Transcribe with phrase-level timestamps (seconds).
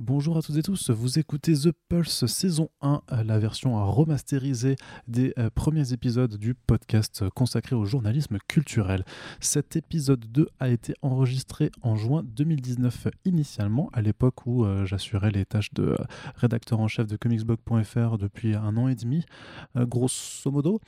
[0.00, 4.76] Bonjour à toutes et tous, vous écoutez The Pulse saison 1, euh, la version remasterisée
[5.08, 9.04] des euh, premiers épisodes du podcast consacré au journalisme culturel.
[9.40, 15.32] Cet épisode 2 a été enregistré en juin 2019 initialement, à l'époque où euh, j'assurais
[15.32, 15.96] les tâches de
[16.36, 19.24] rédacteur en chef de comicsblog.fr depuis un an et demi,
[19.74, 20.80] grosso modo.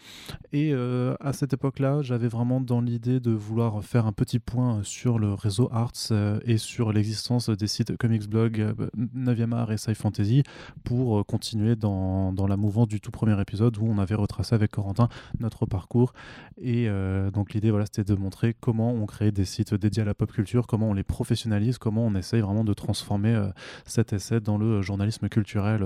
[0.53, 5.19] Et à cette époque-là, j'avais vraiment dans l'idée de vouloir faire un petit point sur
[5.19, 6.13] le réseau Arts
[6.45, 8.75] et sur l'existence des sites comicsblog
[9.15, 10.43] 9e art et sci fantasy
[10.85, 14.55] pour euh, continuer dans, dans, la mouvance du tout premier épisode où on avait retracé
[14.55, 16.13] avec Corentin notre parcours.
[16.59, 20.07] Et euh, donc l'idée, voilà, c'était de montrer comment on crée des sites dédiés à
[20.07, 23.49] la pop culture, comment on les professionnalise, comment on essaye vraiment de transformer euh,
[23.85, 25.85] cet essai dans le journalisme culturel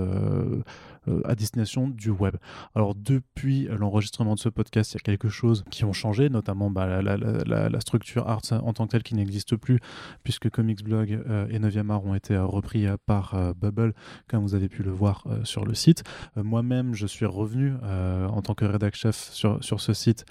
[1.25, 2.35] à destination du web.
[2.73, 6.71] Alors depuis l'enregistrement de ce podcast, il y a quelque chose qui ont changé, notamment
[6.71, 9.79] bah, la, la, structure Arts en tant que telle qui n'existe plus,
[10.23, 11.11] puisque Comics Blog
[11.49, 13.93] et 9e art ont été repris par euh, Bubble,
[14.27, 16.03] comme vous avez pu le voir euh, sur le site.
[16.37, 20.25] Euh, moi-même, je suis revenu en tant que rédac chef sur, ce site.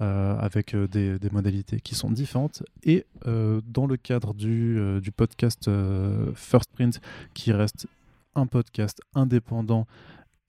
[0.00, 2.62] avec des, modalités qui sont différentes.
[2.84, 5.70] Et dans le cadre du podcast
[6.34, 7.00] First Print,
[7.34, 7.86] qui reste
[8.34, 9.86] un podcast indépendant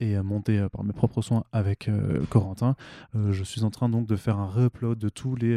[0.00, 2.74] et monté euh, par mes propres soins avec euh, Corentin.
[3.14, 5.50] Euh, je suis en train donc de faire un re-upload de tous les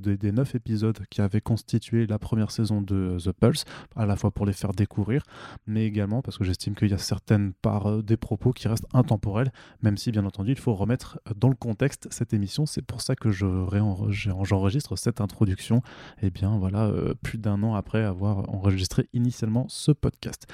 [0.00, 3.64] des, neuf épisodes qui avaient constitué la première saison de The Pulse,
[3.96, 5.22] à la fois pour les faire découvrir,
[5.66, 9.52] mais également parce que j'estime qu'il y a certaines parts des propos qui restent intemporels,
[9.82, 12.64] même si bien entendu il faut remettre dans le contexte cette émission.
[12.64, 15.82] C'est pour ça que j'enregistre cette introduction,
[16.32, 20.46] bien voilà, plus d'un an après avoir enregistré initialement ce podcast.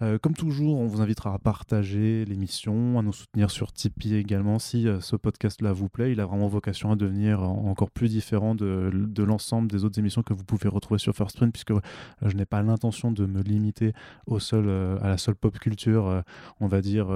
[0.00, 4.60] Euh, comme toujours, on vous invitera à partager l'émission, à nous soutenir sur Tipeee également
[4.60, 6.12] si euh, ce podcast-là vous plaît.
[6.12, 10.32] Il a vraiment vocation à devenir encore plus différent de, l'ensemble des autres émissions que
[10.32, 11.80] vous pouvez retrouver sur First Print, puisque euh,
[12.22, 13.92] je n'ai pas l'intention de me limiter
[14.26, 14.68] au seul,
[15.02, 16.22] à la seule pop culture,
[16.60, 17.08] on va dire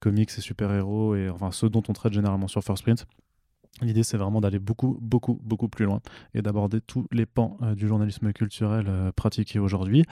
[0.00, 3.06] comics et super-héros, et enfin ceux dont on traite généralement sur First Print.
[3.82, 6.00] L'idée, c'est vraiment d'aller beaucoup, beaucoup, beaucoup plus loin
[6.34, 10.04] et d'aborder tous les pans du journalisme culturel pratiqué aujourd'hui.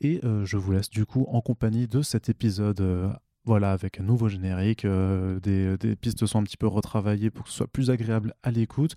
[0.00, 2.80] Et euh, je vous laisse du coup en compagnie de cet épisode.
[2.80, 3.10] Euh,
[3.44, 7.50] voilà, avec un nouveau générique, euh, des, pistes sont un petit peu retravaillées pour que
[7.50, 8.96] ce soit plus agréable à l'écoute.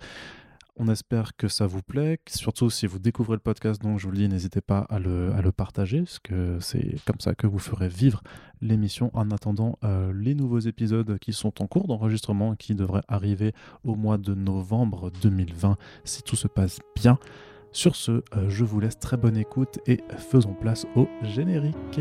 [0.75, 4.11] On espère que ça vous plaît, surtout si vous découvrez le podcast, donc je vous
[4.11, 7.45] le dis, n'hésitez pas à le, à le, partager, parce que c'est comme ça que
[7.45, 8.23] vous ferez vivre
[8.59, 9.77] l'émission en attendant
[10.15, 13.53] les nouveaux épisodes qui sont en cours d'enregistrement, qui devraient arriver
[13.83, 17.19] au mois de novembre 2020, si tout se passe bien.
[17.73, 21.99] Sur ce, euh, je vous laisse très bonne écoute et faisons place au générique.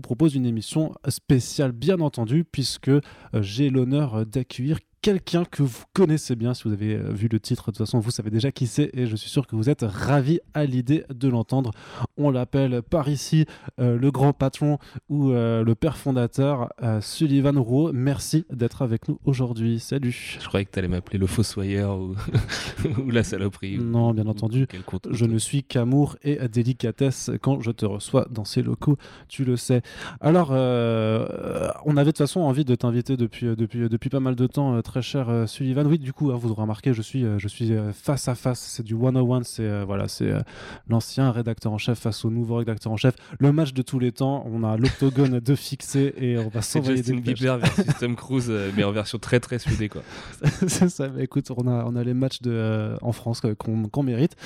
[0.00, 3.00] Propose une émission spéciale, bien entendu, puisque euh,
[3.34, 6.54] j'ai l'honneur d'accueillir quelqu'un que vous connaissez bien.
[6.54, 8.90] Si vous avez euh, vu le titre, de toute façon, vous savez déjà qui c'est
[8.94, 11.72] et je suis sûr que vous êtes ravis à l'idée de l'entendre.
[12.16, 13.44] On l'appelle par ici
[13.80, 17.92] euh, le grand patron ou euh, le père fondateur, Sullivan Rouault.
[17.92, 19.80] Merci d'être avec nous aujourd'hui.
[19.80, 20.38] Salut.
[20.40, 22.14] Je croyais que tu allais m'appeler le fossoyeur ou...
[23.04, 23.78] ou, la saloperie.
[23.78, 24.68] Non, bien entendu.
[25.10, 28.96] Je ne suis qu'amour et délicatesse quand je te reçois dans ces locaux,
[29.28, 29.82] tu le sais.
[30.20, 34.46] Alors, on avait de toute façon envie de t'inviter depuis, depuis, depuis pas mal de
[34.46, 35.86] temps très cher euh, Sullivan.
[35.86, 38.34] Oui, du coup, hein, vous aurez remarqué, je suis, euh, je suis euh, face à
[38.34, 38.60] face.
[38.60, 39.42] C'est du 101.
[39.42, 40.30] C'est voilà, c'est
[40.88, 43.14] l'ancien rédacteur en chef face au nouveau rédacteur en chef.
[43.38, 44.44] Le match de tous les temps.
[44.52, 48.84] On a l'octogone de fixé et on va s'envoyer des Bieber versus Tom Cruise, mais
[48.84, 50.02] en version très très soudée quoi.
[50.66, 51.08] c'est ça.
[51.08, 54.36] Mais écoute, on a, on a les matchs de, en France qu'on mérite.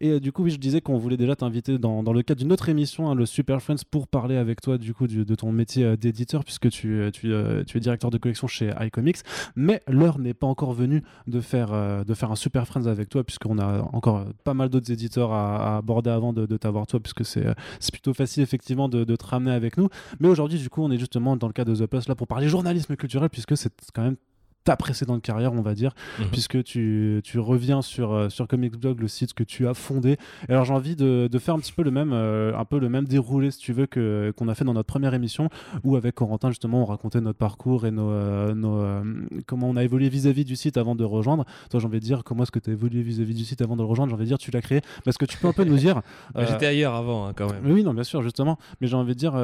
[0.00, 2.52] Et du coup, oui, je disais qu'on voulait déjà t'inviter dans, dans, le cadre d'une
[2.52, 5.96] autre émission, hein, le Super Friends, pour parler avec toi du coup de ton métier
[5.96, 7.32] d'éditeur, puisque tu, tu,
[7.66, 9.18] tu, es directeur de collection chez iComics.
[9.54, 13.08] Mais l'heure n'est pas encore venue de faire, euh, de faire un Super Friends avec
[13.08, 17.24] toi, puisqu'on a encore pas mal d'autres éditeurs à, aborder avant de, t'avoir toi, puisque
[17.24, 17.54] c'est euh,
[17.92, 19.88] plutôt facile effectivement de, te ramener avec nous.
[20.20, 22.26] Mais aujourd'hui, du coup, on est justement dans le cas de The Plus là pour
[22.26, 24.16] parler journalisme culturel, puisque c'est quand même
[24.64, 26.26] ta précédente carrière, on va dire, Mhm.
[26.30, 30.16] puisque tu, tu reviens sur, euh, sur Blog, le site que tu as fondé.
[30.48, 32.78] Et alors j'ai envie de, de faire un petit peu le même, euh, un peu
[32.78, 35.48] le même déroulé, si tu veux, que qu'on a fait dans notre première émission,
[35.84, 39.02] où avec Corentin justement on racontait notre parcours et nos, euh, nos, euh,
[39.46, 41.44] comment on a évolué vis-à-vis du site avant de rejoindre.
[41.70, 43.74] Toi j'ai envie de dire comment est-ce que tu as évolué vis-à-vis du site avant
[43.76, 44.10] de le rejoindre?
[44.10, 44.80] J'ai envie de dire tu l'as créé.
[45.04, 46.02] Parce que tu peux un peu nous dire.
[46.34, 47.60] Bah, J'étais ailleurs avant, hein, quand même.
[47.64, 48.58] mais oui, non, bien sûr, justement.
[48.80, 49.34] Mais j'ai envie de dire,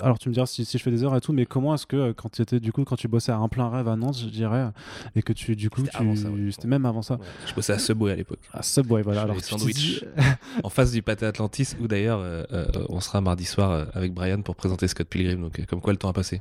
[0.00, 1.86] alors tu me diras si, si je fais des erreurs et tout, mais comment est-ce
[1.86, 4.18] que quand tu étais du coup, quand tu bossais à un plein rêve à Nantes,
[4.18, 4.65] je dirais,
[5.14, 6.14] et que tu, du coup, C'était ouais.
[6.14, 7.20] tu, c'était même avant ça, Ouais.
[7.48, 8.38] Je bossais à Subway à l'époque.
[8.52, 9.22] à Subway, voilà.
[9.22, 10.04] Alors sandwich.
[10.62, 14.12] en face du pâté Atlantis, où d'ailleurs euh, euh, on sera mardi soir euh, avec
[14.12, 15.40] Brian pour présenter Scott Pilgrim.
[15.42, 16.40] Donc, comme quoi le temps a passé.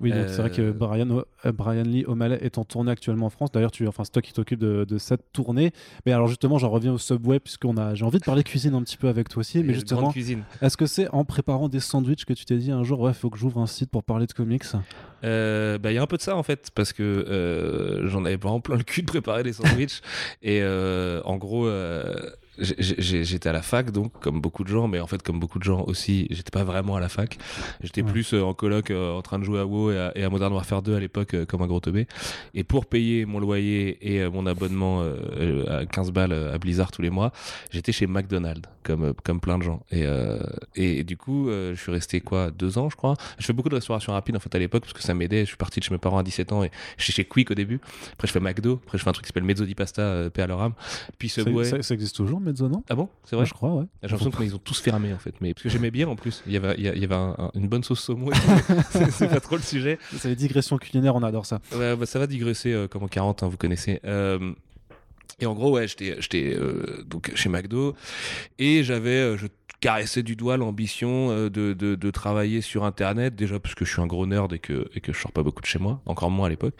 [0.00, 3.30] oui, donc c'est vrai que Brian, O- Brian Lee O'Malley est en tournée actuellement en
[3.30, 3.50] France.
[3.52, 5.72] D'ailleurs, tu, enfin, c'est toi qui t'occupes de, de cette tournée.
[6.06, 8.82] Mais alors justement, j'en reviens au Subway puisqu'on a, j'ai envie de parler cuisine un
[8.82, 9.62] petit peu avec toi aussi.
[9.62, 10.12] Mais Et justement,
[10.62, 13.30] est-ce que c'est en préparant des sandwichs que tu t'es dit un jour, ouais, faut
[13.30, 14.64] que j'ouvre un site pour parler de comics?
[15.24, 18.24] Euh, bah, il y a un peu de ça en fait, parce que euh, j'en
[18.24, 20.02] avais vraiment plein le cul de préparer des sandwichs.
[20.42, 25.00] et euh, en gros, euh, j'étais à la fac, donc comme beaucoup de gens, mais
[25.00, 27.38] en fait, comme beaucoup de gens aussi, j'étais pas vraiment à la fac.
[27.82, 28.10] J'étais Ouais.
[28.12, 30.30] plus euh, en coloc euh, en train de jouer à WoW et à, et à
[30.30, 32.06] Modern Warfare 2 à l'époque, euh, comme un gros teubé.
[32.54, 35.02] Et pour payer mon loyer et mon abonnement
[35.68, 37.32] à 15 balles à Blizzard tous les mois,
[37.70, 39.84] j'étais chez McDonald's, comme, comme plein de gens.
[39.90, 40.38] Et, euh,
[40.76, 43.14] et, du coup, je suis resté quoi, deux ans, je crois.
[43.38, 45.40] Je fais beaucoup de restauration rapide en fait à l'époque parce que ça m'aidait.
[45.40, 47.54] Je suis parti de chez mes parents à 17 ans et j'étais chez Quick au
[47.54, 47.80] début.
[48.12, 48.80] Après, je fais McDo.
[48.84, 50.74] Après, je fais un truc qui s'appelle Mezzo di Pasta, euh, paix à leur âme.
[51.18, 51.64] Puis ça, Subway.
[51.64, 53.08] ça- ça existe toujours, Mezzo, non Ah bon?
[53.24, 53.46] C'est vrai?
[53.46, 53.84] Je crois, ouais.
[54.02, 55.34] J'ai l'impression qu'ils ont tous fermé en fait.
[55.40, 56.42] Mais parce que j'aimais bien en plus.
[56.46, 58.30] Il y avait, il y a- il y avait un- un- une bonne sauce saumon.
[59.10, 59.98] c'est- pas trop le sujet.
[60.16, 61.60] C'est les digressions culinaires, on adore ça.
[61.74, 64.00] Ouais, bah, ça va digresser euh, comme en 40, hein, vous connaissez.
[64.04, 64.52] Euh,
[65.40, 67.94] et en gros, ouais, j'étais j'étais, euh, donc chez McDo
[68.58, 69.46] et j'avais, je
[69.84, 74.00] caressais du doigt l'ambition euh, de, de, travailler sur Internet, déjà parce que je suis
[74.00, 76.30] un gros nerd et que, et que je sors pas beaucoup de chez moi, encore
[76.30, 76.74] moins à l'époque.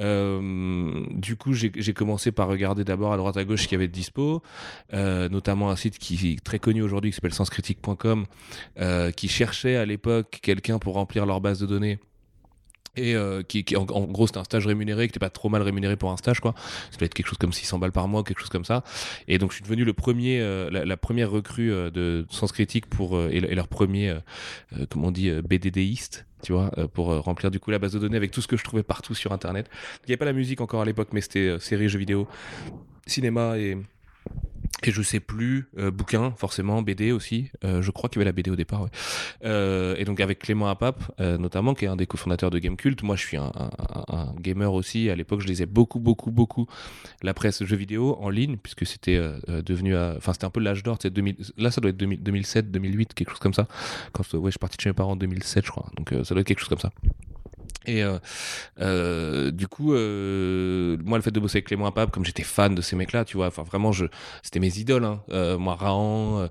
[0.00, 3.80] Euh, du coup, j'ai commencé par regarder d'abord à droite à gauche ce qu'il y
[3.80, 4.42] avait de dispo,
[4.92, 8.26] euh, notamment un site qui est très connu aujourd'hui qui s'appelle senscritique.com,
[9.14, 12.00] qui cherchait à l'époque quelqu'un pour remplir leur base de données
[12.96, 15.96] et euh, qui, en, gros c'était un stage rémunéré qui était pas trop mal rémunéré
[15.96, 16.54] pour un stage quoi.
[16.90, 18.84] Ça doit être quelque chose comme 600 balles par mois quelque chose comme ça.
[19.28, 22.86] Et donc je suis devenu le premier euh, la, première recrue euh, de Sens Critique
[22.86, 24.14] pour et, le- et leur premier
[24.90, 28.30] comment on dit BDDiste tu vois pour remplir du coup la base de données avec
[28.32, 29.70] tout ce que je trouvais partout sur internet.
[30.04, 32.26] Il n'y avait pas la musique encore à l'époque mais c'était séries jeux vidéo
[33.06, 33.78] cinéma et
[34.88, 37.50] et je sais plus, euh, bouquin forcément, BD aussi.
[37.64, 38.82] Euh, je crois qu'il y avait la BD au départ.
[38.82, 38.88] Ouais.
[39.44, 43.02] Euh, et donc avec Clément Apap, euh, notamment, qui est un des cofondateurs de Gamecult.
[43.02, 43.70] Moi, je suis un, un-
[44.08, 45.10] un- gamer aussi.
[45.10, 46.66] À l'époque, je lisais beaucoup, beaucoup, beaucoup
[47.22, 50.60] la presse jeux vidéo en ligne, puisque c'était euh, euh, devenu, enfin, c'était un peu
[50.60, 50.98] l'âge d'or.
[50.98, 53.66] tu sais, 2000 Là, ça doit être 2000 2007, 2008, quelque chose comme ça.
[54.12, 55.86] Quand ouais, je suis parti de chez mes parents en 2007, je crois.
[55.96, 56.90] Donc ça doit être quelque chose comme ça.
[57.86, 58.18] Et euh,
[58.80, 62.74] euh, du coup, euh, moi, le fait de bosser avec Clément Apap, comme j'étais fan
[62.74, 64.06] de ces mecs-là, tu vois, enfin vraiment, je,
[64.42, 65.04] c'était mes idoles.
[65.04, 65.22] Hein.
[65.58, 66.48] Moi, Rahan,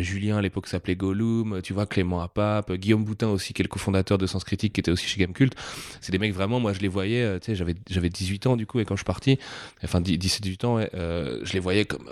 [0.00, 3.68] Julien à l'époque s'appelait Gollum, tu vois, Clément Apap, Guillaume Boutin aussi, qui est le
[3.68, 5.54] cofondateur de Sens Critique, qui était aussi chez Gamecult.
[6.00, 8.66] C'est des mecs vraiment, moi, je les voyais, tu sais, j'avais, j'avais 18 ans du
[8.66, 9.38] coup, et quand je suis parti,
[9.82, 12.08] enfin 17-18 ans, je les voyais comme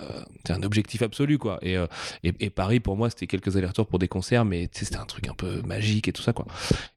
[0.48, 1.58] un objectif absolu, quoi.
[1.62, 1.76] Et,
[2.24, 5.34] et, Paris, pour moi, c'était quelques allers-retours pour des concerts, mais c'était un truc un
[5.34, 6.46] peu magique et tout ça, quoi.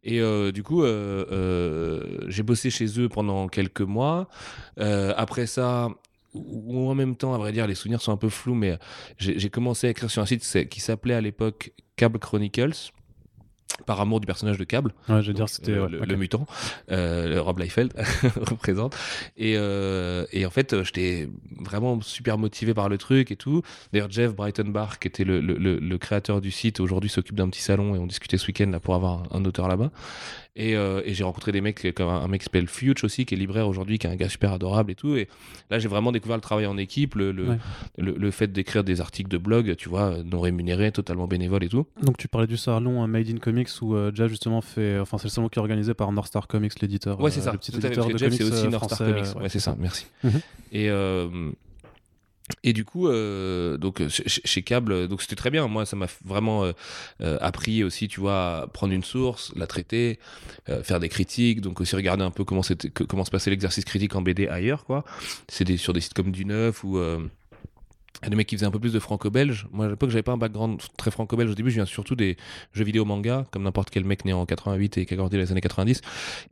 [0.04, 0.22] Et
[0.52, 0.84] du coup,
[2.28, 4.28] j'ai bossé chez eux pendant quelques mois.
[4.80, 5.90] Euh, après ça,
[6.34, 8.78] ou en même temps, à vrai dire, les souvenirs sont un peu flous, mais
[9.18, 12.92] j'ai commencé à écrire sur un site qui s'appelait à l'époque Cable Chronicles.
[13.86, 15.72] Par amour du personnage de Cable, Ouais, je veux dire, c'était.
[15.74, 16.08] euh, le, ok.
[16.08, 16.46] le mutant,
[16.92, 17.94] euh, Rob Liefeld
[18.38, 18.96] représente.
[19.36, 21.28] Et, euh, et en fait, euh, j'étais
[21.60, 23.64] vraiment super motivé par le truc et tout.
[23.92, 27.50] D'ailleurs, Jeff Breitenbach, qui était le, le- le- le créateur du site, aujourd'hui s'occupe d'un
[27.50, 29.92] petit salon et on discutait ce week-end là pour avoir un, un auteur là-bas.
[30.58, 33.26] Et, euh, et j'ai rencontré des mecs comme un, un mec qui s'appelle Fuge aussi,
[33.26, 35.16] qui est libraire aujourd'hui, qui est un gars super adorable et tout.
[35.18, 35.28] Et
[35.70, 37.58] là, j'ai vraiment découvert le travail en équipe, le, le, Ouais.
[37.98, 41.70] le, le fait d'écrire des articles de blog, tu vois, non rémunérés, totalement bénévoles et
[41.70, 41.86] tout.
[42.02, 45.18] Donc tu parlais du salon euh, Made in Comics où euh, Jeff justement fait, enfin
[45.18, 47.20] c'est le salon qui est organisé par North Star Comics, l'éditeur.
[47.20, 47.52] Ouais, c'est euh, ça.
[47.52, 49.26] Le petit éditeur de Jeff, comics c'est aussi euh, North Star Comics.
[49.36, 50.08] euh, Ouais, c'est ça, merci.
[50.24, 50.32] Mhm.
[50.72, 51.28] Et, euh,
[52.64, 55.68] et du coup, euh, donc euh, chez, Cable, euh, donc c'était très bien.
[55.68, 56.72] Moi, ça m'a vraiment
[57.20, 60.20] appris aussi, tu vois, à prendre une source, la traiter,
[60.84, 64.48] faire des critiques, donc aussi regarder un peu comment se passait l'exercice critique en BD
[64.48, 65.04] ailleurs, quoi.
[65.48, 67.00] C'est sur des sites comme du Neuf ou
[68.29, 69.67] des mecs qui faisaient un peu plus de franco-belge.
[69.72, 71.51] Moi, à l'époque, j'avais pas un background très franco-belge.
[71.51, 72.38] Au début, je viens surtout des
[72.74, 75.51] jeux vidéo manga, comme n'importe quel mec né en 88 et qui a grandi les
[75.51, 76.01] années 90.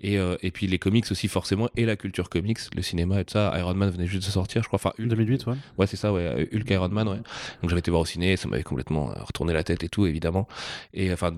[0.02, 3.26] Et, euh, et puis les comics aussi, forcément, et la culture comics, le cinéma et
[3.26, 3.54] tout ça.
[3.58, 4.78] Iron Man venait juste de sortir, je crois.
[4.78, 5.14] Enfin, Hulk.
[5.14, 5.56] 2008, ouais.
[5.78, 6.50] Ouais, c'est ça, ouais.
[6.54, 7.18] Hulk Iron Man, ouais.
[7.62, 10.06] Donc j'avais été voir au ciné, ça m'avait complètement euh, retourné la tête et tout,
[10.06, 10.48] évidemment.
[10.94, 11.32] Et enfin,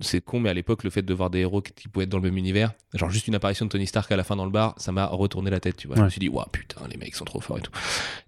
[0.00, 2.18] c'est con, mais à l'époque, le fait de voir des héros qui, pouvaient être dans
[2.18, 4.50] le même univers, genre juste une apparition de Tony Stark à la fin dans le
[4.50, 5.96] bar, ça m'a retourné la tête, tu vois.
[5.96, 7.72] Je me suis dit, waouh, putain, les mecs sont trop forts et tout.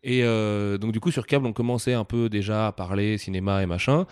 [0.02, 3.66] Et euh, donc, du coup, sur on commençait un peu déjà à parler cinéma et
[3.66, 4.07] machin.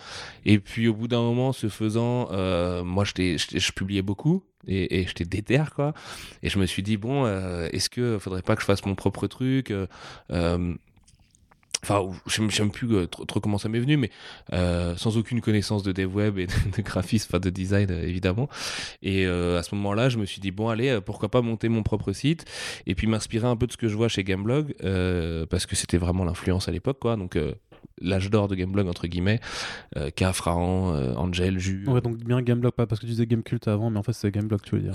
[0.45, 4.43] Et puis, au bout d'un moment, ce faisant, euh, moi, je publiais beaucoup.
[4.69, 5.93] Et, j'étais déter quoi
[6.43, 8.95] et je me suis dit bon euh, est-ce que faudrait pas que je fasse mon
[8.95, 10.75] propre truc euh,
[11.89, 14.09] Enfin, je je sais même plus euh, trop, trop comment ça m'est venu, mais
[14.51, 18.03] euh, sans aucune connaissance de dev web et de, de graphisme, enfin de design euh,
[18.03, 18.49] évidemment.
[19.01, 21.83] Et euh, à ce moment-là, je me suis dit bon allez, pourquoi pas monter mon
[21.83, 22.43] propre site
[22.87, 25.77] et puis m'inspirer un peu de ce que je vois chez Gameblog euh, parce que
[25.77, 27.15] c'était vraiment l'influence à l'époque quoi.
[27.15, 27.37] Donc
[28.01, 29.39] l'âge d'or de Gameblog entre guillemets,
[29.95, 31.85] euh, K, Frahan, Angel, Jus.
[31.87, 34.29] Ouais, donc bien Gameblog, pas parce que tu disais Gamecult avant, mais en fait c'est
[34.29, 34.93] Gameblog, tu veux dire.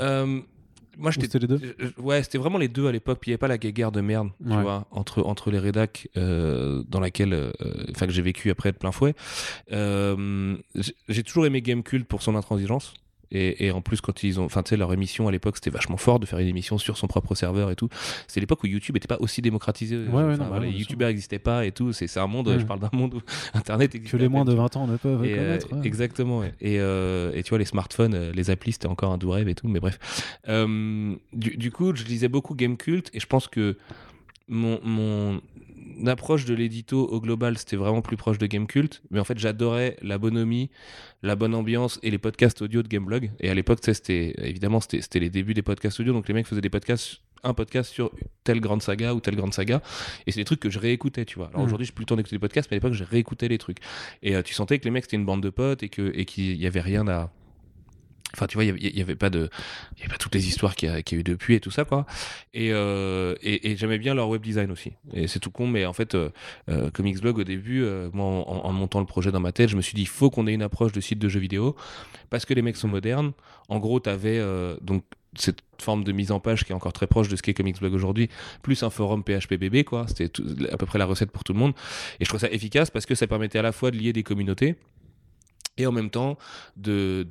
[0.98, 1.60] Moi j'étais c'était les deux
[1.98, 3.18] Ouais, c'était vraiment les deux à l'époque.
[3.20, 6.08] Puis il n'y avait pas la guéguerre de merde, tu vois, entre, entre les rédacs
[6.16, 7.50] euh, dans laquelle, euh,
[7.90, 9.14] enfin que j'ai vécu après de plein fouet.
[9.72, 12.94] Euh, j'ai- j'ai toujours aimé Gamecult pour son intransigeance.
[13.32, 15.70] Et, et en plus, quand ils ont, enfin, tu sais, leur émission à l'époque, c'était
[15.70, 17.88] vachement fort de faire une émission sur son propre serveur et tout.
[18.28, 19.96] C'est l'époque où YouTube n'était pas aussi démocratisé.
[19.96, 21.92] ouais, Enfin, non, bah voilà, ouais, les bien youtubeurs n'existaient pas et tout.
[21.92, 22.58] C'est un monde, Ouais.
[22.60, 23.20] je parle d'un monde où
[23.54, 25.72] Internet Que existait les moins de 20 ans ne peuvent et, euh, connaître.
[25.72, 25.86] ouais.
[25.86, 26.38] Exactement.
[26.40, 26.52] ouais.
[26.60, 29.48] Et, euh, et tu vois, les smartphones, euh, les applis, c'était encore un doux rêve
[29.48, 29.68] et tout.
[29.68, 29.98] Mais bref.
[30.48, 33.76] Euh, du, du coup, je lisais beaucoup Game Cult et je pense que
[34.48, 35.40] mon, mon
[36.06, 39.02] approche de l'édito au global, c'était vraiment plus proche de Game Cult.
[39.10, 40.70] Mais en fait, j'adorais la bonhomie,
[41.22, 43.30] la bonne ambiance et les podcasts audio de Gameblog.
[43.40, 46.12] Et à l'époque, tu sais, c'était évidemment, c'était les débuts des podcasts audio.
[46.12, 48.12] Donc les mecs faisaient des podcasts un podcast sur
[48.44, 49.82] telle grande saga ou telle grande saga
[50.28, 51.66] et c'est des trucs que je réécoutais tu vois alors Mhm.
[51.66, 53.78] aujourd'hui j'ai plus le temps d'écouter des podcasts mais à l'époque je réécoutais les trucs
[54.22, 56.24] et euh, tu sentais que les mecs c'était une bande de potes et que et
[56.24, 57.32] qu'il y avait rien à
[58.34, 59.50] Enfin, tu vois, il y avait- pas de,
[59.96, 61.84] il y avait pas toutes les histoires qu'il y, a eu depuis et tout ça,
[61.84, 62.06] quoi.
[62.54, 64.92] Et, euh, et, j'aimais bien leur web design aussi.
[65.12, 66.30] Et c'est tout con, mais en fait, euh,
[66.68, 66.90] euh,
[67.34, 70.02] au début, euh, moi, en, montant le projet dans ma tête, je me suis dit,
[70.02, 71.76] il faut qu'on ait une approche de site de jeux vidéo
[72.30, 73.32] parce que les mecs sont modernes.
[73.68, 77.06] En gros, t'avais euh, donc cette forme de mise en page qui est encore très
[77.06, 78.28] proche de ce qu'est Comics Blog aujourd'hui,
[78.62, 80.06] plus un forum PHPBB, quoi.
[80.08, 80.30] C'était
[80.70, 81.72] à peu près la recette pour tout le monde.
[82.20, 84.22] Et je trouve ça efficace parce que ça permettait à la fois de lier des
[84.22, 84.76] communautés
[85.78, 86.38] et en même temps
[86.76, 87.22] de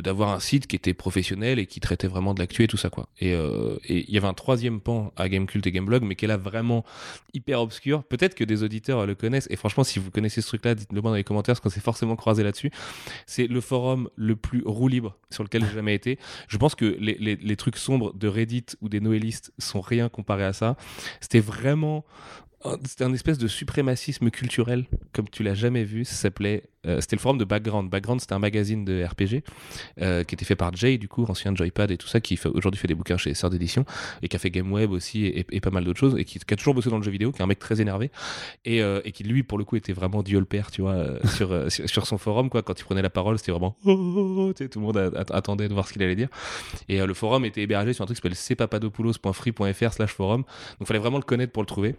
[0.00, 2.90] d'avoir un site qui était professionnel et qui traitait vraiment de l'actu et tout ça
[2.90, 3.08] quoi.
[3.20, 6.28] Et euh, il y avait un troisième pan à Gamecult et Gameblog mais qui est
[6.28, 6.84] là vraiment
[7.34, 8.04] hyper obscur.
[8.04, 11.00] Peut-être que des auditeurs le connaissent et franchement si vous connaissez ce truc là dites-le
[11.00, 12.70] moi dans les commentaires parce qu'on s'est forcément croisé là-dessus.
[13.26, 16.18] C'est le forum le plus roue libre sur lequel j'ai jamais été.
[16.48, 20.44] Je pense que les, les, trucs sombres de Reddit ou des noélistes sont rien comparé
[20.44, 20.76] à ça.
[21.20, 22.04] C'était vraiment
[22.84, 26.04] c'était un espèce de suprémacisme culturel comme tu l'as jamais vu.
[26.04, 27.90] Ça s'appelait, euh, c'était le forum de Background.
[27.90, 29.42] Background, c'était un magazine de RPG
[30.00, 32.80] euh, qui était fait par Jay, du coup, ancien Joypad et tout ça, qui aujourd'hui
[32.80, 33.84] fait des bouquins chez Sœur d'édition
[34.22, 36.56] et qui a fait Game Web aussi et, pas mal d'autres choses et qui, a
[36.56, 38.10] toujours bossé dans le jeu vidéo, qui est un mec très énervé
[38.64, 41.70] et, euh, qui lui, pour le coup, était vraiment Dieu le père, tu vois, sur,
[41.70, 42.62] sur, son forum quoi.
[42.62, 44.96] Quand il prenait la parole, c'était vraiment, oh, oh, oh, tout le monde
[45.30, 46.28] attendait de voir ce qu'il allait dire.
[46.88, 50.44] Et le forum était hébergé sur un truc qui s'appelle cpapadopoulos.free.fr/slash forum.
[50.78, 51.94] Donc, fallait vraiment le connaître pour le trouver.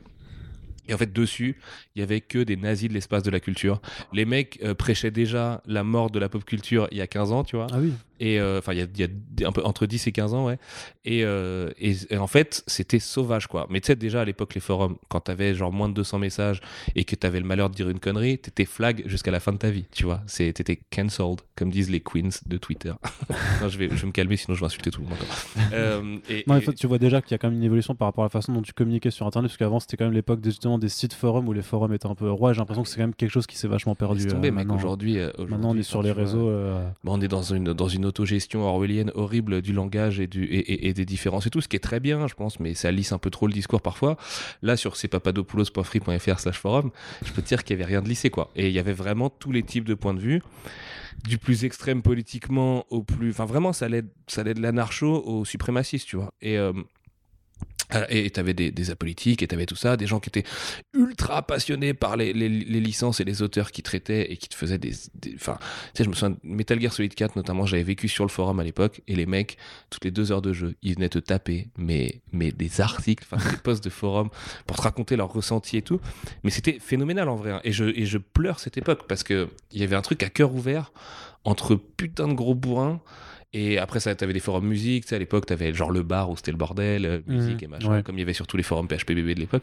[0.88, 1.58] Et en fait, dessus,
[1.96, 3.82] il y avait que des nazis de l'espace de la culture.
[4.12, 7.32] Les mecs euh, prêchaient déjà la mort de la pop culture il y a 15
[7.32, 7.68] ans, tu vois.
[7.72, 7.94] Ah oui.
[8.26, 9.08] Et euh, enfin, il y a,
[9.42, 10.58] y un peu entre 10 et 15 ans, ouais.
[11.04, 13.68] Et, euh, et, et en fait, c'était sauvage, quoi.
[13.70, 16.62] Mais tu sais, déjà à l'époque, les forums, quand t'avais genre moins de 200 messages
[16.96, 19.58] et que t'avais le malheur de dire une connerie, t'étais flag jusqu'à la fin de
[19.58, 20.22] ta vie, tu vois.
[20.28, 22.94] T'étais cancelled, comme disent les queens de Twitter.
[23.62, 25.18] non, je vais, je vais me calmer, sinon je vais insulter tout le monde.
[25.74, 27.64] Euh, et, Non, et- en fait, tu vois déjà qu'il y a quand même une
[27.64, 30.06] évolution par rapport à la façon dont tu communiquais sur Internet, parce qu'avant c'était quand
[30.06, 32.54] même l'époque des, justement des sites forums où les forums étaient un peu rois.
[32.54, 34.28] J'ai l'impression que c'est quand même quelque chose qui s'est vachement perdu.
[34.28, 34.54] Tomber, euh, mec.
[34.68, 34.76] maintenant.
[34.76, 36.48] Aujourd'hui, euh, Maintenant, on est sur les réseaux.
[36.48, 41.06] euh, Bon, on est dans une, dans une autogestion orwellienne horrible du langage et, des
[41.06, 43.32] différences et tout, ce qui est très bien, je pense, mais ça lisse un peu
[43.32, 44.18] trop le discours parfois.
[44.62, 46.92] Là, sur cpapadopoulos.free.fr slash forum,
[47.26, 48.52] je peux te dire qu'il y avait rien de lissé, quoi.
[48.56, 50.44] Et il y avait vraiment tous les types de points de vue,
[51.28, 53.32] du plus extrême politiquement au plus...
[53.32, 56.34] Enfin, vraiment, ça allait, ça allait de l'anarcho au suprémaciste, tu vois.
[56.42, 56.58] Et...
[56.58, 56.72] euh,
[57.96, 60.44] euh, Et t'avais des, des apolitiques, et t'avais tout ça, des gens qui étaient
[60.94, 64.94] ultra passionnés par les, licences et les auteurs qui traitaient et qui te faisaient des.
[65.36, 68.30] Enfin, tu sais, je me souviens Metal Gear Solid 4, notamment, j'avais vécu sur le
[68.30, 69.58] forum à l'époque, et les mecs,
[69.90, 73.52] toutes les deux heures de jeu, ils venaient te taper, mais, mais des articles, enfin,
[73.52, 74.30] des posts de forum
[74.66, 76.00] pour te raconter leurs ressentis et tout.
[76.44, 77.52] Mais c'était phénoménal en vrai.
[77.52, 77.62] hein.
[77.64, 80.30] Et je, et je pleure cette époque parce que il y avait un truc à
[80.30, 80.92] cœur ouvert
[81.44, 83.02] entre putain de gros bourrins.
[83.56, 86.32] Et après ça, t'avais des forums musique, tu sais, à l'époque, t'avais genre le bar
[86.32, 88.04] où c'était le bordel, euh, musique Mhm, et machin, ouais.
[88.04, 89.62] comme il y avait sur tous les forums PHPBB de l'époque.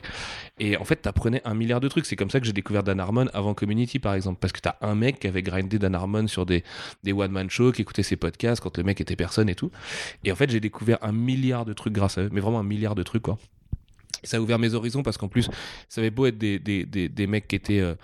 [0.60, 2.06] Et en fait, t'apprenais un milliard de trucs.
[2.06, 4.38] C'est comme ça que j'ai découvert Dan Harmon avant Community, par exemple.
[4.40, 6.62] Parce que t'as un mec qui avait grindé Dan Harmon sur des,
[7.02, 9.72] des one-man shows, qui écoutait ses podcasts quand le mec était personne et tout.
[10.22, 12.64] Et en fait, j'ai découvert un milliard de trucs grâce à eux, mais vraiment un
[12.64, 13.38] milliard de trucs, quoi.
[14.22, 15.48] Ça a ouvert mes horizons parce qu'en plus,
[15.88, 17.94] ça avait beau être des, des, des, des mecs qui étaient euh,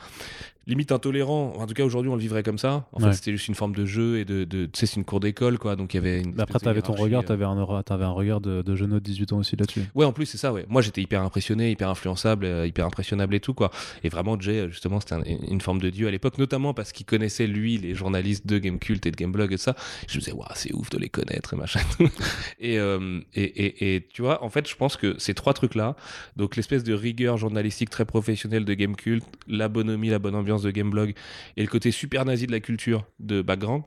[0.66, 1.54] limite intolérants.
[1.58, 2.88] En tout cas, aujourd'hui, on le vivrait comme ça.
[2.92, 3.08] En Ouais.
[3.10, 4.44] fait, c'était juste une forme de jeu et de.
[4.44, 5.76] de tu sais, c'est une cour d'école, quoi.
[5.76, 6.38] Donc, il y avait une.
[6.40, 7.24] Après, t'avais ton regard, euh.
[7.26, 9.82] t'avais un, aura- t'avais un regard de, de jeune de 18 ans aussi là-dessus.
[9.94, 10.66] Ouais, en plus, c'est ça, ouais.
[10.68, 13.70] Moi, j'étais hyper impressionné, hyper influençable, euh, hyper impressionnable et tout, quoi.
[14.02, 16.92] Et vraiment, Jay, euh, justement, c'était un- une forme de dieu à l'époque, notamment parce
[16.92, 19.76] qu'il connaissait, lui, les journalistes de Gamecult et de Gameblog et tout ça.
[20.08, 21.80] Je me disais, waouh, c'est ouf de les connaître et machin.
[22.60, 25.96] et, euh, et, et, et tu vois, en fait, je pense que ces trois trucs-là,
[26.36, 30.70] donc l'espèce de rigueur journalistique très professionnelle de Gamecult, la bonhomie, la bonne ambiance de
[30.70, 31.14] Gameblog
[31.56, 33.82] et le côté super nazi de la culture de Background,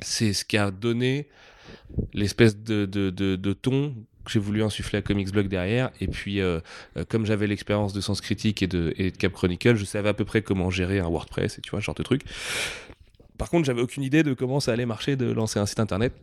[0.00, 1.28] c'est ce qui a donné
[2.12, 3.94] l'espèce de, de, de, de ton
[4.24, 5.90] que j'ai voulu insuffler à Comics Blog derrière.
[6.00, 6.60] Et puis, euh,
[6.96, 10.08] euh, comme j'avais l'expérience de Sens Critique et de, et de Cap Chronicle, je savais
[10.08, 12.22] à peu près comment gérer un WordPress et tu vois, ce genre de truc.
[13.38, 16.14] Par contre, j'avais aucune idée de comment ça allait marcher de lancer un site internet.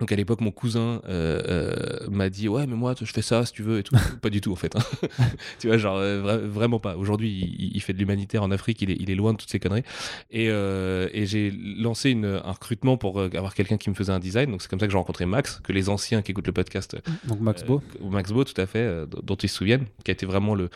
[0.00, 3.44] Donc à l'époque, mon cousin euh, euh, m'a dit ouais mais moi je fais ça
[3.44, 3.94] si tu veux et tout.
[4.22, 4.74] pas du tout en fait.
[4.74, 4.80] hein.
[5.60, 6.96] tu vois genre euh, vra- vraiment pas.
[6.96, 9.50] Aujourd'hui il, il fait de l'humanitaire en Afrique, il est, il est loin de toutes
[9.50, 9.84] ces conneries.
[10.30, 14.50] Et, et j'ai lancé une, un recrutement pour avoir quelqu'un qui me faisait un design.
[14.50, 16.96] Donc c'est comme ça que j'ai rencontré Max, que les anciens qui écoutent le podcast
[17.24, 17.82] Donc Max Beau.
[18.10, 20.70] Max Beau, tout à fait, dont ils se souviennent, qui a été vraiment le,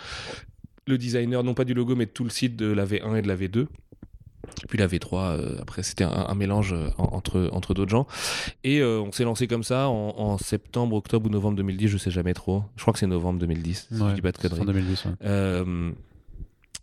[0.87, 3.23] le designer, non pas du logo, mais de tout le site de la V1 et
[3.23, 3.67] de la V2.
[4.69, 8.07] Puis la V3, euh, après c'était un, un mélange euh, en- entre, entre d'autres gens.
[8.65, 11.99] Et euh, on s'est lancé comme ça en, en septembre, octobre ou novembre 2010, je
[11.99, 12.63] sais jamais trop.
[12.77, 14.67] Je crois que c'est novembre 2010, si je dis pas de fin conneries.
[14.67, 15.05] 2010.
[15.05, 15.11] ouais.
[15.25, 15.91] Euh,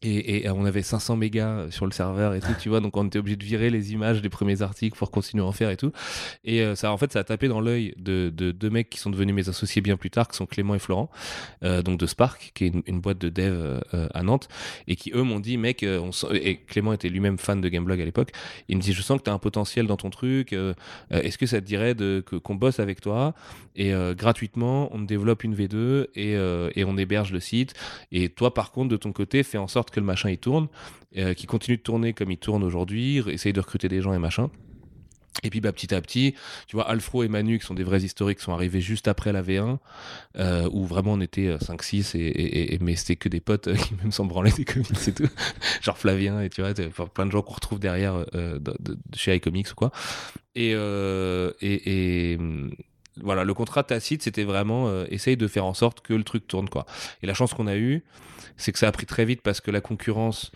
[0.04, 3.06] et, et on avait 500 mégas sur le serveur et tout, tu vois, donc on
[3.08, 5.78] était obligé de virer les images des premiers articles pour continuer à en faire et
[5.78, 5.92] tout.
[6.44, 9.00] Et euh, ça, en fait, ça a tapé dans l'œil de, de deux mecs qui
[9.00, 11.10] sont devenus mes associés bien plus tard, qui sont Clément et Florent,
[11.64, 14.48] euh, donc de Spark, qui est une, boîte de dev euh, euh, à Nantes,
[14.88, 18.06] et qui eux m'ont dit, mec, euh, et Clément était lui-même fan de Gameblog à
[18.06, 18.32] l'époque,
[18.70, 20.74] il me dit, je sens que tu as un potentiel dans ton truc, euh,
[21.12, 23.34] euh, est-ce que ça te dirait de, que, qu'on bosse avec toi?
[23.76, 27.74] Et euh, gratuitement, on développe une V2 et, euh, et on héberge le site.
[28.12, 30.68] Et toi, par contre, de ton côté, fais en sorte que le machin il tourne,
[31.18, 34.20] euh, qu'il continue de tourner comme il tourne aujourd'hui, essaye de recruter des gens et
[34.20, 34.50] machin.
[35.42, 36.36] Et puis bah, petit à petit,
[36.68, 39.42] tu vois, Alfro et Manu, qui sont des vrais historiques, sont arrivés juste après la
[39.42, 39.80] V1,
[40.38, 44.12] euh, où vraiment on était euh, 5-6, et, mais c'était que des potes qui même
[44.12, 45.28] s'en branlaient des comics et tout.
[45.82, 46.74] Genre Flavien, et tu vois,
[47.10, 49.92] plein de gens qu'on retrouve derrière de, de- de chez iComics ou quoi.
[50.56, 50.76] Et,
[53.22, 56.48] voilà, le contrat tacite, c'était vraiment euh, essaye de faire en sorte que le truc
[56.48, 56.86] tourne, quoi.
[57.22, 58.04] Et la chance qu'on a eue,
[58.58, 60.52] c'est que ça a pris très vite parce que la concurrence,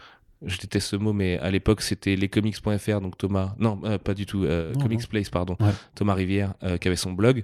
[0.45, 4.25] je déteste ce mot, mais à l'époque, c'était lescomics.fr, donc Thomas, non, euh, pas du
[4.25, 5.07] tout, euh, Non, Comics non.
[5.09, 5.71] Place, pardon, Ouais.
[5.95, 7.43] Thomas Rivière, euh, qui avait son blog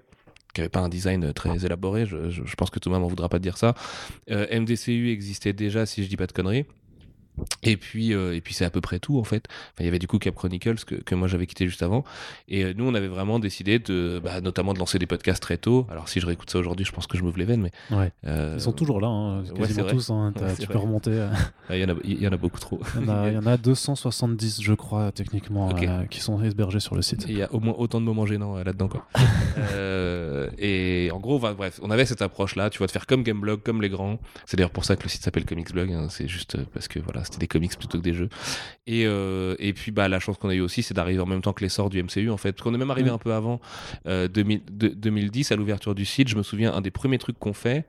[0.53, 3.07] qui avait pas un design euh, très élaboré, je, je- je pense que Thomas m'en
[3.07, 3.73] voudra pas de dire ça.
[4.29, 6.67] Euh, MDCU existait déjà, si je dis pas de conneries.
[7.63, 9.47] Et puis, euh, et puis c'est à peu près tout en fait.
[9.49, 12.03] Enfin, il y avait du coup Cap Chronicles que, que moi j'avais quitté juste avant.
[12.47, 15.57] Et euh, nous, on avait vraiment décidé de, bah, notamment de lancer des podcasts très
[15.57, 15.87] tôt.
[15.89, 18.11] Alors si je réécoute ça aujourd'hui, je pense que je m'ouvre les veines, mais Ouais.
[18.27, 20.09] euh, Ils sont toujours là, hein, quasiment tous.
[20.11, 21.11] hein, Ouais, tu peux remonter.
[21.11, 21.29] euh,
[21.71, 22.79] il y en a, il y en a beaucoup trop.
[22.99, 25.73] Il y, en a, il y en a 270, je crois, techniquement,
[26.09, 27.25] qui sont hébergés sur le site.
[27.27, 29.07] Il y a au moins autant de moments gênants là-dedans, quoi.
[30.57, 33.81] Et en gros, bref, on avait cette approche-là, tu vois, de faire comme Gameblog, comme
[33.81, 34.19] les grands.
[34.45, 35.91] C'est d'ailleurs pour ça que le site s'appelle Comics Blog.
[35.91, 38.29] hein, c'est juste parce que voilà, c'était des comics plutôt que des jeux.
[38.87, 41.41] Et, euh, et puis, bah, la chance qu'on a eu aussi, c'est d'arriver en même
[41.41, 42.51] temps que l'essor du MCU, en fait.
[42.53, 43.59] Parce qu'on est même arrivé un peu avant,
[44.07, 46.27] euh, 2000 de- 2010, à l'ouverture du site.
[46.27, 47.85] Je me souviens, un des premiers trucs qu'on fait,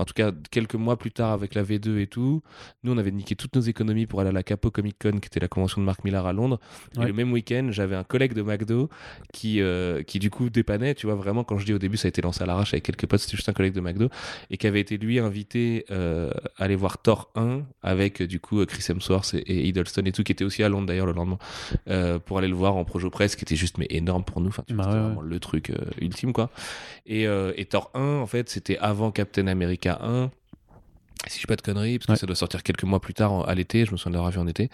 [0.00, 2.42] en tout cas quelques mois plus tard avec la V2 et tout,
[2.82, 5.26] nous on avait niqué toutes nos économies pour aller à la Capo Comic Con, qui
[5.26, 6.58] était la convention de Mark Millar à Londres.
[6.96, 7.04] Ouais.
[7.04, 8.88] Et le même week-end, j'avais un collègue de McDo
[9.32, 12.06] qui, euh, qui du coup dépannait, tu vois, vraiment, quand je dis au début, ça
[12.06, 14.08] a été lancé à l'arrache avec quelques potes, c'était juste un collègue de McDo,
[14.50, 18.40] et qui avait été lui invité euh, à aller voir Thor 1 avec euh, du
[18.40, 21.12] coup Chris Hemsworth et, et Hiddleston et tout, qui était aussi à Londres d'ailleurs le
[21.12, 21.38] lendemain,
[21.88, 24.48] euh, pour aller le voir en projo presse, qui était juste mais énorme pour nous,
[24.48, 26.50] enfin, tu vois, Bah c'était ouais, vraiment le truc ultime, quoi.
[27.06, 30.30] Et, et Thor 1, en fait, c'était avant Captain America 1.
[31.26, 32.16] Si je dis pas de conneries, parce que Ouais.
[32.16, 34.32] ça doit sortir quelques mois plus tard en- à l'été, je me souviens de l'avoir
[34.32, 34.70] vu en été.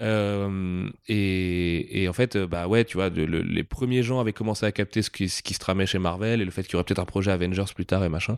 [0.00, 4.18] Euh, et, et en fait, euh, bah ouais, tu vois, le- le- les premiers gens
[4.20, 6.64] avaient commencé à capter ce qui, ce qui se tramait chez Marvel et le fait
[6.64, 8.36] qu'il y aurait peut-être un projet Avengers plus tard et machin.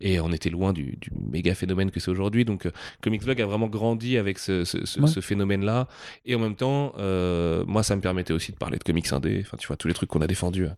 [0.00, 2.44] Et on était loin du, du méga phénomène que c'est aujourd'hui.
[2.44, 2.70] Donc, euh,
[3.02, 5.08] Comics Blog a vraiment grandi avec ce, ce- ce- Ouais.
[5.08, 5.88] ce phénomène-là.
[6.24, 9.40] Et en même temps, euh, moi, ça me permettait aussi de parler de comics indé.
[9.44, 10.68] Enfin, tu vois, tous les trucs qu'on a défendus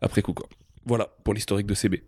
[0.00, 0.48] après coup, quoi.
[0.86, 2.02] Voilà pour l'historique de CB.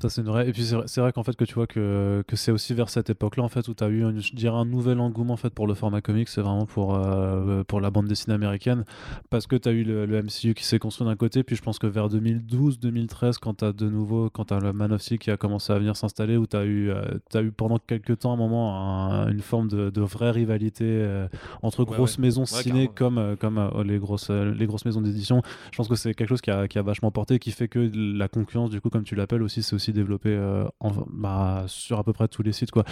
[0.00, 0.48] Ça, c'est une vraie.
[0.48, 3.10] Et puis, c'est vrai, qu'en fait, que tu vois que, que c'est aussi vers cette
[3.10, 5.50] époque-là, en fait, où tu as eu, un- je dirais, un nouvel engouement, en fait,
[5.50, 6.28] pour le format comics.
[6.28, 8.84] C'est vraiment pour, euh, pour la bande dessinée américaine.
[9.28, 11.42] Parce que tu as eu le, le MCU qui s'est construit d'un côté.
[11.42, 14.72] Puis, je pense que vers 2012-2013, quand tu as de nouveau, quand tu as le
[14.72, 17.42] Man of Steel qui a commencé à venir s'installer, où tu as, eu, euh, t'as
[17.42, 18.76] eu pendant quelques temps, un moment,
[19.10, 21.28] un- une forme de, de vraie rivalité euh,
[21.62, 23.36] entre Ouais, grosses maisons Ouais, ciné carrément.
[23.36, 25.42] comme, comme les, grosses, les grosses maisons d'édition.
[25.72, 27.90] Je pense que c'est quelque chose qui a, qui a vachement porté, qui fait que
[27.94, 31.98] la concurrence, du coup, comme tu l'appelles aussi, c'est aussi développé euh, en- bah, sur
[31.98, 32.70] à peu près tous les sites.
[32.70, 32.84] Quoi.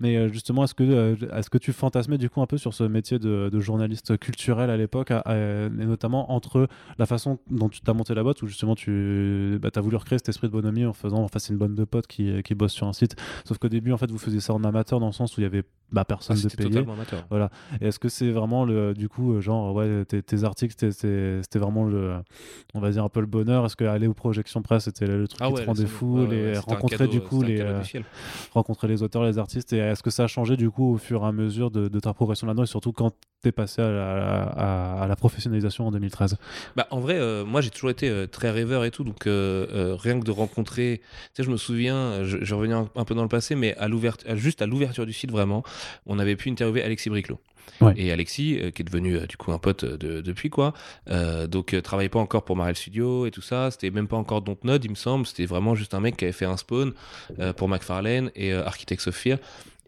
[0.00, 2.74] Mais euh, justement, est-ce que, euh, est-ce que tu fantasmais du coup un peu sur
[2.74, 7.80] ce métier de, de journaliste culturel à l'époque, et notamment entre la façon dont tu
[7.80, 10.92] t'as monté la boîte, où justement tu as voulu recréer cet esprit de bonhomie en
[10.92, 13.68] faisant, enfin, c'est une bande de potes qui, qui bossent sur un site, sauf qu'au
[13.68, 15.62] début, en fait, vous faisiez ça en amateur dans le sens où il y avait
[15.92, 16.78] bah, Ah, personne de c'était payé.
[16.80, 17.24] amateur.
[17.80, 21.84] Et est-ce que c'est vraiment le, du coup, genre, ouais, tes, tes articles, c'était- vraiment
[21.84, 22.14] le,
[22.74, 23.64] on va dire un peu le bonheur?
[23.64, 26.26] Est-ce qu'aller aux projections presse, c'était le truc Ah qui ouais, te rendait fou, ouais,
[26.28, 27.78] les, ouais, rencontrer du coup les, euh,
[28.52, 31.22] rencontrer les auteurs, les artistes Et est-ce que ça a changé du coup au fur
[31.22, 34.42] et à mesure de, de ta progression là-dedans et surtout quand t'es passé à la,
[34.44, 36.36] à- à la professionnalisation en 2013
[36.76, 39.96] Bah, en vrai, euh, moi j'ai toujours été euh, très rêveur et tout, donc euh,
[39.98, 41.00] rien que de rencontrer.
[41.02, 43.74] Tu sais, je me souviens, je, je revenais un, un peu dans le passé, mais
[43.76, 45.62] à l'ouverture, juste à l'ouverture du site vraiment,
[46.06, 47.38] on avait pu interviewer Alexis Briclot.
[47.80, 47.94] Ouais.
[47.96, 50.72] Et Alexis, euh, qui est devenu euh, du coup un pote euh, de- depuis quoi,
[51.48, 54.84] donc travaillait pas encore pour Marvel Studio et tout ça, c'était même pas encore Dontnod,
[54.84, 56.92] il me semble, c'était vraiment juste un mec qui avait fait un spawn
[57.56, 59.38] pour McFarlane et Architects of Fear.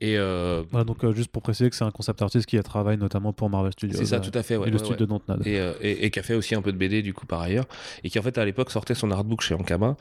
[0.00, 2.96] Et euh, Voilà, donc euh, juste pour préciser que c'est un concept artiste qui travaille
[2.96, 3.98] notamment pour Marvel Studios.
[3.98, 4.56] c'est ça, euh, tout à fait.
[4.56, 5.36] Ouais, et le studio ouais.
[5.44, 7.40] de et, et, et qui a fait aussi un peu de BD du coup par
[7.40, 7.64] ailleurs
[8.04, 9.96] et qui en fait à l'époque sortait son artbook chez Ankama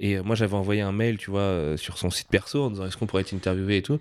[0.00, 2.96] et moi j'avais envoyé un mail tu vois sur son site perso en disant est-ce
[2.96, 3.98] qu'on pourrait t'interviewer et tout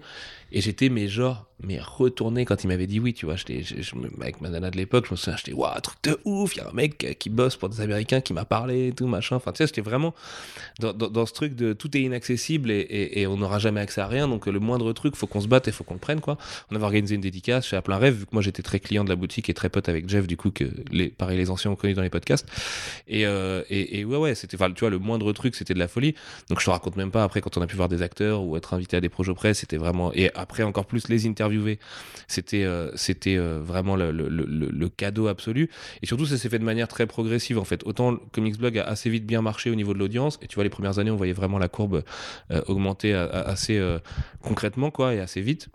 [0.53, 3.35] et j'étais mais genre mais retourné quand il m'avait dit oui tu vois.
[3.35, 6.55] Je- je avec ma nana de l'époque je me souviens j'étais waouh truc de ouf
[6.55, 9.35] il y a un mec qui bosse pour des américains qui m'a parlé tout machin.
[9.35, 10.13] Enfin tu sais j'étais vraiment
[10.79, 14.07] dans, dans, ce truc de tout est inaccessible et, et, on n'aura jamais accès à
[14.07, 14.27] rien.
[14.27, 16.37] Donc le moindre truc faut qu'on se batte et faut qu'on le prenne quoi.
[16.71, 19.03] On avait organisé une dédicace chez À plein rêve vu que moi j'étais très client
[19.03, 21.71] de la boutique et très pote avec Jeff du coup que les pareil les anciens
[21.71, 22.47] ont connu dans les podcasts.
[23.07, 25.87] Et euh, et, et ouais ouais c'était tu vois le moindre truc c'était de la
[25.87, 26.15] folie.
[26.49, 28.57] Donc je te raconte même pas après quand on a pu voir des acteurs ou
[28.57, 31.25] être invité à des projets presse c'était vraiment et après encore plus les
[32.27, 35.69] c'était euh, c'était euh, vraiment le, le, le, le cadeau absolu.
[36.01, 37.83] Et surtout ça s'est fait de manière très progressive en fait.
[37.85, 40.55] Autant le Comics Blog a assez vite bien marché au niveau de l'audience et tu
[40.55, 42.03] vois les premières années on voyait vraiment la courbe
[42.51, 43.81] euh, augmenter assez
[44.41, 45.69] concrètement quoi et assez vite.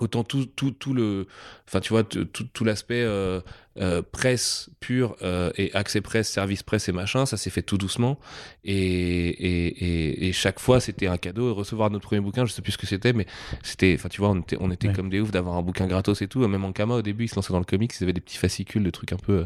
[0.00, 1.26] Autant tout, tout, tout le
[1.68, 3.42] enfin tu vois tout, tout, tout l'aspect euh,
[3.78, 7.78] euh, presse pure euh, et accès presse service presse et machin ça s'est fait tout
[7.78, 8.18] doucement
[8.64, 12.52] et, et, et, et chaque fois c'était un cadeau Et recevoir notre premier bouquin je
[12.52, 13.26] sais plus ce que c'était mais
[13.62, 14.94] c'était enfin tu vois on était, on était Ouais.
[14.94, 17.28] comme des oufs d'avoir un bouquin gratos et tout même en Kama au début ils
[17.28, 19.44] se lançaient dans le comics ils avaient des petits fascicules de trucs un peu euh,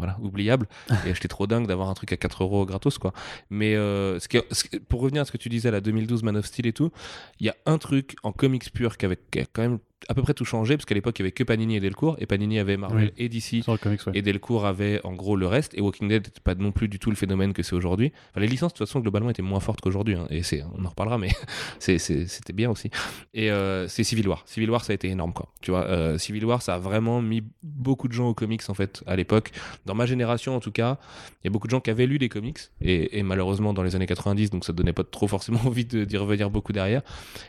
[0.00, 0.68] voilà, oubliable.
[1.08, 3.12] Et j'étais trop dingue d'avoir un truc à 4 euros gratos, quoi.
[3.50, 6.22] Mais euh, ce qui- ce qui- pour revenir à ce que tu disais, la 2012
[6.22, 6.92] Man of Steel et tout,
[7.40, 9.18] il y a un truc en comics pur qui, avait,
[9.52, 11.76] quand même à peu près tout changé, parce qu'à l'époque, il y avait que Panini
[11.76, 14.12] et Delcourt, et Panini avait Marvel et DC, comics, ouais.
[14.14, 16.98] et Delcourt avait en gros le reste, et Walking Dead n'était pas non plus du
[16.98, 18.12] tout le phénomène que c'est aujourd'hui.
[18.30, 20.84] Enfin, les licences, de toute façon, globalement, étaient moins fortes qu'aujourd'hui, hein, et c'est, on
[20.84, 21.30] en reparlera, mais
[21.78, 22.90] c'était bien aussi.
[23.34, 24.42] Et euh, c'est Civil War.
[24.46, 25.52] Civil War, ça a été énorme, quoi.
[25.60, 28.74] Tu vois, euh, Civil War, ça a vraiment mis beaucoup de gens aux comics, en
[28.74, 29.50] fait, à l'époque.
[29.84, 30.98] Dans ma génération, en tout cas,
[31.42, 33.82] il y a beaucoup de gens qui avaient lu des comics, et, et malheureusement, dans
[33.82, 37.02] les années 90, donc ça donnait pas trop forcément envie d'y revenir beaucoup derrière.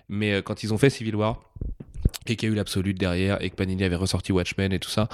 [0.08, 1.42] Mais euh, quand ils ont fait Civil War,
[2.30, 4.90] et qu'il y a eu l'absolu derrière, et que Panini avait ressorti Watchmen et tout
[4.90, 5.10] ça,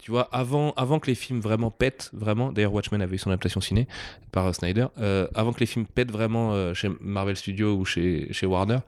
[0.00, 3.30] tu vois, avant, avant que les films vraiment pètent, vraiment, d'ailleurs Watchmen avait eu son
[3.30, 3.86] adaptation ciné
[4.32, 8.32] par Snyder, euh, avant que les films pètent vraiment euh, chez Marvel Studios ou chez,
[8.32, 8.78] chez Warner,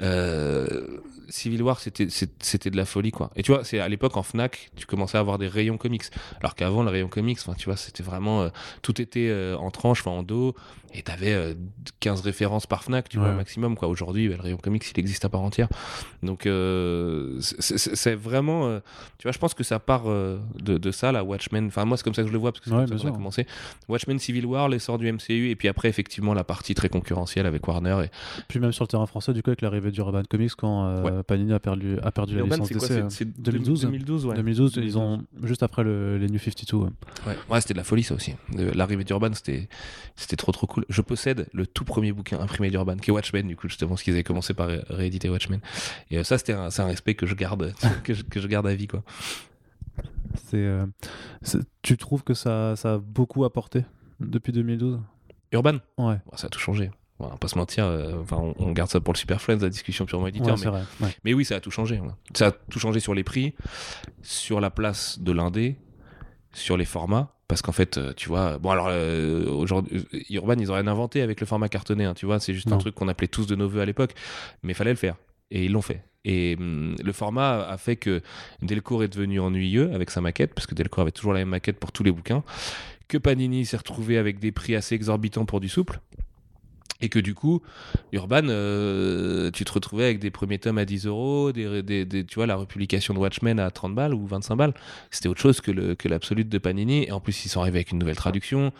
[0.00, 3.30] euh, Civil War c'était de la folie quoi.
[3.36, 6.04] Et tu vois, c'est à l'époque en Fnac, tu commençais à avoir des rayons comics,
[6.40, 8.48] alors qu'avant le rayon comics, tu vois, c'était vraiment
[8.80, 10.54] tout était en tranche, en dos,
[10.96, 11.54] et t'avais euh,
[12.00, 13.34] 15 références par Fnac, tu vois, Ouais.
[13.34, 13.88] au maximum quoi.
[13.88, 15.68] Aujourd'hui, bah, le rayon comics il existe à part entière,
[16.22, 18.80] donc euh, c'est- vraiment, euh,
[19.18, 21.66] tu vois, je pense que ça part euh, de, de ça, la Watchmen.
[21.66, 23.04] Enfin moi c'est comme ça que je le vois parce que c'est Ouais, comme ça
[23.08, 23.46] qu'on a commencé.
[23.88, 27.66] Watchmen, Civil War, l'essor du MCU, et puis après effectivement la partie très concurrentielle avec
[27.66, 28.10] Warner et
[28.48, 31.52] Puis même sur le terrain français, du coup, avec l'arrivée du Urban Comics, quand Panini
[31.52, 32.94] a perdu, a perdu la Urban, licence c'est quoi DC.
[32.94, 34.34] C'est- euh, c'est 2012 2012, ouais.
[34.36, 36.76] 2012, ils ont juste après le, les New 52.
[36.76, 36.90] ouais.
[37.50, 38.34] Ouais, c'était de la folie ça aussi.
[38.52, 39.68] L'arrivée d'Urban, c'était
[40.36, 40.83] trop trop cool.
[40.88, 44.02] Je possède le tout premier bouquin imprimé d'Urban, qui est Watchmen, du coup, justement, parce
[44.02, 45.60] qu'ils avaient commencé par ré- rééditer Watchmen.
[46.10, 48.46] Et euh, ça, c'était un, c'est un respect que je garde, que je, que je
[48.48, 49.02] garde à vie, quoi.
[50.46, 50.86] C'est, euh,
[51.82, 53.84] tu trouves que ça, ça a beaucoup apporté
[54.20, 55.00] depuis 2012
[55.52, 56.90] Urban, Ouais, bon, ça a tout changé.
[57.20, 59.40] Bon, on va pas se mentir, euh, enfin, on, on garde ça pour le Super
[59.40, 60.82] Friends, la discussion purement éditeur, Ouais, mais c'est vrai.
[61.00, 61.16] ouais.
[61.24, 62.00] Mais oui, ça a tout changé.
[62.00, 62.08] ouais.
[62.34, 63.54] Ça a tout changé sur les prix,
[64.22, 65.76] sur la place de l'indé,
[66.52, 67.30] sur les formats.
[67.48, 70.86] Parce qu'en fait, euh, tu vois, bon alors euh, aujourd'hui, euh, Urban, ils ont rien
[70.86, 72.76] inventé avec le format cartonné, hein, tu vois, c'est juste Non.
[72.76, 74.12] un truc qu'on appelait tous de nos voeux à l'époque,
[74.62, 75.16] mais il fallait le faire,
[75.50, 76.02] et ils l'ont fait.
[76.24, 78.22] Et hum, le format a fait que
[78.62, 81.78] Delcourt est devenu ennuyeux avec sa maquette, parce que Delcourt avait toujours la même maquette
[81.78, 82.42] pour tous les bouquins,
[83.08, 86.00] que Panini s'est retrouvé avec des prix assez exorbitants pour du souple,
[87.00, 87.60] et que du coup,
[88.12, 92.24] Urban, euh, tu te retrouvais avec des premiers tomes à 10 euros, des, des- des-
[92.24, 94.74] tu vois, la republication de Watchmen à 30 balles ou 25 balles.
[95.10, 97.04] C'était autre chose que le- que l'absolute de Panini.
[97.04, 98.72] Et en plus, ils sont arrivés avec une nouvelle traduction.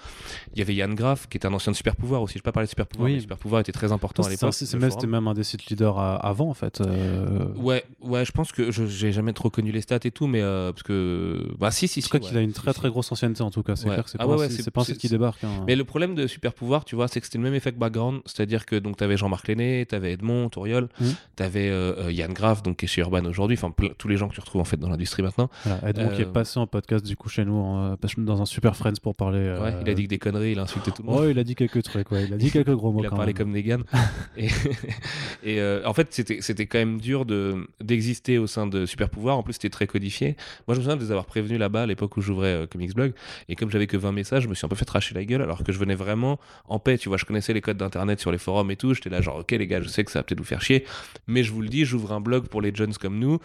[0.54, 2.34] Il y avait Yann Graff, qui est un ancien de Super Pouvoir aussi.
[2.34, 3.14] Je ne vais pas parler de Super Pouvoir, Oui.
[3.14, 4.54] mais Super Pouvoir était très important à l'époque.
[4.54, 6.80] c'est même, c'était même un des sites leaders avant, en fait.
[6.80, 10.26] euh, Ouais, ouais, je pense que je j'ai jamais trop connu les stats et tout,
[10.26, 12.12] mais euh, parce que bah si si Je si.
[12.12, 12.78] ouais, qu'il a une très si.
[12.78, 13.76] très grosse ancienneté en tout cas.
[13.76, 13.94] C'est Ouais.
[13.94, 15.42] clair que c'est Ah pas, ouais, un site qui débarque.
[15.44, 15.64] hein.
[15.66, 17.78] Mais le problème de Super Pouvoir, tu vois, c'est que c'était le même effet que
[17.78, 21.14] Background, c'est-à-dire que donc t'avais Jean-Marc Lenné, t'avais Edmond, Touriol, Mhm.
[21.36, 24.28] t'avais euh, euh, Yann Graff, donc qui est chez Urban aujourd'hui, enfin tous les gens
[24.28, 25.48] que tu retrouves en fait dans l'industrie maintenant.
[25.64, 28.46] Voilà, Edmond qui est Euh, passé en podcast du coup chez nous en, dans un
[28.46, 29.38] super Friends pour parler.
[29.38, 31.20] euh, Ouais, il a dit que des conneries, il a insulté tout le monde.
[31.22, 32.10] Ouais, il a dit quelques trucs.
[32.10, 32.24] Ouais.
[32.24, 33.00] Il a dit quelques gros mots.
[33.00, 33.34] Il a parlé même.
[33.34, 33.80] comme Negan.
[34.36, 34.48] et
[35.44, 39.36] et en fait, c'était c'était quand même dur de d'exister au sein de Super Pouvoir.
[39.38, 40.36] En plus, c'était très codifié.
[40.66, 43.12] Moi, je me souviens de les avoir prévenus là-bas à l'époque où j'ouvrais Comics Blog.
[43.48, 45.42] Et comme j'avais que 20 messages, je me suis un peu fait tracher la gueule
[45.42, 46.38] alors que je venais vraiment
[46.68, 46.98] en paix.
[46.98, 48.94] Tu vois, je connaissais les codes d'internet sur les forums et tout.
[48.94, 50.84] J'étais là, genre, ok, les gars, je sais que ça va peut-être vous faire chier.
[51.26, 53.38] Mais je vous le dis, j'ouvre un blog pour les jeunes comme nous.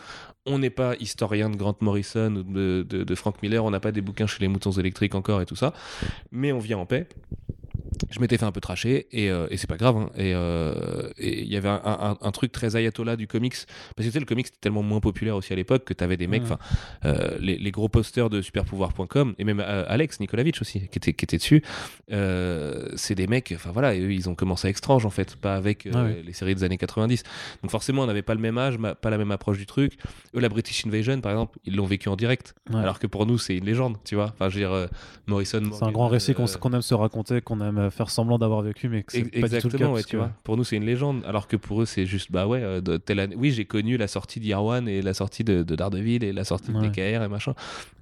[0.45, 3.63] On n'est pas historien de Grant Morrison ou de, de, de Frank Miller.
[3.63, 5.73] On n'a pas des bouquins chez les moutons électriques encore et tout ça.
[6.31, 7.07] Mais on vient en paix
[8.12, 9.97] je m'étais fait un peu tracher et, euh, et c'est pas grave.
[9.97, 10.10] hein.
[10.15, 13.67] Et euh, et il y avait un, un- un truc très ayatollah du comics parce
[13.97, 16.28] que tu sais, le comics était tellement moins populaire aussi à l'époque que t'avais des
[16.28, 16.47] mecs, Ouais.
[16.52, 16.60] enfin
[17.06, 21.13] euh, les, les gros posters de superpouvoir.com et même euh, Alex Nikolavitch aussi qui était,
[21.13, 21.63] qui était dessus.
[22.95, 25.88] c'est des mecs, enfin voilà, eux ils ont commencé avec Strange en fait, pas avec
[25.93, 27.23] Ah les séries des années 90.
[27.63, 29.97] Donc forcément on n'avait pas le même âge, pas la même approche du truc.
[30.36, 32.80] Eux la British Invasion par exemple, ils l'ont vécu en direct, Ouais.
[32.80, 34.32] alors que pour nous c'est une légende, tu vois.
[34.34, 34.89] Enfin je veux dire
[35.28, 35.62] Morrison.
[35.73, 38.89] C'est un grand récit qu'on qu'on aime se raconter, qu'on aime faire semblant d'avoir vécu,
[38.89, 39.55] mais que c'est pas du tout le cas.
[39.55, 40.31] Exactement, ouais, parce tu que- vois.
[40.43, 42.97] Pour nous, c'est une légende, alors que pour eux, c'est juste, bah ouais, euh, de
[42.97, 43.35] telle année.
[43.37, 46.71] Oui, j'ai connu la sortie One et la sortie de, de Daredevil et la sortie
[46.71, 46.81] Ouais.
[46.81, 47.53] de DKR et machin.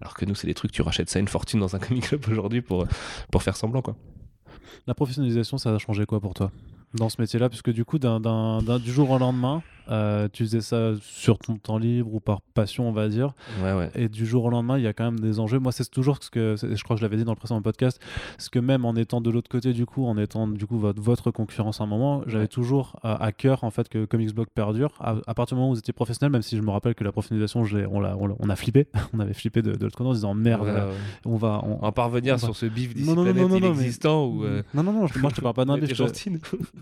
[0.01, 2.25] Alors que nous, c'est des trucs, tu rachètes ça une fortune dans un comic club
[2.29, 2.85] aujourd'hui pour,
[3.31, 3.95] pour faire semblant, quoi.
[4.87, 6.51] La professionnalisation, ça a changé quoi pour toi
[6.93, 7.49] dans ce métier-là?
[7.49, 12.13] Puisque du coup, du jour au lendemain, euh, tu faisais ça sur ton temps libre
[12.13, 13.33] ou par passion, on va dire.
[13.63, 13.89] Ouais, ouais.
[13.95, 15.59] Et du jour au lendemain, il y a quand même des enjeux.
[15.59, 18.01] Moi, c'est toujours ce que je crois que je l'avais dit dans le précédent podcast,
[18.37, 21.01] ce que même en étant de l'autre côté du coup, en étant du coup votre,
[21.01, 22.47] votre concurrence à un moment, j'avais Ouais.
[22.47, 24.91] toujours à, à cœur en fait que Comics Blog perdure.
[24.99, 27.03] À, à partir du moment où vous étiez professionnel, même si je me rappelle que
[27.03, 30.33] la professionnalisation, je on, a flippé, on avait flippé de, de l'autre côté en disant
[30.33, 30.91] merde, euh,
[31.25, 33.49] on va, on, On va pas revenir on va- sur ce bif Non, non, non,
[33.49, 34.43] non, inexistant ou.
[34.43, 35.93] euh, non, non, non, je- moi je te parle pas d'un bif.
[35.93, 36.29] te-.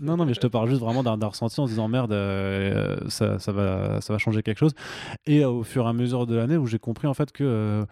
[0.00, 2.12] Non, non, mais je te parle juste vraiment d'un d'un ressenti en se disant merde,
[2.12, 4.74] euh, ça, va, ça va changer quelque chose.
[5.26, 7.84] Et euh, au fur et à mesure de l'année où j'ai compris en fait que.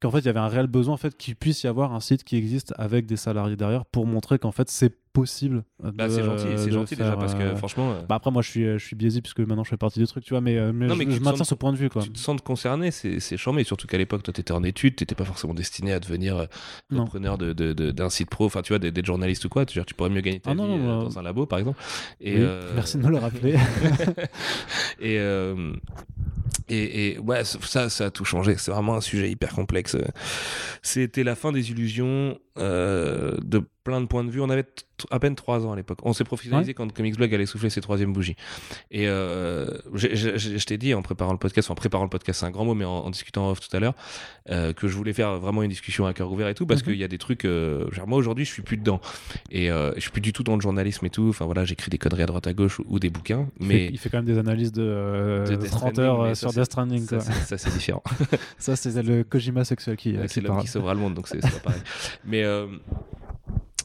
[0.00, 2.00] qu'en fait il y avait un réel besoin en fait qu'il puisse y avoir un
[2.00, 6.22] site qui existe avec des salariés derrière pour montrer qu'en fait c'est possible Bah, c'est
[6.22, 7.92] gentil, c'est de gentil déjà parce que euh, franchement.
[7.92, 10.06] euh, bah après moi je suis je suis biaisé puisque maintenant je fais partie du
[10.06, 11.88] truc tu vois mais, euh, mais Non, je, mais je maintiens ce point de vue
[11.90, 14.94] quoi Tu te sens concerné, c'est c'est charmé, surtout qu'à l'époque, toi, t'étais en études,
[14.96, 16.46] t'étais pas forcément destiné à devenir euh,
[16.90, 17.04] Non.
[17.04, 19.84] repreneur de- de- de- d'un site pro, enfin, tu vois, d'être journaliste ou quoi, tu,
[19.84, 21.02] tu pourrais mieux gagner ta Ah vie non, euh, non.
[21.04, 21.80] dans un labo, par exemple.
[22.20, 23.54] Et, Oui, euh, merci de me le rappeler
[25.00, 25.72] et, euh,
[26.68, 28.54] et, et ouais, ça, ça a tout changé.
[28.58, 29.96] C'est vraiment un sujet hyper complexe.
[30.82, 34.40] C'était la fin des illusions euh, de plein de points de vue.
[34.40, 34.66] On avait
[35.10, 35.98] à peine trois ans à l'époque.
[36.02, 38.36] On s'est professionnalisé quand Comics Blog allait souffler ses troisième bougies.
[38.90, 42.46] Et euh, je t'ai dit en préparant le podcast, enfin en préparant le podcast, c'est
[42.46, 43.94] un grand mot, mais en, en discutant off tout à l'heure,
[44.50, 46.86] euh, que je voulais faire vraiment une discussion à cœur ouvert et tout, parce Mhm.
[46.92, 47.44] qu'il y a des trucs.
[47.46, 49.00] euh, genre moi aujourd'hui, je suis plus dedans.
[49.50, 51.28] Et je suis plus du tout dans le journalisme et tout.
[51.30, 53.48] Enfin voilà, j'écris des conneries à droite à gauche ou, ou des bouquins.
[53.60, 56.36] il, mais fait, il fait quand même des analyses de, De Death 30 Stranding, heures
[56.36, 58.02] sur Death Stranding ça, c'est- ça, c'est différent.
[58.58, 61.48] ça c'est le Kojima sexuel qui, c'est l'homme qui sauvera le monde, donc c'est pas
[61.64, 61.80] pareil.
[62.24, 62.44] Mais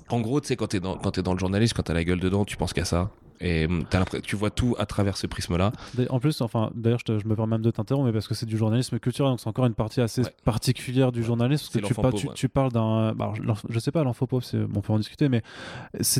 [0.09, 2.03] en gros, tu sais, quand t'es dans, quand t'es dans le journalisme, quand t'as la
[2.03, 3.11] gueule dedans, tu penses qu'à ça.
[3.41, 3.83] Et hum,
[4.23, 5.73] tu vois tout à travers ce prisme-là.
[6.09, 8.57] En plus, enfin, d'ailleurs, je, me permets même de t'interrompre, mais parce que c'est du
[8.57, 10.33] journalisme culturel, donc c'est encore une partie assez Ouais.
[10.45, 11.25] particulière du Ouais.
[11.25, 11.65] journalisme.
[11.65, 12.33] Parce que tu, l'enfant par- pauvre, tu, ouais.
[12.33, 13.13] tu parles d'un.
[13.13, 13.33] bah,
[13.67, 15.41] je sais pas, l'enfant pauvre, on peut en discuter, mais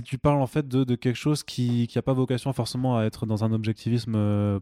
[0.04, 3.26] tu parles en fait de, de quelque chose qui n'a pas vocation forcément à être
[3.26, 4.60] dans un objectivisme.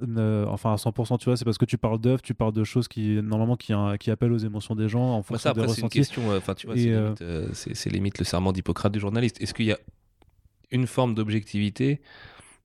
[0.00, 2.64] Ne- enfin à 100% tu vois c'est parce que tu parles d'œuvres tu parles de
[2.64, 5.80] choses qui normalement qui, qui appellent aux émotions des gens en fonction ça, des c'est
[5.82, 6.28] une question.
[6.28, 6.80] Enfin, tu vois, Et,
[7.52, 9.40] c'est limite, euh, le serment d'Hippocrate du journaliste.
[9.40, 9.78] Est-ce qu'il y a
[10.70, 12.00] une forme d'objectivité?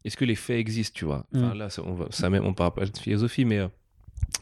[0.06, 1.26] Est-ce que les faits existent, tu vois?
[1.36, 1.58] Enfin, Mm.
[1.58, 3.68] là, ça, on, va, ça même, on parle pas de philosophie, mais euh,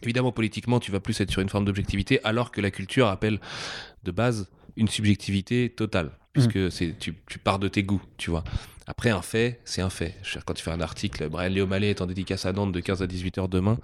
[0.01, 3.39] évidemment, politiquement, tu vas plus être sur une forme d'objectivité, alors que la culture appelle
[4.03, 8.43] de base une subjectivité totale, puisque c'est tu, tu pars de tes goûts, tu vois?
[8.91, 10.15] Après, un fait, c'est un fait.
[10.45, 13.01] Quand tu fais un article, Brian Léo Mallet est en dédicace à Nantes de 15
[13.01, 13.77] à 18 heures demain,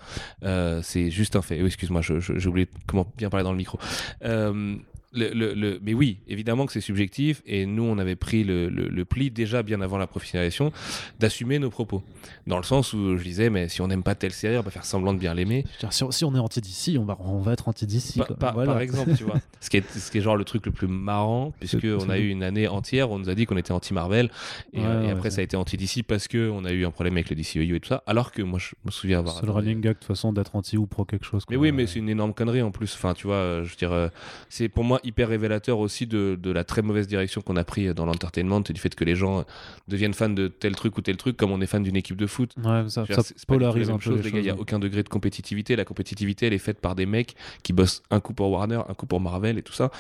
[0.44, 1.62] euh, c'est juste un fait.
[1.62, 3.80] Oui, excuse-moi, j'ai oublié comment bien parler dans le micro.
[4.26, 4.76] Euh,
[5.14, 8.70] le, le- le- mais oui, évidemment que c'est subjectif et nous on avait pris le,
[9.06, 10.72] pli déjà bien avant la professionnalisation
[11.20, 12.04] d'assumer nos propos.
[12.46, 14.72] Dans le sens où je disais, mais si on n'aime pas telle série, on va
[14.72, 15.66] faire semblant de bien l'aimer.
[15.92, 18.18] Si, on, si on est anti DC, on va, on va être anti DC.
[18.18, 18.36] Par, quoi.
[18.36, 18.74] par- Voilà.
[18.74, 19.40] par exemple, tu vois.
[19.62, 22.10] Ce qui, est, ce qui est genre le truc le plus marrant, puisque C'est- on
[22.10, 24.30] a eu une année entière, on nous a dit qu'on était anti-Marvel,
[24.74, 25.30] et, Ouais, euh, et ouais, après ouais.
[25.32, 27.90] ça a été anti-DC parce qu'on a eu un problème avec le DCEU et tout
[27.90, 29.40] ça, alors que moi je me souviens avoir.
[29.40, 31.44] C'est le running gag de toute façon d'être anti ou pro quelque chose.
[31.50, 32.94] Mais oui, mais c'est une énorme connerie en plus.
[32.94, 34.10] Enfin, tu vois, je veux dire, euh,
[34.50, 37.94] c'est pour moi hyper révélateur aussi de, de la très mauvaise direction qu'on a pris
[37.94, 39.46] dans l'entertainment et du fait que les gens
[39.88, 42.28] deviennent fans de tel truc ou tel truc comme on est fan d'une équipe de
[42.28, 42.54] foot.
[42.64, 44.40] Ouais, ça, ça polarise un peu chose, les les gars.
[44.40, 45.76] Il n'y a aucun degré de compétitivité.
[45.76, 48.94] La compétitivité, elle est faite par des mecs qui bossent un coup pour Warner, un
[48.94, 49.92] coup pour Marvel et tout ça,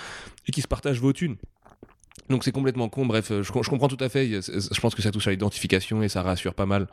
[0.47, 1.37] et qui se partagent vos thunes.
[2.29, 3.05] Donc c'est complètement con.
[3.05, 4.41] Bref, je, je comprends tout à fait.
[4.41, 6.87] Je pense que ça touche à l'identification et ça rassure pas mal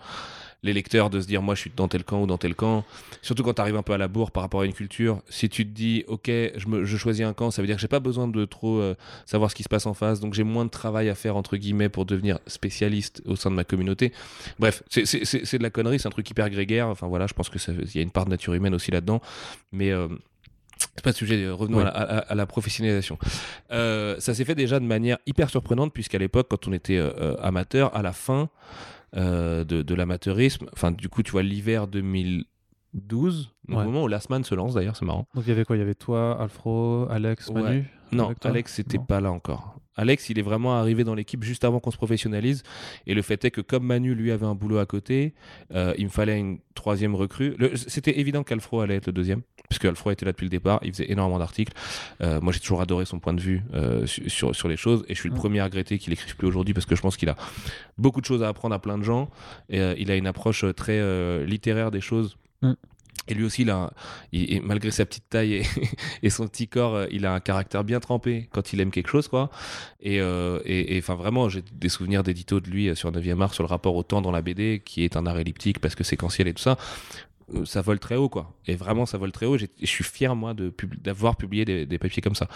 [0.64, 2.85] les lecteurs de se dire moi je suis dans tel camp ou dans tel camp.
[3.22, 5.20] Surtout quand tu arrives un peu à la bourre par rapport à une culture.
[5.29, 7.83] Si tu te dis ok, je, me, je choisis un camp, ça veut dire que
[7.83, 8.96] j'ai pas besoin de trop euh,
[9.27, 10.18] savoir ce qui se passe en face.
[10.20, 13.57] Donc j'ai moins de travail à faire entre guillemets pour devenir spécialiste au sein de
[13.57, 14.12] ma communauté.
[14.59, 15.05] Bref, c'est-
[15.59, 16.88] de la connerie, c'est un truc hyper grégaire.
[16.88, 19.20] Enfin voilà, je pense que il y a une part de nature humaine aussi là-dedans.
[19.70, 20.09] Mais euh,
[20.79, 21.83] c'est pas le sujet, revenons Oui.
[21.85, 23.18] à, la, à- à la professionnalisation.
[23.70, 27.37] Euh, ça s'est fait déjà de manière hyper surprenante, puisqu'à l'époque, quand on était euh,
[27.42, 28.48] amateur, à la fin
[29.14, 33.83] de, de l'amateurisme, enfin, du coup, tu vois, l'hiver 2012, donc Ouais.
[33.83, 35.27] au moment où Last Man se lance d'ailleurs, c'est marrant.
[35.35, 35.77] Donc il y avait quoi?
[35.77, 37.62] Il y avait toi, Alfro, Alex, Ouais.
[37.62, 37.90] Manu?
[38.12, 39.05] Non, Alex, c'était Non.
[39.05, 39.77] pas là encore.
[39.96, 42.62] Alex, il est vraiment arrivé dans l'équipe juste avant qu'on se professionnalise.
[43.07, 45.35] Et le fait est que comme Manu, lui, avait un boulot à côté,
[45.72, 47.57] euh, il me fallait une troisième recrue.
[47.76, 50.80] C'était évident qu'Alfro allait être le deuxième, puisque Alfro était là depuis le départ.
[50.83, 51.72] Il faisait énormément d'articles.
[52.20, 55.04] Euh, moi, j'ai toujours adoré son point de vue euh, su- sur, sur les choses.
[55.09, 57.16] Et je suis le premier à regretter qu'il écrive plus aujourd'hui, parce que je pense
[57.16, 57.37] qu'il a
[57.96, 59.30] beaucoup de choses à apprendre à plein de gens.
[59.68, 62.37] Et il a une approche très littéraire des choses.
[62.62, 62.72] Mm.
[63.28, 63.92] Et lui aussi, il a,
[64.32, 65.62] il- et malgré sa petite taille
[66.22, 69.08] et, son petit corps, euh, il a un caractère bien trempé quand il aime quelque
[69.08, 69.50] chose, quoi.
[70.00, 73.40] Et, euh, et, et, enfin, vraiment, j'ai des souvenirs d'édito de lui euh, sur 9e
[73.42, 75.94] art sur le rapport au temps dans la BD, qui est un art elliptique parce
[75.94, 76.76] que séquentiel et tout ça.
[77.54, 78.54] Euh, Ça vole très haut, quoi.
[78.66, 79.58] Et vraiment, ça vole très haut.
[79.58, 82.48] Je suis fier, moi, de d'avoir publié des, des papiers comme ça.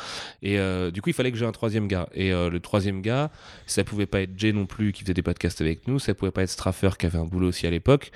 [0.43, 2.09] Et euh, du coup, il fallait que j'ai un troisième gars.
[2.15, 3.31] Et euh, le troisième gars,
[3.67, 5.99] ça pouvait pas être Jay non plus, qui faisait des podcasts avec nous.
[5.99, 8.13] Ça pouvait pas être Straffer, qui avait un boulot aussi à l'époque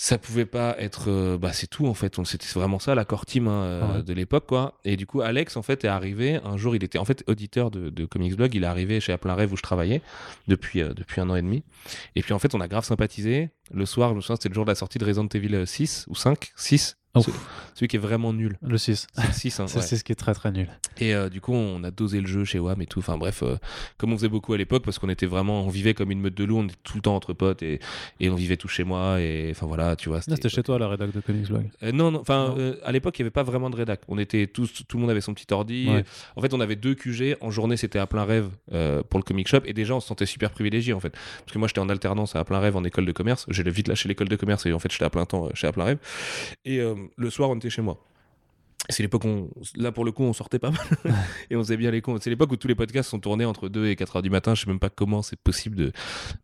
[0.00, 2.20] ça pouvait pas être euh, bah c'est tout en fait.
[2.20, 4.02] On- c'était vraiment ça la core team hein, euh, Ouais.
[4.04, 4.78] de l'époque quoi.
[4.84, 7.72] Et du coup Alex en fait est arrivé un jour il était en fait auditeur
[7.72, 8.54] de, de Comics Blog.
[8.54, 10.00] Il est arrivé chez À plein rêve où je travaillais
[10.46, 11.64] depuis euh, depuis un an et demi.
[12.14, 13.50] Et puis en fait on a grave sympathisé.
[13.72, 16.04] Le soir je me souviens c'était le jour de la sortie de Resident Evil 6
[16.08, 17.22] ou 5 6 Oh.
[17.22, 17.30] Ce-
[17.74, 19.06] celui qui est vraiment nul Le 6.
[19.14, 19.82] c'est le 6 hein, C'est ouais.
[19.86, 20.68] ce qui est très très nul.
[20.98, 22.98] Et euh, du coup, on a dosé le jeu chez WAM et tout.
[22.98, 23.56] Enfin bref, euh,
[23.96, 26.34] comme on faisait beaucoup à l'époque, parce qu'on était vraiment, on vivait comme une meute
[26.34, 27.80] de loups, on était tout le temps entre potes et,
[28.20, 29.20] et on vivait tous chez moi.
[29.20, 30.20] Et enfin voilà, tu vois.
[30.20, 31.70] C'était chez toi la rédac de Comics Blog.
[31.82, 34.00] Euh, non, non, enfin, euh, à l'époque, il n'y avait pas vraiment de rédac.
[34.08, 35.88] On était tous, tout le monde avait son petit ordi.
[35.88, 36.04] Ouais.
[36.36, 37.36] En fait, on avait deux QG.
[37.40, 38.48] En journée, c'était à plein rêve
[39.08, 39.60] pour le comic shop.
[39.64, 41.10] Et déjà, on se sentait super privilégié, en fait.
[41.10, 43.46] Parce que moi, j'étais en alternance à plein rêve en école de commerce.
[43.48, 45.72] J'ai vite lâché l'école de commerce et en fait, j'étais à plein temps chez à
[45.72, 45.98] plein rêve.
[46.64, 46.80] Et
[47.16, 48.02] le soir, on était chez moi.
[48.90, 50.80] C'est l'époque où, on- là pour le coup, on sortait pas mal
[51.50, 52.16] et on faisait bien les cons.
[52.20, 54.54] C'est l'époque où tous les podcasts sont tournés entre 2 et 4 heures du matin.
[54.54, 55.92] Je sais même pas comment c'est possible de,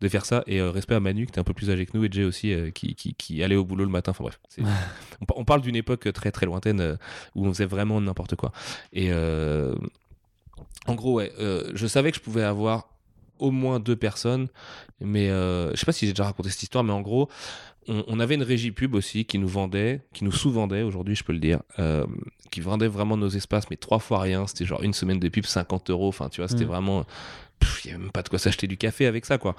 [0.01, 0.43] de faire ça.
[0.45, 2.23] Et euh, respect à Manu, qui était un peu plus âgé que nous, et Jay
[2.25, 4.11] aussi, euh, qui, qui, qui allait au boulot le matin.
[4.11, 4.39] Enfin bref,
[5.21, 6.95] on, par- on parle d'une époque très très lointaine euh,
[7.35, 8.51] où on faisait vraiment n'importe quoi.
[8.93, 9.11] Et
[10.87, 11.31] en gros, ouais,
[11.73, 12.89] je savais que je pouvais avoir
[13.39, 14.47] au moins deux personnes,
[15.01, 17.29] mais je sais pas si j'ai déjà raconté cette histoire, mais en gros,
[17.87, 21.23] on, on avait une régie pub aussi qui nous vendait, qui nous sous-vendait aujourd'hui, je
[21.23, 22.05] peux le dire, euh,
[22.51, 24.47] qui vendait vraiment nos espaces, mais trois fois rien.
[24.47, 26.07] C'était genre une semaine de pub, 50 euros.
[26.07, 26.67] Enfin, tu vois, c'était Mm.
[26.67, 27.05] vraiment.
[27.83, 29.55] Il n'y avait même pas de quoi s'acheter du café avec ça, quoi.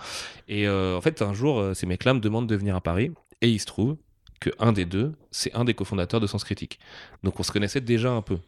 [0.48, 3.10] Et euh, en fait, un jour, euh, ces mecs-là me demandent de venir à Paris,
[3.40, 3.96] et il se trouve
[4.38, 6.78] que un des deux, c'est un des cofondateurs de Sens Critique.
[7.22, 8.38] Donc on se connaissait déjà un peu.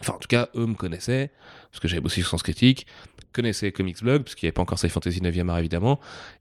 [0.00, 1.30] Enfin, en tout cas, eux me connaissaient,
[1.72, 2.86] parce que j'avais bossé sur Sens Critique,
[3.32, 5.98] connaissaient Comics Blog, parce qu'il n'y avait pas encore Sci Fantasy 9e art, évidemment,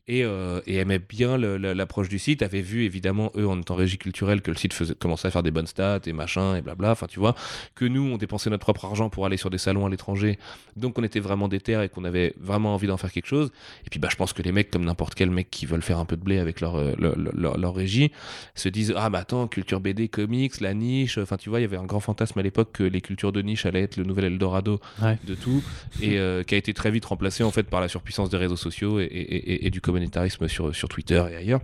[0.10, 3.98] et, euh, et aimaient bien l'approche du site, avaient vu, évidemment, eux, en étant régie
[3.98, 7.08] culturelle, que le site commençait à faire des bonnes stats, et machin, et blabla, enfin,
[7.08, 7.34] tu vois,
[7.76, 10.38] que nous, on dépensait notre propre argent pour aller sur des salons à l'étranger,
[10.76, 13.52] donc on était vraiment déter et qu'on avait vraiment envie d'en faire quelque chose,
[13.86, 15.98] et puis, bah, je pense que les mecs, comme n'importe quel mec qui veulent faire
[16.00, 18.12] un peu de blé avec leur, euh, leur régie,
[18.56, 21.65] se disent ah bah attends culture BD comics la niche enfin tu vois il y
[21.65, 24.26] avait un grand fantasme à l'époque que les cultures de niche allaient être le nouvel
[24.26, 25.17] Eldorado Ouais.
[25.25, 25.63] De tout
[26.01, 28.55] et euh, qui a été très vite remplacé en fait par la surpuissance des réseaux
[28.57, 31.62] sociaux et, et- et- et du communautarisme sur, sur Twitter et ailleurs.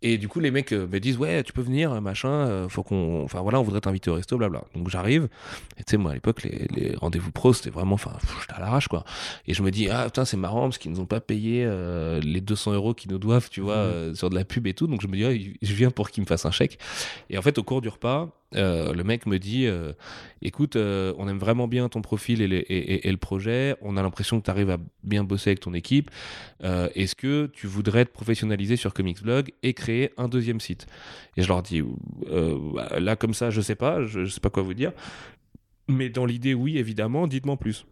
[0.00, 2.84] Et du coup les mecs euh, me disent ouais tu peux venir machin euh, faut
[2.84, 5.28] qu'on enfin voilà on voudrait t'inviter au resto blabla donc j'arrive.
[5.76, 8.60] Et tu sais moi à l'époque les, les rendez-vous pro c'était vraiment enfin j'étais à
[8.60, 9.02] l'arrache quoi.
[9.48, 12.20] Et je me dis ah putain c'est marrant parce qu'ils nous ont pas payé euh,
[12.20, 14.86] les 200 euros qu'ils nous doivent tu vois euh, sur de la pub et tout.
[14.86, 16.78] Donc je me dis ah, je viens pour qu'ils me fassent un chèque.
[17.28, 19.92] Et en fait au cours du repas euh, le mec me dit euh,
[20.40, 24.44] écoute, euh, on aime vraiment bien ton profil et, le projet, on a l'impression que
[24.44, 26.10] tu arrives à bien bosser avec ton équipe.
[26.62, 30.86] Est-ce que tu voudrais te professionnaliser sur Comics Blog et créer un deuxième site?
[31.36, 31.82] Et je leur dis
[32.74, 34.92] bah, là, comme ça, je sais pas, je, je sais pas quoi vous dire.
[35.88, 37.86] Mais dans l'idée, oui, évidemment, dites-moi plus.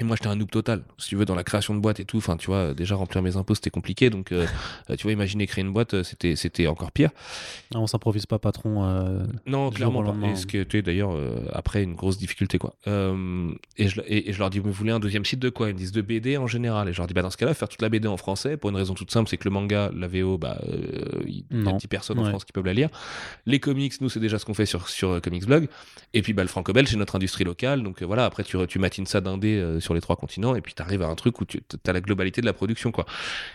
[0.00, 0.82] Et moi, j'étais un noob total.
[0.98, 3.20] Si tu veux, dans la création de boîte et tout, enfin, tu vois, déjà remplir
[3.22, 4.08] mes impôts, c'était compliqué.
[4.10, 4.46] Donc, euh,
[4.90, 7.10] euh, tu vois, imaginer créer une boîte, euh, c'était, c'était encore pire.
[7.74, 8.82] Ah, on s'improvise pas patron.
[8.84, 10.26] euh, Non, clairement pas.
[10.28, 12.74] Et ce qui était d'ailleurs euh, après une grosse difficulté, quoi.
[12.86, 15.68] Et, je, et, et je leur dis, vous voulez un deuxième site de quoi?
[15.68, 16.88] Ils me disent de BD en général.
[16.88, 18.70] Et je leur dis, bah, dans ce cas-là, faire toute la BD en français, pour
[18.70, 20.58] une raison toute simple, c'est que le manga, la VO, bah,
[21.26, 21.76] il y a Non.
[21.76, 22.24] 10 personnes en.
[22.30, 22.88] France qui peuvent la lire.
[23.44, 25.68] Les comics, nous, c'est déjà ce qu'on fait sur, sur Comics Blog.
[26.14, 27.82] Et puis, bah, le franco-belge, c'est notre industrie locale.
[27.82, 30.74] Donc voilà, après, tu, tu matines ça d'indé euh, sur les trois continents, et puis
[30.74, 33.06] tu arrives à un truc où tu as la globalité de la production, quoi.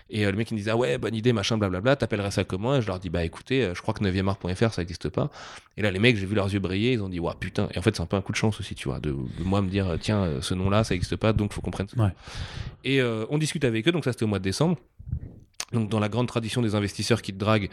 [0.10, 2.44] Et euh, le mec, il me disait, ah ouais, bonne idée, machin, blablabla, t'appellerais ça
[2.44, 2.76] comment?
[2.76, 5.30] Et je leur dis, bah écoutez, euh, je crois que 9art.fr, ça n'existe pas.
[5.78, 7.68] Et là, les mecs, j'ai vu leurs yeux briller, ils ont dit, waouh, putain.
[7.74, 9.44] Et en fait, c'est un peu un coup de chance aussi, tu vois, de, de
[9.44, 12.02] moi me dire, tiens, euh, ce nom-là, ça n'existe pas, donc faut qu'on prenne ça.
[12.02, 12.12] Ouais.
[12.84, 14.78] Et euh, on discute avec eux, donc ça, c'était au mois de décembre.
[15.74, 17.70] Donc, dans la grande tradition des investisseurs qui te draguent,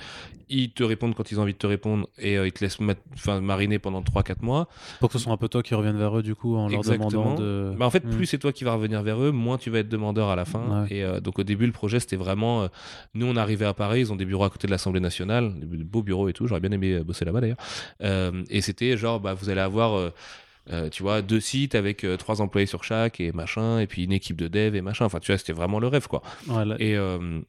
[0.49, 2.78] ils te répondent quand ils ont envie de te répondre et euh, ils te laissent
[3.40, 4.66] mariner pendant 3-4 mois.
[4.99, 6.80] Pour que ce soit un peu toi qui revienne vers eux, du coup, en leur
[6.82, 7.34] demandant Exactement.
[7.34, 7.74] de.
[7.78, 8.11] Bah, en fait, Mm.
[8.11, 10.45] plus c'est toi qui vas revenir vers eux, moins tu vas être demandeur à la
[10.47, 10.84] fin.
[10.84, 10.88] Ouais.
[10.97, 12.62] Et euh, donc, au début, le projet, c'était vraiment.
[12.62, 12.68] euh,
[13.14, 15.84] nous, on arrivait à Paris, ils ont des bureaux à côté de l'Assemblée nationale, des
[15.84, 16.47] beaux bureaux et tout.
[16.47, 17.59] J'aurais bien aimé bosser là-bas d'ailleurs.
[18.51, 19.95] Et c'était genre, bah, vous allez avoir.
[20.70, 24.05] euh, tu vois, deux sites avec euh, trois employés sur chaque et machin, et puis
[24.05, 25.05] une équipe de dev et machin.
[25.05, 26.22] Enfin, tu vois, c'était vraiment le rêve, quoi.
[26.47, 27.40] Ouais, là- Et, euh,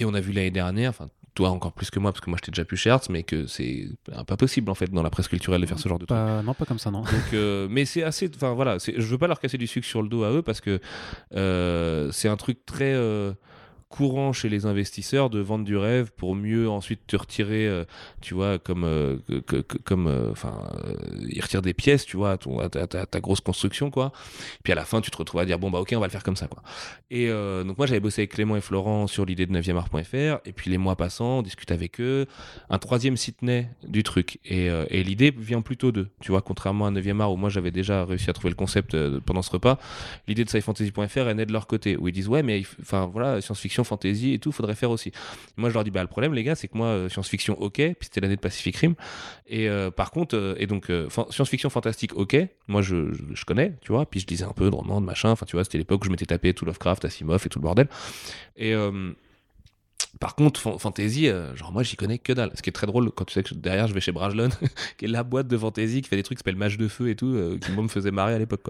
[0.00, 2.38] et on a vu l'année dernière, enfin, toi encore plus que moi, parce que moi
[2.40, 3.88] j'étais déjà plus cher, mais que c'est
[4.26, 6.16] pas possible en fait dans la presse culturelle de faire ce genre de truc.
[6.16, 6.42] pas...
[6.42, 7.02] Non, pas comme ça, non.
[7.02, 8.30] Donc, euh, mais c'est assez.
[8.34, 10.60] Enfin voilà, je veux pas leur casser du sucre sur le dos à eux parce
[10.60, 10.80] que
[11.34, 13.32] euh, c'est un truc très euh,
[13.90, 17.84] courant chez les investisseurs de vendre du rêve pour mieux ensuite te retirer, euh,
[18.20, 19.16] tu vois, comme euh,
[19.84, 20.62] comme euh, enfin,
[21.28, 24.12] ils retirent des pièces, tu vois, à, ta, grosse construction quoi.
[24.62, 26.12] Puis à la fin, tu te retrouves à dire bon bah ok, on va le
[26.12, 26.62] faire comme ça quoi.
[27.10, 30.52] Et donc moi j'avais bossé avec Clément et Florent sur l'idée de 9e art.fr et
[30.52, 32.26] puis les mois passant, on discute avec eux,
[32.70, 34.38] un troisième site naît du truc.
[34.44, 34.70] Et,
[35.02, 38.30] l'idée vient plutôt d'eux, tu vois, contrairement à 9e art où moi j'avais déjà réussi
[38.30, 39.78] à trouver le concept pendant ce repas,
[40.28, 41.96] l'idée de scifantasy.fr elle naît de leur côté.
[41.96, 45.12] Où ils disent ouais mais enfin voilà science-fiction, fantasy et tout, faudrait faire aussi.
[45.56, 47.74] Moi je leur dis bah le problème les gars c'est que moi euh, science-fiction ok,
[47.74, 48.94] puis c'était l'année de Pacific Rim
[49.46, 50.90] et euh, par contre euh, et donc
[51.30, 52.36] science-fiction fantastique ok,
[52.68, 55.30] moi je, je, connais, tu vois, puis je lisais un peu de romans, de machin,
[55.30, 57.64] enfin tu vois, c'était l'époque où je m'étais tapé tout Lovecraft, Asimov et tout le
[57.64, 57.88] bordel.
[58.56, 58.74] Et
[60.18, 62.50] par contre, fan- fantasy, genre moi j'y connais que dalle.
[62.54, 64.48] Ce qui est très drôle quand tu sais que derrière je vais chez Brajlon,
[64.98, 67.08] qui est la boîte de fantasy qui fait des trucs qui s'appellent Match de feu
[67.08, 68.62] et tout, qui moi me faisait marrer à l'époque.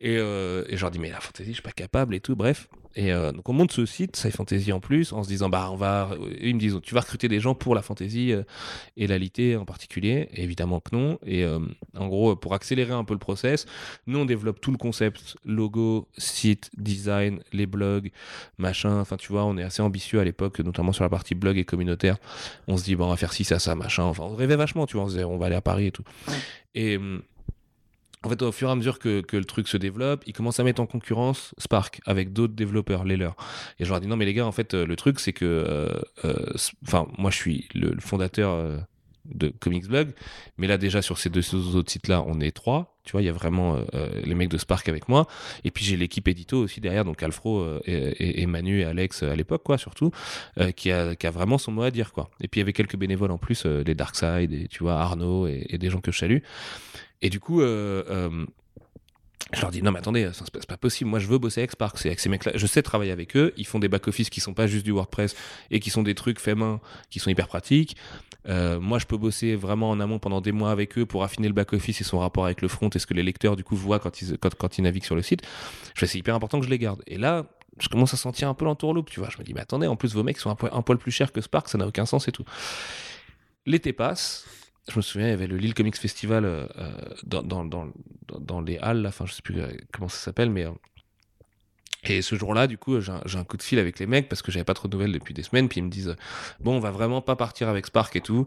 [0.00, 2.68] Et, et je leur dis mais la fantasy je suis pas capable et tout, bref.
[2.96, 5.68] Et euh, donc on monte ce site, Sci Fantasy en plus, en se disant bah
[5.70, 6.10] on va,
[6.40, 8.42] ils me disent tu vas recruter des gens pour la fantasy euh,
[8.96, 11.18] et la litté en particulier, et évidemment que non.
[11.24, 11.60] Et euh,
[11.96, 13.66] en gros pour accélérer un peu le process,
[14.06, 18.10] nous on développe tout le concept, logo, site, design, les blogs,
[18.58, 19.00] machin.
[19.00, 21.64] Enfin, tu vois, on est assez ambitieux à l'époque, notamment sur la partie blog et
[21.64, 22.16] communautaire.
[22.66, 24.04] On se dit, bon, on va faire ci, ça, ça, machin.
[24.04, 25.04] Enfin, on rêvait vachement, tu vois.
[25.04, 26.04] On se disait, on va aller à Paris et tout.
[26.74, 26.98] Et
[28.24, 30.60] en fait, au fur et à mesure que, que le truc se développe, ils commencent
[30.60, 33.36] à mettre en concurrence Spark avec d'autres développeurs, les leurs.
[33.78, 35.44] Et je leur dis, non, mais les gars, en fait, euh, le truc, c'est que.
[35.46, 35.88] euh,
[36.24, 36.52] euh,
[36.86, 38.50] Enfin, moi, je suis le, le fondateur.
[38.52, 38.78] euh,
[39.26, 40.08] de Comics Blog,
[40.56, 42.96] mais là déjà sur ces deux autres sites-là, on est trois.
[43.04, 45.26] Tu vois, il y a vraiment euh, euh, les mecs de Spark avec moi,
[45.62, 49.22] et puis j'ai l'équipe édito aussi derrière, donc Alfro euh, et, et- Manu et Alex
[49.22, 50.10] euh, à l'époque, quoi, surtout,
[50.58, 52.30] euh, qui, a, qui a vraiment son mot à dire, quoi.
[52.40, 55.46] Et puis il y avait quelques bénévoles en plus, euh, les Darkside, tu vois, Arnaud,
[55.46, 56.38] et, et des gens que je salue.
[57.22, 58.46] Et du coup, euh, euh,
[59.52, 61.10] je leur dis non mais attendez, c'est pas- possible.
[61.10, 62.52] Moi je veux bosser avec Spark, c'est avec ces mecs-là.
[62.54, 63.52] Je sais travailler avec eux.
[63.56, 65.34] Ils font des back-office qui sont pas juste du WordPress
[65.70, 67.96] et qui sont des trucs faits main, qui sont hyper pratiques.
[68.48, 71.48] Euh, moi je peux bosser vraiment en amont pendant des mois avec eux pour affiner
[71.48, 73.76] le back-office et son rapport avec le front et ce que les lecteurs du coup
[73.76, 75.42] voient quand ils, naviguent sur le site.
[75.94, 77.02] Je fais c'est hyper important que je les garde.
[77.06, 77.46] Et là
[77.80, 79.30] je commence à sentir un peu l'entourloupe, tu vois.
[79.30, 81.40] Je me dis mais attendez, en plus vos mecs sont un poil plus chers que
[81.40, 82.44] Spark, ça n'a aucun sens et tout.
[83.66, 84.46] L'été passe.
[84.88, 86.66] Je me souviens, il y avait le Lille Comics Festival euh,
[87.24, 90.64] dans, les halles, enfin je sais plus euh, comment ça s'appelle, mais...
[90.64, 90.72] euh,
[92.02, 94.50] et ce jour-là, du coup, j'ai un, coup de fil avec les mecs parce que
[94.50, 95.68] j'avais pas trop de nouvelles depuis des semaines.
[95.68, 96.16] Puis ils me disent
[96.58, 98.46] Bon, on va vraiment pas partir avec Spark et tout.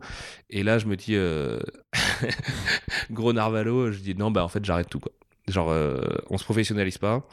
[0.49, 1.15] Et là, je me dis
[3.11, 5.11] Gros Narvalo, je dis Non, bah en fait, j'arrête tout quoi.
[5.49, 7.27] Genre, euh, on se professionnalise pas,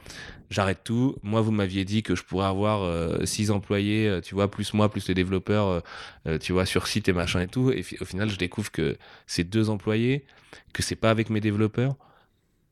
[0.51, 1.15] j'arrête tout.
[1.23, 4.75] Moi, vous m'aviez dit que je pourrais avoir euh, six employés, euh, tu vois, plus
[4.75, 5.81] moi, plus les développeurs, euh,
[6.27, 7.71] euh, tu vois, sur site et machin et tout.
[7.71, 8.97] Et au final, je découvre que
[9.29, 10.25] c'est deux employés,
[10.73, 11.95] que c'est pas avec mes développeurs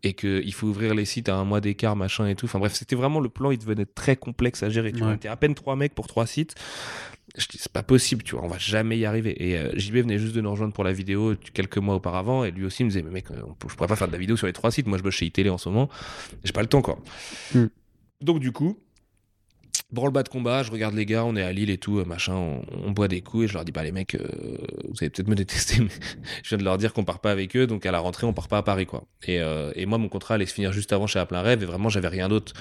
[0.02, 2.46] et qu'il faut ouvrir les sites à un mois d'écart, machin et tout.
[2.46, 4.90] Enfin bref, c'était vraiment le plan, il devenait très complexe à gérer.
[4.92, 5.14] Tu vois, Ouais.
[5.14, 6.56] était à peine trois mecs pour trois sites.
[7.38, 9.34] Je dis, c'est pas possible, tu vois, on va jamais y arriver.
[9.42, 12.50] Et euh, JB venait juste de nous rejoindre pour la vidéo quelques mois auparavant, et
[12.50, 14.46] lui aussi me disait, mais mec, euh, je pourrais pas faire de la vidéo sur
[14.46, 14.86] les trois sites.
[14.86, 15.88] Moi, je bosse chez iTélé en ce moment,
[16.44, 16.98] j'ai pas le temps, quoi.
[17.54, 17.66] Mm.
[18.20, 18.76] Donc, du coup,
[19.90, 22.34] branle-bas de combat, je regarde les gars, on est à Lille et tout, euh, machin,
[22.34, 24.26] on, on boit des coups, et je leur dis, bah, les mecs, euh,
[24.84, 25.88] vous allez peut-être me détester, mais
[26.42, 28.32] je viens de leur dire qu'on part pas avec eux, donc à la rentrée, on
[28.32, 29.04] part pas à Paris, quoi.
[29.26, 31.66] Et, euh, et moi, mon contrat allait se finir juste avant chez plein rêve, et
[31.66, 32.52] vraiment, j'avais rien d'autre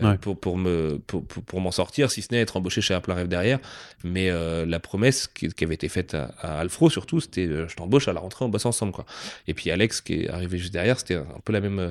[0.00, 0.16] Ouais.
[0.16, 3.28] pour, pour, me, pour, pour, m'en sortir, si ce n'est être embauché chez plein rêve
[3.28, 3.58] derrière.
[4.04, 7.76] Mais euh, la promesse qui, avait été faite à, à Alfro, surtout, c'était euh, je
[7.76, 9.04] t'embauche à la rentrée, on bosse ensemble, quoi.
[9.46, 11.90] Et puis Alex, qui est arrivé juste derrière, c'était un peu la même, euh,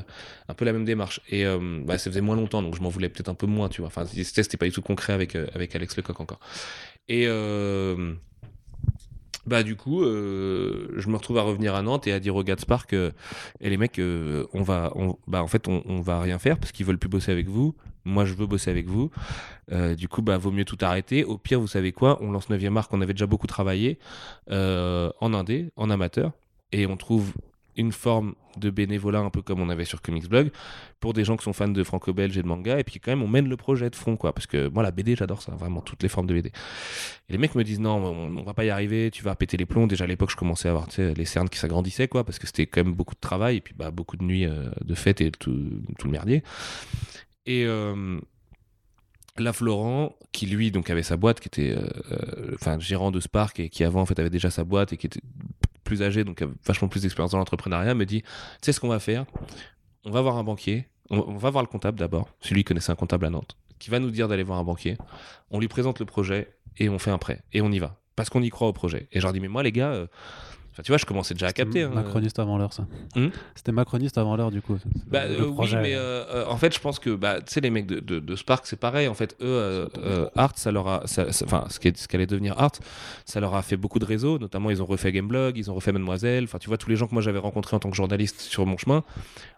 [0.51, 1.21] un peu la même démarche.
[1.29, 3.69] Et euh, bah, ça faisait moins longtemps, donc je m'en voulais peut-être un peu moins,
[3.69, 3.87] tu vois.
[3.87, 6.39] Enfin, c'était pas du tout concret avec, euh, avec Alex Lecoq encore.
[7.07, 8.13] Et euh,
[9.45, 12.43] bah du coup, euh, je me retrouve à revenir à Nantes et à dire au
[12.43, 13.11] gars de Spark, euh,
[13.59, 14.93] et les mecs, euh, on va,
[15.27, 17.75] bah en fait, on, on va rien faire parce qu'ils veulent plus bosser avec vous.
[18.03, 19.11] Moi, je veux bosser avec vous.
[19.71, 21.23] Euh, du coup, bah vaut mieux tout arrêter.
[21.23, 22.17] Au pire, vous savez quoi?
[22.21, 22.93] On lance 9e marque.
[22.93, 23.99] On avait déjà beaucoup travaillé
[24.49, 26.31] en indé, en amateur,
[26.71, 27.33] et on trouve
[27.77, 30.51] une forme de bénévolat un peu comme on avait sur Comics Blog
[30.99, 33.23] pour des gens qui sont fans de franco-belge et de manga et puis quand même
[33.23, 34.33] on mène le projet de front quoi.
[34.33, 37.37] Parce que moi la BD j'adore ça vraiment toutes les formes de BD et les
[37.37, 39.87] mecs me disent non on, on va pas y arriver tu vas péter les plombs.
[39.87, 42.65] Déjà à l'époque je commençais à avoir les cernes qui s'agrandissaient quoi parce que c'était
[42.67, 45.31] quand même beaucoup de travail et puis bah beaucoup de nuits euh, de fête et
[45.31, 46.43] tout, le merdier.
[47.45, 48.19] Et euh,
[49.37, 53.19] là Florent qui lui donc avait sa boîte qui était euh, euh, enfin gérant de
[53.19, 55.21] Spark et qui avant en fait avait déjà sa boîte et qui était
[55.91, 58.29] plus âgé donc vachement plus d'expérience dans l'entrepreneuriat me dit tu
[58.61, 59.25] sais ce qu'on va faire?
[60.05, 60.87] On va voir un banquier.
[61.09, 62.29] On, on va voir le comptable d'abord.
[62.39, 64.95] Celui qui connaissait un comptable à Nantes qui va nous dire d'aller voir un banquier.
[65.49, 67.41] On lui présente le projet et on fait un prêt.
[67.51, 67.99] Et on y va.
[68.15, 69.09] Parce qu'on y croit au projet.
[69.11, 70.07] Et je leur dis mais moi les gars euh,
[70.71, 71.83] Enfin, tu vois, je commençais déjà à capter.
[71.83, 71.91] hein.
[71.93, 72.87] Macroniste avant l'heure, ça.
[73.15, 74.77] Hmm C'était macroniste avant l'heure, du coup.
[75.07, 77.59] Bah, Le euh, oui, mais euh, euh, en fait, je pense que bah, tu sais,
[77.59, 79.09] les mecs de, de, de Spark, c'est pareil.
[79.09, 82.57] En fait, eux, euh, euh, Art, ça leur a, ça- ça- enfin, ce qu'allait devenir
[82.57, 82.71] Art,
[83.25, 84.39] ça leur a fait beaucoup de réseaux.
[84.39, 86.45] Notamment, ils ont refait Gameblog, ils ont refait Mademoiselle.
[86.45, 88.65] Enfin, tu vois, tous les gens que moi j'avais rencontrés en tant que journaliste sur
[88.65, 89.03] mon chemin,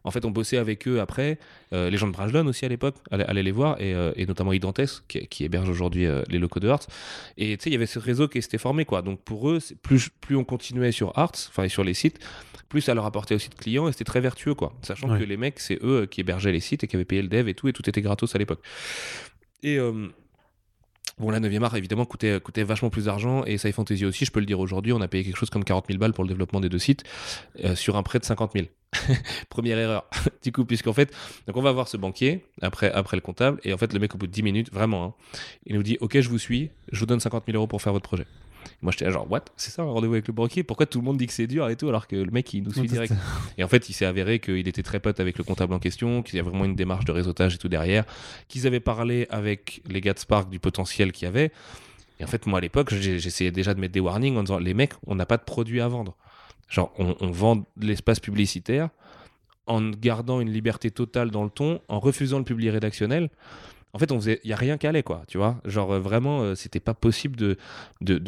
[0.04, 1.38] en fait, on bossait avec eux après.
[1.72, 5.28] Les gens de Brajlon aussi à l'époque, allaient, les voir, et, et notamment Idantes, qui,
[5.28, 6.82] qui héberge aujourd'hui les locaux de Art.
[7.38, 9.02] Et tu sais, il y avait ce réseau qui s'était formé, quoi.
[9.02, 12.20] Donc pour eux, plus, plus on continuait sur Art, enfin, et sur les sites,
[12.70, 14.74] plus ça leur apportait aussi de clients, et c'était très vertueux, quoi.
[14.82, 15.20] Sachant Ouais.
[15.20, 17.28] que les mecs, c'est eux euh, qui hébergeaient les sites et qui avaient payé le
[17.28, 18.62] dev et tout, et tout était gratos à l'époque.
[19.62, 19.78] Et.
[19.78, 20.08] euh,
[21.20, 24.32] Bon, la 9e art, évidemment, coûtait, coûtait vachement plus d'argent, et Sci Fantasy aussi, je
[24.32, 26.28] peux le dire aujourd'hui, on a payé quelque chose comme 40 000 balles pour le
[26.28, 27.04] développement des deux sites,
[27.64, 28.66] euh, sur un prêt de 50 000.
[29.50, 30.10] Première erreur.
[30.44, 31.14] du coup, puisqu'en fait,
[31.46, 34.16] donc on va voir ce banquier, après, après le comptable, et en fait, le mec,
[34.16, 35.14] au bout de 10 minutes, vraiment, hein,
[35.68, 37.94] il nous dit Ok, je vous suis, je vous donne 50 000 euros pour faire
[37.94, 38.26] votre projet.
[38.82, 39.46] Moi, j'étais là, genre, what?
[39.56, 40.64] C'est ça un rendez-vous avec le banquier?
[40.64, 42.64] Pourquoi tout le monde dit que c'est dur et tout, alors que le mec, il
[42.64, 43.14] nous suit direct?
[43.58, 46.24] Et en fait, il s'est avéré qu'il était très pote avec le comptable en question,
[46.24, 48.06] qu'il y a vraiment une démarche de réseautage et tout derrière,
[48.48, 51.52] qu'ils avaient parlé avec les gars de Spark du potentiel qu'il y avait.
[52.20, 54.74] Et en fait, moi, à l'époque, j'essayais déjà de mettre des warnings en disant les
[54.74, 56.16] mecs, on n'a pas de produit à vendre.
[56.70, 58.90] Genre, on, on vend de l'espace publicitaire
[59.66, 63.30] en gardant une liberté totale dans le ton, en refusant le public rédactionnel.
[63.94, 65.62] En fait, il y a rien qui allait, quoi, tu vois.
[65.66, 67.58] Genre, euh, vraiment, euh, c'était pas possible de,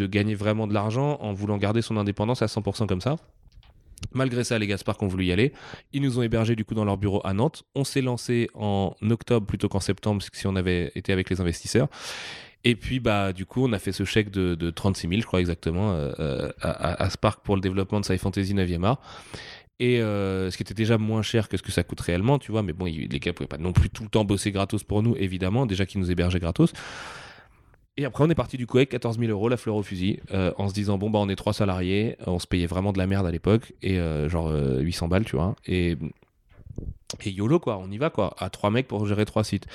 [0.05, 3.15] gagner vraiment de l'argent en voulant garder son indépendance à 100% comme ça.
[4.13, 5.53] Malgré ça, les Gaspard ont voulu y aller.
[5.91, 7.63] Ils nous ont hébergés du coup dans leur bureau à Nantes.
[7.73, 11.87] On s'est lancé en octobre plutôt qu'en septembre, si on avait été avec les investisseurs.
[12.67, 15.27] Et puis, bah, du coup, on a fait ce chèque de, de 36 000, je
[15.27, 18.99] crois exactement, euh, euh, à Spark pour le développement de Sci Fantasy 9e art.
[19.79, 22.51] Et euh, ce qui était déjà moins cher que ce que ça coûte réellement, tu
[22.51, 22.63] vois.
[22.63, 25.15] Mais bon, les gars pouvaient pas non plus tout le temps bosser gratos pour nous,
[25.17, 26.71] évidemment, déjà qu'ils nous hébergeaient gratos.
[27.97, 30.19] Et après, on est parti du coup avec 14 000 euros, la fleur au fusil,
[30.31, 32.97] euh, en se disant, bon, bah, on est trois salariés, on se payait vraiment de
[32.97, 35.55] la merde à l'époque, et euh, genre euh, 800 balles, tu vois.
[35.65, 35.97] Et,
[37.23, 39.67] et YOLO, quoi, on y va, quoi, à trois mecs pour gérer trois sites.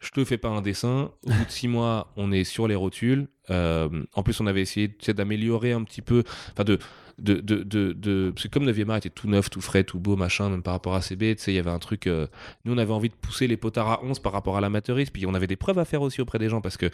[0.00, 1.12] Je te fais pas un dessin.
[1.26, 3.28] Au bout de six mois, on est sur les rotules.
[3.48, 6.78] En plus, on avait essayé d'améliorer un petit peu, enfin de,
[7.18, 9.98] de, de, de, de- parce que comme 9 art était tout neuf, tout frais, tout
[10.00, 12.06] beau, machin, même par rapport à CB, tu sais, il y avait un truc.
[12.06, 12.26] euh,
[12.64, 15.12] nous, on avait envie de pousser les potards à 11 par rapport à l'amateurisme.
[15.12, 16.90] Puis on avait des preuves à faire aussi auprès des gens parce que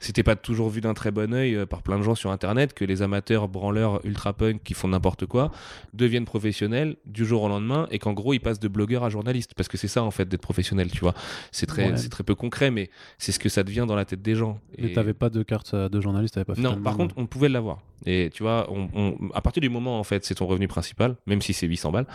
[0.00, 2.74] c'était pas toujours vu d'un très bon œil euh, par plein de gens sur internet
[2.74, 5.52] que les amateurs branleurs ultra punk qui font n'importe quoi
[5.94, 9.52] deviennent professionnels du jour au lendemain et qu'en gros ils passent de blogueur à journaliste
[9.56, 11.14] parce que c'est ça en fait d'être professionnel tu vois
[11.52, 11.96] c'est très Ouais.
[11.96, 14.58] c'est très peu concret mais c'est ce que ça devient dans la tête des gens
[14.76, 17.26] Et- t'avais pas de carte euh, de journaliste, t'avais pas fait non, par contre, on
[17.26, 17.78] pouvait l'avoir.
[18.06, 21.16] Et tu vois, on, on- à partir du moment, en fait, c'est ton revenu principal,
[21.26, 22.06] même si c'est 800 balles,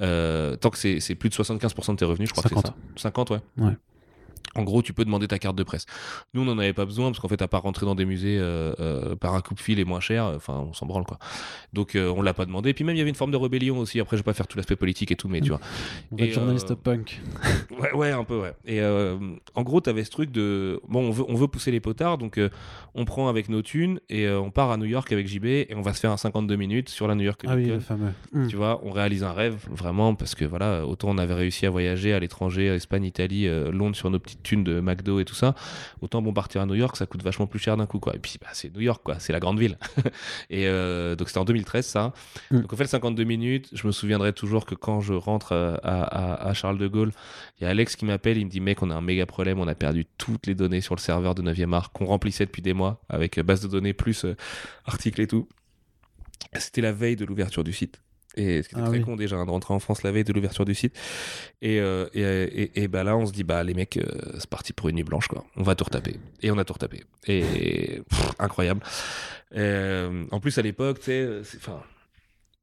[0.00, 2.66] euh, tant que c'est plus de 75% de tes revenus, je crois que c'est 50.
[2.66, 2.74] ça.
[3.02, 3.40] 50, ouais.
[4.56, 5.86] En gros, tu peux demander ta carte de presse.
[6.32, 8.38] Nous, on n'en avait pas besoin parce qu'en fait, à part rentrer dans des musées
[8.38, 11.18] euh, euh, par un coup de fil et moins cher, enfin, on s'en branle quoi.
[11.72, 12.70] Donc, euh, on l'a pas demandé.
[12.70, 14.00] Et puis même, il y avait une forme de rébellion aussi.
[14.00, 15.60] Après, je vais pas faire tout l'aspect politique et tout, mais tu vois.
[16.18, 17.20] Et, journaliste euh, punk.
[17.80, 18.54] Ouais, ouais, un peu, ouais.
[18.64, 19.18] Et euh,
[19.54, 22.38] en gros, t'avais ce truc de bon, on veut, on veut pousser les potards, donc
[22.38, 22.48] euh,
[22.94, 25.74] on prend avec nos thunes et euh, on part à New York avec JB et
[25.74, 28.12] on va se faire un 52 minutes sur la New York Ah oui, le fameux.
[28.32, 28.46] Mm.
[28.48, 31.70] Tu vois, on réalise un rêve vraiment parce que voilà, autant on avait réussi à
[31.70, 35.34] voyager à l'étranger, Espagne, Italie, euh, Londres sur nos petites thunes de McDo et tout
[35.34, 35.56] ça,
[36.00, 38.14] autant bon partir à New York, ça coûte vachement plus cher d'un coup quoi.
[38.14, 39.76] Et puis bah, c'est New York quoi, c'est la grande ville.
[40.50, 42.12] et euh, donc c'était en 2013 ça.
[42.52, 42.60] Mm.
[42.60, 43.70] Donc on fait le 52 minutes.
[43.72, 47.10] Je me souviendrai toujours que quand je rentre euh, à, à- à Charles de Gaulle,
[47.60, 49.58] il y a Alex qui m'appelle, il me dit mec, on a un méga problème,
[49.58, 52.62] on a perdu toutes les données sur le serveur de 9e art qu'on remplissait depuis
[52.62, 54.36] des mois avec euh, base de données plus euh,
[54.84, 55.48] articles et tout.
[56.56, 58.00] C'était la veille de l'ouverture du site.
[58.36, 59.02] Et c'était Ah très oui.
[59.04, 60.94] con déjà hein, de rentrer en France la veille de l'ouverture du site.
[61.62, 64.04] Et, euh, et, et, et bah là, on se dit, bah les mecs, euh,
[64.38, 65.44] c'est parti pour une nuit blanche, quoi.
[65.56, 66.16] On va tout retaper.
[66.42, 67.04] Et on a tout retapé.
[67.26, 68.80] Et pff, incroyable.
[69.56, 71.80] Euh, en plus, à l'époque, tu sais, euh, c'est- enfin.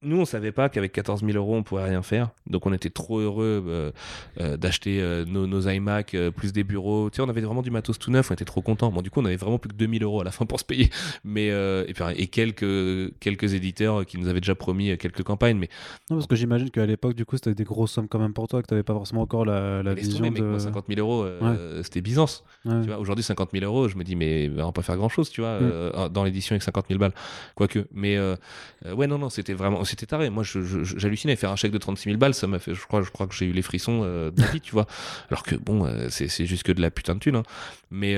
[0.03, 2.29] Nous, on savait pas qu'avec 14 000 euros, on pourrait rien faire.
[2.47, 3.91] Donc, on était trop heureux euh,
[4.39, 7.11] euh, d'acheter euh, nos, nos iMac, plus des bureaux.
[7.11, 8.91] Tu sais, on avait vraiment du matos tout neuf, on était trop contents.
[8.91, 10.65] Bon, du coup, on avait vraiment plus que 2000 euros à la fin pour se
[10.65, 10.89] payer.
[11.23, 15.57] Mais, et, puis, et quelques, quelques éditeurs qui nous avaient déjà promis quelques campagnes.
[15.57, 15.69] Mais
[16.09, 18.47] Non, parce que j'imagine qu'à l'époque, du coup, c'était des grosses sommes quand même pour
[18.47, 20.41] toi, que tu n'avais pas forcément encore la, la vision de.
[20.41, 21.27] moi, 50 000 euros,
[21.83, 22.43] c'était Byzance.
[22.65, 22.81] Ouais.
[22.81, 25.09] Tu vois, aujourd'hui, 50 000 euros, je me dis, mais on va pas faire grand
[25.09, 26.09] chose, tu vois, Mm.
[26.09, 27.13] dans l'édition avec 50 000 balles.
[27.53, 27.85] Quoique.
[27.93, 30.29] Mais ouais, non, non, c'était vraiment, c'était taré.
[30.29, 31.35] Moi, j'hallucinais.
[31.35, 33.35] Faire un chèque de 36 000 balles, ça m'a fait, je crois, je crois que
[33.35, 34.87] j'ai eu les frissons euh, de vie, tu vois.
[35.29, 37.35] Alors que bon, euh, c'est c'est juste que de la putain de thune.
[37.35, 37.43] hein.
[37.91, 38.17] Mais.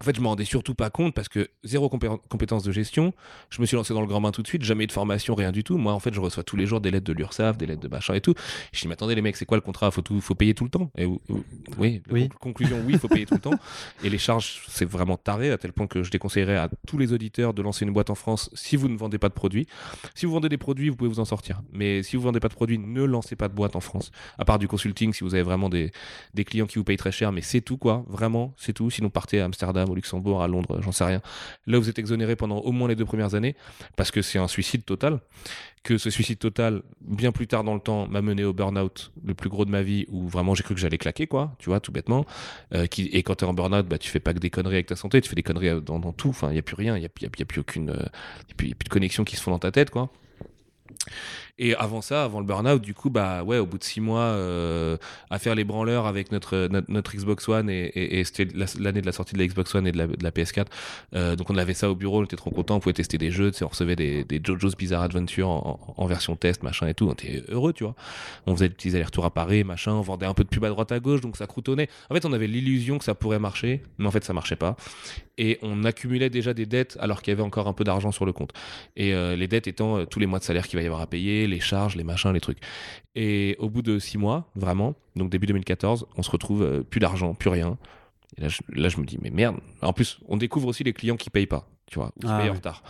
[0.00, 3.12] En fait, je me rendais surtout pas compte parce que zéro compé- compétence de gestion.
[3.50, 4.62] Je me suis lancé dans le grand bain tout de suite.
[4.64, 5.76] Jamais de formation, rien du tout.
[5.78, 7.88] Moi, en fait, je reçois tous les jours des lettres de l'URSSAF, des lettres de
[7.88, 8.34] machin et tout.
[8.72, 9.90] Je dis, mais attendez, les mecs, c'est quoi le contrat?
[9.90, 11.44] Faut, tout, faut payer tout le temps et, ou- ou-
[11.78, 12.02] Oui,
[12.40, 13.50] conclusion, oui, il faut payer tout le temps.
[14.04, 17.12] Et les charges, c'est vraiment taré, à tel point que je déconseillerais à tous les
[17.12, 19.66] auditeurs de lancer une boîte en France si vous ne vendez pas de produits.
[20.14, 21.62] Si vous vendez des produits, vous pouvez vous en sortir.
[21.72, 24.10] Mais si vous vendez pas de produits, ne lancez pas de boîte en France.
[24.38, 25.90] À part du consulting, si vous avez vraiment des,
[26.34, 28.04] des clients qui vous payent très cher, mais c'est tout, quoi.
[28.08, 28.90] Vraiment, c'est tout.
[28.90, 31.20] Sinon, partez à Amsterdam, au Luxembourg, à Londres, j'en sais rien.
[31.66, 33.56] Là, vous êtes exonéré pendant au moins les deux premières années,
[33.96, 35.20] parce que c'est un suicide total.
[35.82, 39.32] Que ce suicide total, bien plus tard dans le temps, m'a mené au burn-out le
[39.34, 41.80] plus gros de ma vie, où vraiment j'ai cru que j'allais claquer, quoi, tu vois,
[41.80, 42.26] tout bêtement.
[42.74, 44.86] Euh, qui, et quand t'es en burn-out, bah, tu fais pas que des conneries avec
[44.86, 46.28] ta santé, tu fais des conneries euh, dans, tout.
[46.28, 48.04] Enfin, il y a plus rien, il y a, a- a plus aucune, euh,
[48.56, 50.10] plus, y a plus de connexions qui se font dans ta tête, quoi.
[51.62, 54.22] Et avant ça, avant le burn-out, du coup, bah ouais, au bout de six mois,
[54.22, 54.96] euh,
[55.28, 59.12] à faire les branleurs avec notre, notre, Xbox One, et, c'était la- l'année de la
[59.12, 60.68] sortie de la Xbox One et de la, de la PS4.
[61.14, 63.30] Euh, donc on avait ça au bureau, on était trop contents, on pouvait tester des
[63.30, 67.08] jeux, on recevait des, JoJo's Bizarre Adventure en, version test, machin et tout.
[67.08, 67.94] On était heureux, tu vois.
[68.46, 70.70] On faisait des petits allers-retours à Paris, machin, on vendait un peu de pub à
[70.70, 71.90] droite à gauche, donc ça croutonnait.
[72.08, 74.76] En fait, on avait l'illusion que ça pourrait marcher, mais en fait, ça marchait pas.
[75.36, 78.24] Et on accumulait déjà des dettes alors qu'il y avait encore un peu d'argent sur
[78.24, 78.52] le compte.
[78.96, 81.06] Et euh, les dettes étant tous les mois de salaire qu'il va y avoir à
[81.06, 82.58] payer, les charges, les machins, les trucs.
[83.14, 87.00] Et au bout de six mois, vraiment, donc début 2014, on se retrouve euh, plus
[87.00, 87.76] d'argent, plus rien.
[88.38, 89.56] Et là je, là, je me dis, mais merde.
[89.82, 92.38] En plus, on découvre aussi les clients qui payent pas, tu vois, ou qui Ah
[92.38, 92.82] payent en retard.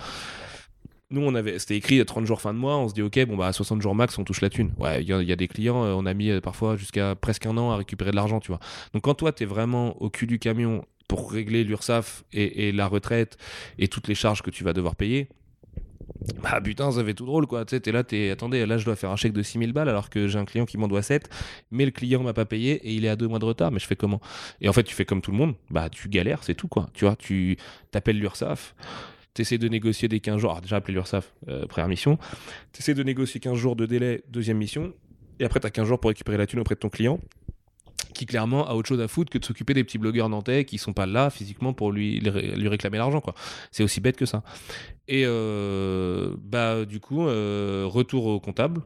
[1.12, 2.76] Nous, on avait, c'était écrit 30 jours fin de mois.
[2.76, 4.70] On se dit, ok, bon, bah, à 60 jours max, on touche la thune.
[4.78, 6.76] Ouais, il y, a- il y a des clients, euh, on a mis euh, parfois
[6.76, 8.60] jusqu'à presque un an à récupérer de l'argent, tu vois.
[8.94, 12.86] Donc, quand toi, t'es vraiment au cul du camion pour régler l'URSSAF et, et la
[12.86, 13.38] retraite
[13.78, 15.28] et toutes les charges que tu vas devoir payer,
[16.42, 17.64] bah putain, ça fait tout drôle quoi.
[17.64, 18.30] Tu sais, t'es là, t'es.
[18.30, 20.66] Attendez, là je dois faire un chèque de 6000 balles alors que j'ai un client
[20.66, 21.28] qui m'en doit 7,
[21.70, 23.70] mais le client m'a pas payé et il est à deux mois de retard.
[23.70, 24.20] Mais je fais comment?
[24.60, 26.88] Et en fait, tu fais comme tout le monde, bah tu galères, c'est tout quoi.
[26.92, 27.56] Tu vois, tu
[27.90, 28.74] t'appelles l'URSSAF.
[29.32, 30.50] T'essaies de négocier des 15 jours.
[30.50, 32.18] Alors, déjà appelé l'URSSAF, euh, première mission.
[32.72, 34.92] T'essaies de négocier 15 jours de délai, deuxième mission.
[35.38, 37.20] Et après, t'as 15 jours pour récupérer la thune auprès de ton client
[38.14, 40.78] qui clairement a autre chose à foutre que de s'occuper des petits blogueurs nantais qui
[40.78, 43.34] sont pas là physiquement pour lui, lui réclamer l'argent quoi.
[43.70, 44.42] C'est aussi bête que ça.
[45.08, 48.82] Et euh, bah du coup euh, retour au comptable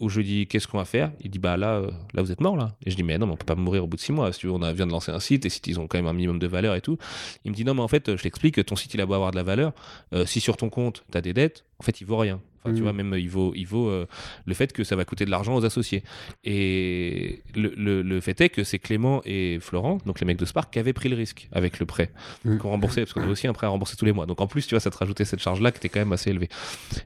[0.00, 1.12] où je lui dis qu'est-ce qu'on va faire?
[1.20, 2.76] Il dit bah là euh, là vous êtes mort là.
[2.86, 4.32] Et je dis mais non mais on peut pas mourir au bout de six mois.
[4.32, 6.12] Si on a, vient de lancer un site et sites ils ont quand même un
[6.12, 6.98] minimum de valeur et tout.
[7.44, 9.30] Il me dit non mais en fait je t'explique ton site il a beau avoir
[9.30, 9.72] de la valeur,
[10.24, 12.40] si sur ton compte tu as des dettes, en fait il vaut rien.
[12.64, 12.82] Enfin, tu Mhm.
[12.82, 14.06] vois, même il vaut, il vaut euh,
[14.44, 16.02] le fait que ça va coûter de l'argent aux associés.
[16.44, 20.44] Et le, le- le fait est que c'est Clément et Florent, donc les mecs de
[20.44, 22.10] Spark, qui avaient pris le risque avec le prêt
[22.44, 22.58] Mhm.
[22.58, 24.26] qu'on remboursait, parce qu'on avait aussi un prêt à rembourser tous les mois.
[24.26, 26.30] Donc en plus, tu vois, ça te rajoutait cette charge-là qui était quand même assez
[26.30, 26.48] élevée.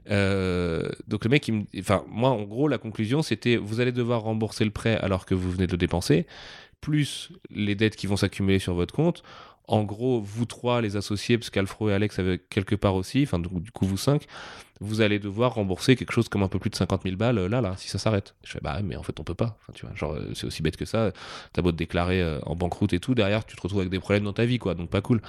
[0.09, 3.91] Euh, donc le mec, il me, enfin, moi, en gros, la conclusion, c'était vous allez
[3.91, 6.25] devoir rembourser le prêt alors que vous venez de le dépenser,
[6.81, 9.23] plus les dettes qui vont s'accumuler sur votre compte.
[9.69, 13.39] en gros, vous trois, les associés, parce qu'Alfro et Alex avaient quelque part aussi, enfin,
[13.39, 14.25] du coup, vous cinq,
[14.83, 17.61] vous allez devoir rembourser quelque chose comme un peu plus de 50 000 balles là,
[17.61, 18.35] là, si ça s'arrête.
[18.43, 19.57] Je fais, bah, mais en fait, on peut pas.
[19.73, 21.13] Tu genre, euh, c'est aussi bête que ça.
[21.53, 23.99] T'as beau te déclarer euh, en banqueroute et tout, derrière, tu te retrouves avec des
[23.99, 24.75] problèmes dans ta vie, quoi.
[24.75, 25.21] Donc, pas cool.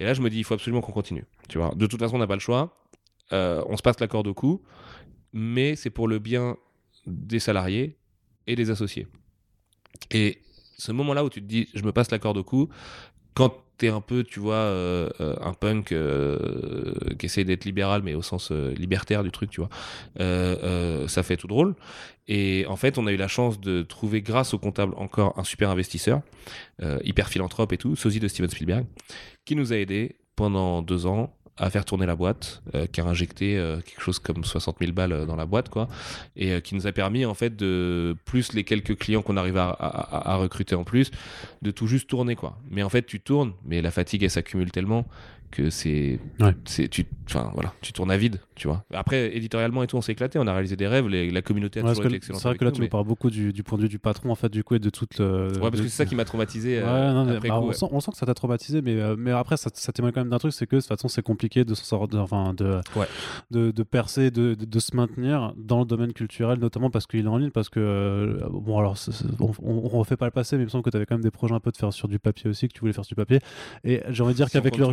[0.00, 1.24] Et là, je me dis, il faut absolument qu'on continue.
[1.48, 2.76] Tu vois, de toute façon, on n'a pas le choix.
[3.32, 4.62] Euh, on se passe la corde au cou,
[5.32, 6.56] mais c'est pour le bien
[7.06, 7.96] des salariés
[8.48, 9.06] et des associés.
[10.10, 10.42] Et
[10.78, 12.68] ce moment-là où tu te dis, je me passe la corde au cou,
[13.34, 16.38] quand t'es un peu, tu vois, euh, euh, un punk euh,
[17.18, 19.70] qui essaie d'être libéral, mais au sens libertaire du truc, tu vois,
[21.08, 21.74] ça fait tout drôle.
[22.28, 25.44] Et en fait, on a eu la chance de trouver, grâce au comptable, encore un
[25.44, 26.22] super investisseur,
[27.04, 28.86] hyper philanthrope et tout, sosie de Steven Spielberg,
[29.44, 33.04] qui nous a aidés pendant deux ans à faire tourner la boîte, euh, qui a
[33.04, 35.88] injecté euh, quelque chose comme 60 000 balles euh, dans la boîte, quoi,
[36.36, 39.70] et qui nous a permis en fait de plus les quelques clients qu'on arrive à,
[39.70, 41.10] à, recruter en plus,
[41.62, 42.58] de tout juste tourner, quoi.
[42.70, 45.06] Mais en fait, tu tournes, mais la fatigue elle s'accumule tellement
[45.50, 46.18] que c'est
[46.64, 48.84] c'est tu enfin voilà tu tournes à vide tu vois.
[48.92, 51.82] Après éditorialement et tout on s'est éclaté on a réalisé des rêves la communauté a
[51.82, 53.82] toujours été excellente c'est vrai que là tu nous parles beaucoup du, du, point de
[53.82, 55.88] vue du patron en fait du coup et de toute le ouais parce que c'est
[55.88, 59.32] ça qui m'a traumatisé euh, bah, on, sent, que ça t'a traumatisé mais euh, mais
[59.32, 61.64] après ça, ça témoigne quand même d'un truc c'est que de toute façon c'est compliqué
[61.64, 62.80] de sortir enfin de,
[63.50, 67.28] de, de percer de, de, se maintenir dans le domaine culturel notamment parce qu'il est
[67.28, 68.96] en ligne parce que euh, bon alors
[69.40, 71.24] on, on, refait pas le passé mais il me semble que tu avais quand même
[71.24, 73.14] des projets un peu de faire sur du papier aussi que tu voulais faire sur
[73.14, 73.40] du papier.
[73.84, 74.84] Et j'ai envie de dire qu'avec le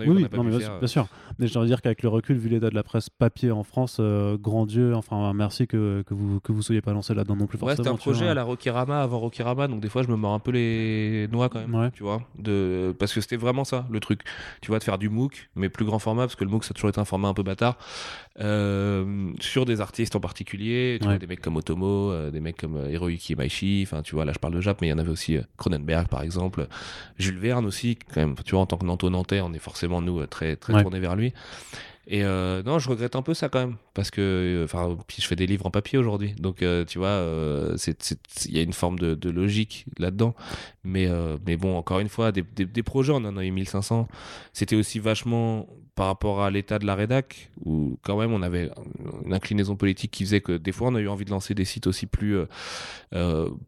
[0.00, 1.06] oui, non, mais bien, sûr.
[1.38, 3.98] Mais je dois dire qu'avec le recul, vu l'état de la presse papier en France,
[4.00, 7.46] euh, grand Dieu, enfin merci que, que vous que vous soyez pas lancé là-dedans non
[7.46, 7.58] plus.
[7.58, 10.34] Ouais, c'était un projet à la Rokirama avant Rokirama, donc des fois je me mords
[10.34, 14.00] un peu les noix quand même, tu vois, de parce que c'était vraiment ça le
[14.00, 14.22] truc,
[14.60, 16.72] tu vois, de faire du MOOC, mais plus grand format parce que le MOOC ça
[16.72, 17.76] a toujours été un format un peu bâtard,
[18.40, 22.56] euh, sur des artistes en particulier, tu vois, des mecs comme Otomo, euh, des mecs
[22.56, 24.98] comme Hiroyuki Maishi, enfin tu vois, là je parle de Jap, mais il y en
[24.98, 26.66] avait aussi Cronenberg par exemple,
[27.18, 30.26] Jules Verne aussi, quand même, tu vois, en tant que Nanto-Nantais, on est forcément nous
[30.26, 31.32] très très tourné vers lui.
[32.08, 35.22] Et euh, non, je regrette un peu ça quand même, parce que, euh, enfin, puis
[35.22, 37.24] je fais des livres en papier aujourd'hui, donc euh, tu vois,
[38.46, 40.34] il y a une forme de, de logique là-dedans.
[40.82, 41.08] Mais,
[41.46, 44.08] mais bon, encore une fois, des, des, projets, on en a eu 1500.
[44.52, 48.70] C'était aussi vachement par rapport à l'état de la rédac, où quand même on avait
[49.24, 51.64] une inclinaison politique qui faisait que des fois on a eu envie de lancer des
[51.64, 52.38] sites aussi plus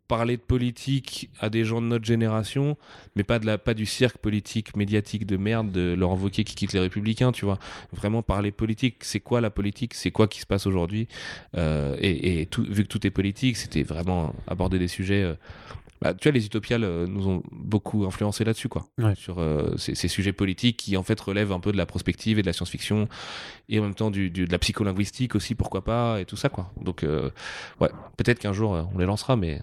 [0.09, 2.77] parler de politique à des gens de notre génération,
[3.15, 3.39] mais pas
[3.75, 7.59] du cirque politique médiatique de merde de leur invoquer qui quitte les républicains, tu vois.
[7.93, 9.05] Vraiment parler politique.
[9.05, 9.95] C'est quoi la politique?
[9.95, 11.09] C'est quoi qui se passe aujourd'hui?
[11.57, 15.37] Euh, Et, vu que tout est politique, c'était vraiment aborder des sujets.
[16.03, 18.87] Euh, bah, tu vois, les utopiales euh, nous ont beaucoup influencé là-dessus, quoi.
[19.15, 19.43] Sur
[19.77, 22.53] ces, sujets politiques qui, en fait, relèvent un peu de la prospective et de la
[22.53, 23.09] science-fiction,
[23.69, 26.73] et en même temps du, de la psycholinguistique aussi, pourquoi pas, et tout ça, quoi.
[26.81, 27.05] Donc,
[27.81, 29.61] ouais, peut-être qu'un jour, on les lancera, mais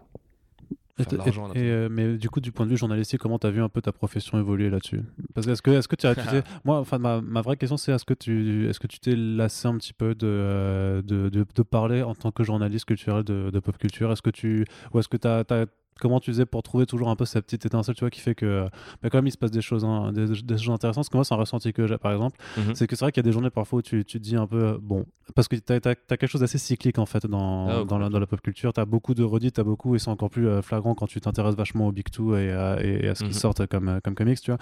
[1.55, 3.81] et, mais du coup, du point de vue journalistique, comment tu as vu un peu
[3.81, 5.01] ta profession évoluer là-dessus?
[5.33, 6.15] Parce que est-ce que, est-ce que tu as,
[6.65, 9.67] moi, enfin, ma, ma, vraie question, c'est est-ce que tu, est-ce que tu t'es lassé
[9.67, 13.59] un petit peu de, euh, de, de, parler en tant que journaliste culturel de, de
[13.59, 14.11] pop culture?
[14.11, 15.65] Est-ce que tu, ou est-ce que tu as,
[16.01, 18.35] comment tu faisais pour trouver toujours un peu cette petite étincelle, tu vois, qui fait
[18.35, 18.65] que
[19.01, 20.27] bah, quand même il se passe des choses, hein, des,
[20.57, 20.95] choses intéressantes.
[20.95, 22.37] Parce que moi, c'est un ressenti que j'ai, par exemple.
[22.57, 22.75] Mhm.
[22.75, 24.35] C'est que c'est vrai qu'il y a des journées parfois où tu, tu te dis
[24.35, 27.67] un peu, euh, bon, parce que tu as, quelque chose d'assez cyclique en fait dans,
[27.67, 28.73] ah, dans, la, dans, la, pop culture.
[28.73, 31.07] Tu as beaucoup de redites, tu as beaucoup, et c'est encore plus euh, flagrant quand
[31.07, 33.33] tu t'intéresses vachement au Big Two et, à, et à ce qui mhm.
[33.33, 34.59] sortent comme, euh, comme comics, tu vois.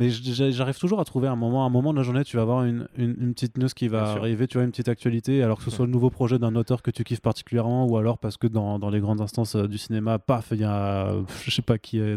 [0.00, 2.64] Mais j'arrive toujours à trouver un moment, un moment de la journée, tu vas avoir
[2.64, 5.70] une, une, petite news qui va arriver, tu vois, une petite actualité, alors que ce
[5.70, 8.78] soit le nouveau projet d'un auteur que tu kiffes particulièrement, ou alors parce que dans,
[8.78, 10.71] dans les grandes instances du cinéma, paf, il y a
[11.44, 12.16] je sais pas qui est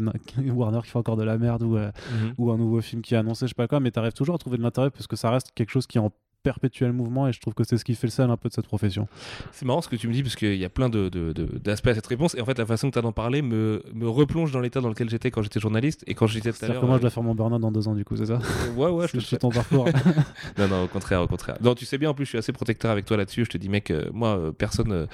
[0.50, 2.34] Warner qui fait encore de la merde ou, euh, mhm.
[2.38, 4.36] ou un nouveau film qui est annoncé, je sais pas quoi, mais tu arrives toujours
[4.36, 6.12] à trouver de l'intérêt parce que ça reste quelque chose qui en
[6.46, 8.54] perpétuel mouvement et je trouve que c'est ce qui fait le sel un peu de
[8.54, 9.08] cette profession.
[9.52, 11.90] C'est marrant ce que tu me dis parce qu'il y a plein d'aspects de, de,
[11.90, 14.08] à cette réponse et en fait la façon que tu as d'en parler me, me
[14.08, 16.86] replonge dans l'état dans lequel j'étais quand j'étais journaliste et quand j'étais tout à l'heure.
[16.86, 18.38] moi je dois faire mon burn-out dans deux ans du coup, c'est ça?
[18.78, 19.86] Ouais, ouais, je, suis ton parcours.
[20.60, 21.58] non, non, au contraire, au contraire.
[21.62, 23.46] Non, tu sais bien en plus, je suis assez protecteur avec toi là-dessus.
[23.46, 25.08] Je te dis, mec, euh, moi, euh, personne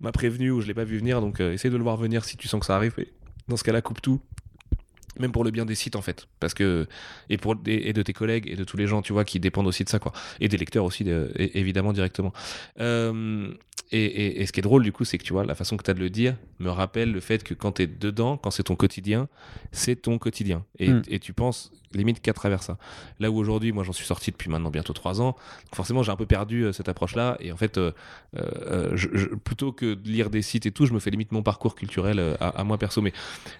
[0.00, 2.36] m'a prévenu ou je l'ai pas vu venir donc essaye de le voir venir si
[2.36, 2.92] tu sens que ça arrive.
[2.98, 3.08] Et
[3.48, 4.20] dans ce cas-là, coupe tout.
[5.18, 6.28] Même pour le bien des sites, en fait.
[6.40, 6.86] Parce que,
[7.30, 9.66] et, pour, et de tes collègues et de tous les gens, tu vois, qui dépendent
[9.66, 10.12] aussi de ça, quoi.
[10.40, 11.04] Et des lecteurs aussi,
[11.38, 12.32] évidemment, directement.
[12.80, 13.52] Euh,
[13.92, 15.84] et, et, ce qui est drôle, du coup, c'est que tu vois, la façon que
[15.84, 18.50] tu as de le dire me rappelle le fait que quand tu es dedans, quand
[18.50, 19.28] c'est ton quotidien,
[19.70, 20.64] c'est ton quotidien.
[20.78, 21.02] Et, hmm.
[21.08, 22.78] et tu penses limite qu'à travers ça.
[23.20, 25.36] Là où aujourd'hui, moi, j'en suis sorti depuis maintenant bientôt trois ans,
[25.74, 27.36] forcément, j'ai un peu perdu euh, cette approche-là.
[27.40, 27.92] Et en fait, euh,
[28.36, 31.42] euh, je, plutôt que de lire des sites et tout, je me fais limite mon
[31.42, 33.00] parcours culturel à, moi perso.
[33.02, 33.12] Mais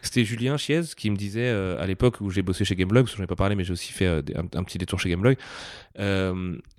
[0.03, 3.18] c'était Julien Chiez qui me disait à l'époque où j'ai bossé chez Gameblog, parce que
[3.18, 5.37] j'en ai pas parlé, mais j'ai aussi fait un, petit détour chez Gameblog.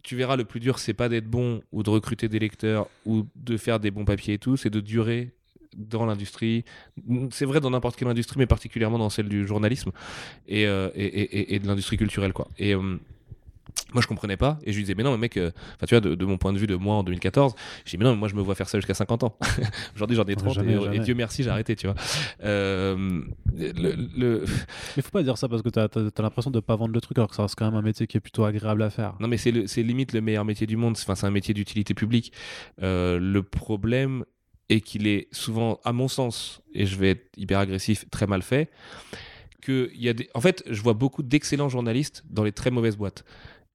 [0.03, 3.26] tu verras, le plus dur, c'est pas d'être bon ou de recruter des lecteurs ou
[3.36, 5.32] de faire des bons papiers et tout, c'est de durer
[5.76, 6.63] dans l'industrie.
[7.32, 9.91] C'est vrai dans n'importe quelle industrie, mais particulièrement dans celle du journalisme
[10.47, 12.34] et, euh, et, et, et de l'industrie culturelle.
[12.34, 12.47] Quoi.
[12.57, 12.97] Et euh,
[13.93, 15.51] moi je comprenais pas et je lui disais mais non mais mec euh,
[15.88, 17.53] tu vois de, de, mon point de vue de moi en 2014
[17.86, 19.38] j'ai dit mais non mais moi je me vois faire ça jusqu'à 50 ans
[19.95, 20.95] aujourd'hui j'en ai 30 Jamais, et, jamais.
[20.97, 21.95] et Dieu merci j'ai arrêté tu vois
[22.43, 23.22] euh,
[23.55, 24.45] le, le-
[24.95, 27.18] Mais faut pas dire ça parce que t'as as, l'impression de pas vendre le truc
[27.18, 29.13] alors que ça reste quand même un métier qui est plutôt agréable à faire.
[29.20, 29.51] non mais c'est
[29.84, 32.34] limite le meilleur métier du monde enfin c'est un métier d'utilité publique
[32.80, 34.26] le problème
[34.70, 38.41] est qu'il est souvent à mon sens et je vais être hyper agressif très mal
[38.41, 38.70] fait
[39.61, 42.97] que y a des en fait je vois beaucoup d'excellents journalistes dans les très mauvaises
[42.97, 43.24] boîtes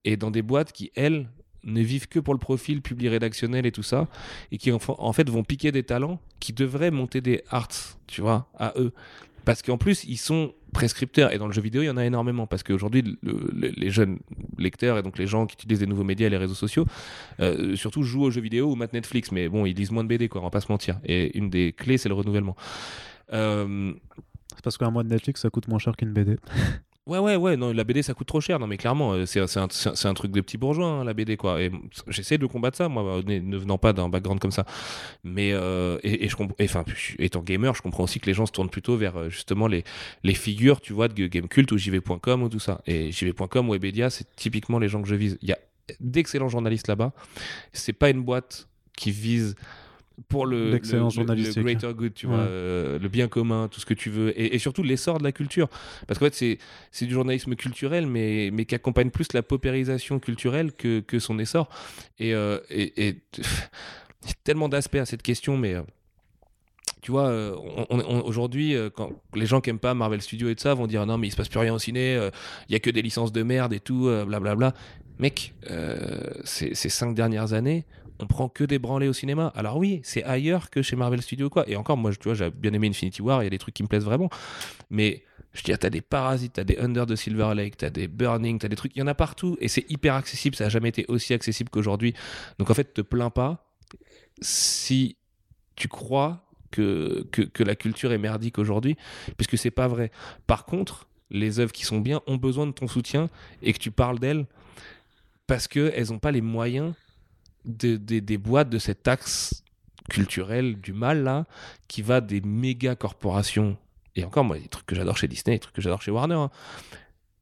[0.04, 1.28] et dans des boîtes qui elles
[1.64, 4.08] ne vivent que pour le profil public rédactionnel et tout ça
[4.50, 7.68] et qui en fait vont piquer des talents qui devraient monter des arts
[8.06, 8.92] tu vois à eux
[9.44, 12.04] parce qu'en plus ils sont prescripteurs et dans le jeu vidéo il y en a
[12.04, 14.18] énormément parce qu'aujourd'hui le- le- les jeunes
[14.58, 16.86] lecteurs et donc les gens qui utilisent les nouveaux médias et les réseaux sociaux
[17.40, 20.08] euh, surtout jouent aux jeux vidéo ou matent Netflix mais bon ils lisent moins de
[20.08, 22.56] BD quoi on va pas se mentir et une des clés c'est le renouvellement
[23.32, 23.92] euh,
[24.54, 26.36] C'est parce qu'un mois de Netflix ça coûte moins cher qu'une BD.
[27.04, 29.40] Ouais, ouais, ouais, non, la BD ça coûte trop cher, non, mais clairement, euh, c'est
[29.40, 29.66] un,
[30.04, 31.60] un- truc de petits bourgeois, hein, la BD, quoi.
[31.60, 31.72] Et
[32.06, 34.64] j'essaie de combattre ça, moi, ne, venant pas d'un background comme ça.
[35.24, 36.84] Mais, euh, et, je comprends, enfin,
[37.18, 39.82] étant gamer, je comprends aussi que les gens se tournent plutôt vers euh, justement les,
[40.22, 42.80] les figures, tu vois, de Gamecult ou JV.com ou tout ça.
[42.86, 45.38] Et JV.com ou Webedia, c'est typiquement les gens que je vise.
[45.42, 45.58] Il y a
[45.98, 47.12] d'excellents journalistes là-bas.
[47.72, 49.56] C'est pas une boîte qui vise
[50.28, 50.78] pour le, le,
[51.34, 52.32] le- le greater good, tu Ouais.
[52.34, 55.24] vois, euh, le bien commun, tout ce que tu veux, et, et surtout l'essor de
[55.24, 55.68] la culture.
[56.06, 56.58] Parce qu'en fait,
[56.90, 61.38] c'est du journalisme culturel, mais, mais qui accompagne plus la paupérisation culturelle que, que son
[61.38, 61.68] essor.
[62.18, 65.82] Et, euh, et, et- il y a tellement d'aspects à cette question, mais euh,
[67.00, 67.56] tu vois, euh,
[68.24, 71.18] aujourd'hui, quand les gens qui aiment pas Marvel Studios et tout ça vont dire non,
[71.18, 72.14] mais il se passe plus rien au ciné,
[72.68, 74.72] il y a que des licences de merde et tout, blablabla.
[75.18, 75.54] Mec,
[76.44, 77.84] ces, ces cinq dernières années,
[78.22, 79.52] on prend que des branlés au cinéma.
[79.56, 81.68] Alors oui, c'est ailleurs que chez Marvel Studios, quoi.
[81.68, 83.74] Et encore, moi, tu vois, j'ai bien aimé Infinity War, il y a des trucs
[83.74, 84.30] qui me plaisent vraiment.
[84.90, 88.06] Mais je veux dire, t'as des parasites, t'as des Under de Silver Lake, t'as des
[88.06, 89.56] Burning, t'as des trucs, il y en a partout.
[89.60, 92.14] Et c'est hyper accessible, ça a jamais été aussi accessible qu'aujourd'hui.
[92.60, 93.66] Donc en fait, te plains pas
[94.40, 95.16] si
[95.74, 98.96] tu crois que, que, que la culture est merdique aujourd'hui,
[99.36, 100.12] puisque c'est pas vrai.
[100.46, 103.28] Par contre, les œuvres qui sont bien ont besoin de ton soutien
[103.62, 104.46] et que tu parles d'elles
[105.48, 106.94] parce qu'elles n'ont pas les moyens
[107.64, 109.62] de- de- des boîtes de cette taxe
[110.10, 111.46] culturelle du mal là
[111.88, 113.76] qui va des méga corporations
[114.16, 116.34] et encore moi les trucs que j'adore chez Disney les trucs que j'adore chez Warner
[116.34, 116.50] hein.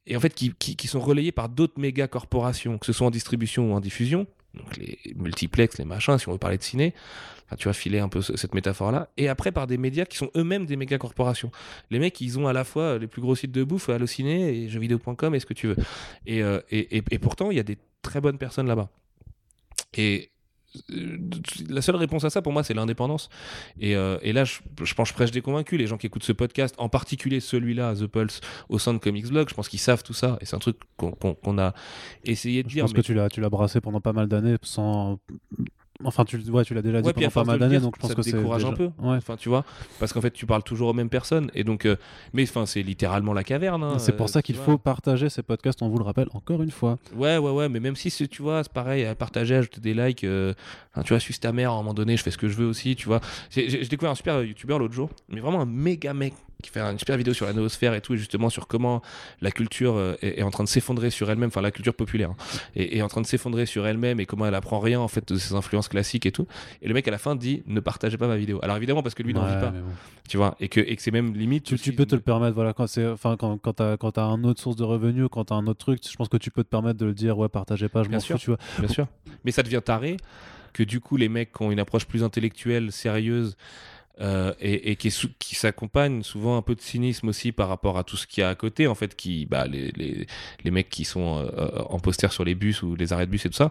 [0.07, 3.11] et en fait qui, qui- sont relayés par d'autres méga corporations que ce soit en
[3.11, 6.93] distribution ou en diffusion donc les multiplex les machins si on veut parler de ciné
[7.59, 10.17] tu vas filer un peu ce- cette métaphore là et après par des médias qui
[10.19, 11.51] sont eux-mêmes des méga corporations
[11.91, 14.69] les mecs ils ont à la fois les plus gros sites de bouffe Allociné et
[14.69, 15.77] jeuxvideo.com et ce que tu veux
[16.29, 18.91] euh, et, et- et pourtant il y a des très bonnes personnes là-bas
[19.97, 20.31] et
[20.93, 21.19] euh,
[21.69, 23.29] la seule réponse à ça pour moi c'est l'indépendance
[23.81, 26.07] et, euh, et là je, je pense que je prêche des convaincus les gens qui
[26.07, 29.69] écoutent ce podcast en particulier celui-là The Pulse au sein de Comics Blog je pense
[29.69, 31.75] qu'ils savent tout ça et c'est un truc qu'on a
[32.25, 35.19] essayé de Je dire pense mais que tu l'as brassé pendant pas mal d'années sans.
[36.05, 38.11] Enfin, tu, ouais, tu l'as déjà dit Ouais, pendant pas mal d'années, donc je pense
[38.11, 38.33] ça que c'est.
[38.33, 38.91] décourage un peu.
[38.99, 39.17] Ouais.
[39.17, 39.65] enfin tu vois
[39.99, 41.97] parce qu'en fait tu parles toujours aux mêmes personnes et donc euh,
[42.33, 45.43] mais enfin c'est littéralement la caverne hein, C'est pour euh, ça qu'il faut partager ces
[45.43, 46.99] podcasts, on vous le rappelle encore une fois.
[47.15, 50.25] Ouais, ouais, ouais, mais même si tu vois, c'est pareil, à partager, ajouter des likes,
[50.25, 50.53] euh,
[51.05, 52.67] tu vois, suce ta mère, à un moment donné, je fais ce que je veux
[52.67, 53.21] aussi, tu vois.
[53.51, 56.99] J'ai découvert un super youtubeur l'autre jour, mais vraiment un méga mec qui fait une
[56.99, 59.03] super vidéo sur la noosphère et tout, et justement sur comment
[59.41, 62.31] la culture euh, est, est en train de s'effondrer sur elle-même, enfin la culture populaire,
[62.31, 62.37] hein,
[62.77, 65.33] est, est en train de s'effondrer sur elle-même et comment elle apprend rien en fait
[65.33, 66.47] de ses influences classiques et tout.
[66.83, 68.59] Et le mec à la fin dit ne partagez pas ma vidéo.
[68.63, 69.81] Alors évidemment parce que lui n'en Ouais, vit pas, bon.
[70.29, 71.65] tu vois, et que, et que c'est même limite.
[71.77, 74.45] Tu, peux te le permettre, voilà, quand c'est, enfin, quand, quand t'as, quand t'as un
[74.45, 76.69] autre source de revenus, quand t'as un autre truc, je pense que tu peux te
[76.69, 78.59] permettre de le dire, ouais, partagez pas, je m'en fous, tu vois.
[78.79, 79.07] Bien sûr.
[79.45, 80.17] Mais ça devient taré
[80.73, 83.57] que du coup, les mecs qui ont une approche plus intellectuelle, sérieuse,
[84.21, 88.17] euh, et, et qui, s'accompagne souvent un peu de cynisme aussi par rapport à tout
[88.17, 90.27] ce qu'il y a à côté, en fait, qui, bah, les, les,
[90.63, 93.47] les mecs qui sont euh, en poster sur les bus ou les arrêts de bus
[93.47, 93.71] et tout ça.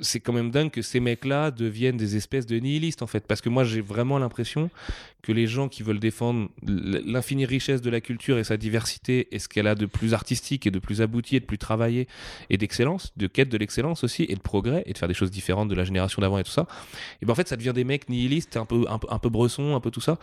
[0.00, 3.40] C'est quand même dingue que ces mecs-là deviennent des espèces de nihilistes en fait, parce
[3.40, 4.70] que moi j'ai vraiment l'impression
[5.22, 9.38] que les gens qui veulent défendre l'infinie richesse de la culture et sa diversité et
[9.38, 12.06] ce qu'elle a de plus artistique et de plus abouti et de plus travaillé
[12.48, 15.30] et d'excellence, de quête de l'excellence aussi, et de progrès, et de faire des choses
[15.30, 16.66] différentes de la génération d'avant et tout ça,
[17.20, 19.28] et ben en fait ça devient des mecs nihilistes, un peu, un peu, un peu
[19.28, 20.18] bressons, un peu tout ça.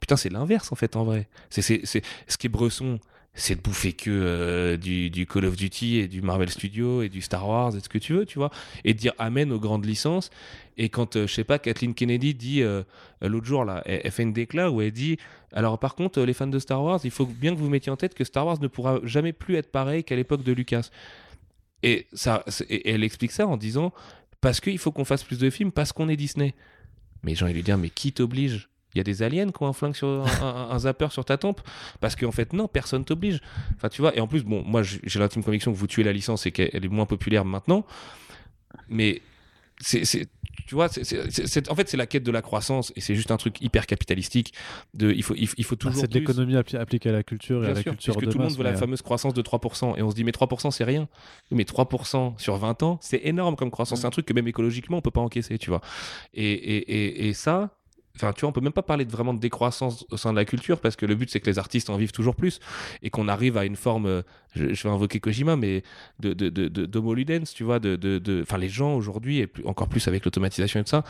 [0.00, 1.28] Putain, c'est l'inverse en fait en vrai.
[1.50, 3.00] C'est, ce qui est bresson,
[3.34, 7.22] c'est de bouffer que euh, du, Call of Duty et du Marvel Studios et du
[7.22, 8.50] Star Wars et ce que tu veux, tu vois,
[8.84, 10.30] et de dire amen aux grandes licences.
[10.78, 12.84] Et quand, euh, je sais pas, Kathleen Kennedy dit euh,
[13.20, 14.32] l'autre jour, là, elle, elle fait une
[14.70, 15.18] où elle dit
[15.52, 17.90] Alors, par contre, euh, les fans de Star Wars, il faut bien que vous mettiez
[17.90, 20.90] en tête que Star Wars ne pourra jamais plus être pareil qu'à l'époque de Lucas.
[21.82, 23.92] Et, ça, et elle explique ça en disant
[24.40, 26.54] Parce qu'il faut qu'on fasse plus de films, parce qu'on est Disney.
[27.24, 29.62] Mais j'ai envie de lui dire Mais qui t'oblige il y a des aliens qui
[29.62, 31.60] ont un flingue sur un, un zapper sur ta tempe.
[32.00, 33.40] Parce qu'en fait non personne t'oblige.
[33.76, 36.12] Enfin tu vois et en plus bon moi j'ai l'intime conviction que vous tuez la
[36.12, 37.84] licence et qu'elle est moins populaire maintenant.
[38.88, 39.22] Mais
[39.80, 40.28] c'est
[40.66, 43.36] tu vois c'est en fait c'est la quête de la croissance et c'est juste un
[43.36, 44.52] truc hyper capitalistique
[44.92, 47.68] de il faut il, faut bah, toujours c'est de l'économie appliquée à la culture et
[47.68, 49.96] à la culture parce que tout le monde veut la euh, fameuse croissance de 3%
[49.96, 51.08] et on se dit mais 3% c'est rien.
[51.50, 54.00] Mais 3% sur 20 ans c'est énorme comme croissance.
[54.00, 55.80] C'est un truc que même écologiquement on peut pas encaisser tu vois.
[56.34, 57.77] Et, et, et, et ça
[58.18, 60.36] Enfin, tu vois, on peut même pas parler de vraiment de décroissance au sein de
[60.36, 62.58] la culture parce que le but c'est que les artistes en vivent toujours plus
[63.02, 64.22] et qu'on arrive à une forme, euh,
[64.56, 65.84] je, vais invoquer Kojima, mais
[66.18, 70.24] de de de, tu vois, de de, enfin les gens aujourd'hui et encore plus avec
[70.24, 71.04] l'automatisation et tout ça,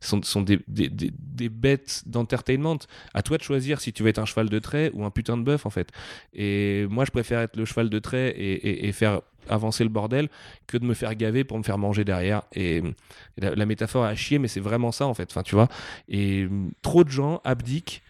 [0.00, 2.78] sont sont des des, des, bêtes d'entertainment.
[3.12, 5.36] À toi de choisir si tu veux être un cheval de trait ou un putain
[5.36, 5.90] de bœuf en fait.
[6.32, 10.28] Et moi je préfère être le cheval de trait et, et faire avancer le bordel
[10.66, 12.42] que de me faire gaver pour me faire manger derrière.
[12.52, 12.82] Et
[13.38, 15.34] la, métaphore à chier, mais c'est vraiment ça en fait.
[15.44, 15.68] Tu vois.
[16.08, 18.02] Et hum, trop de gens abdiquent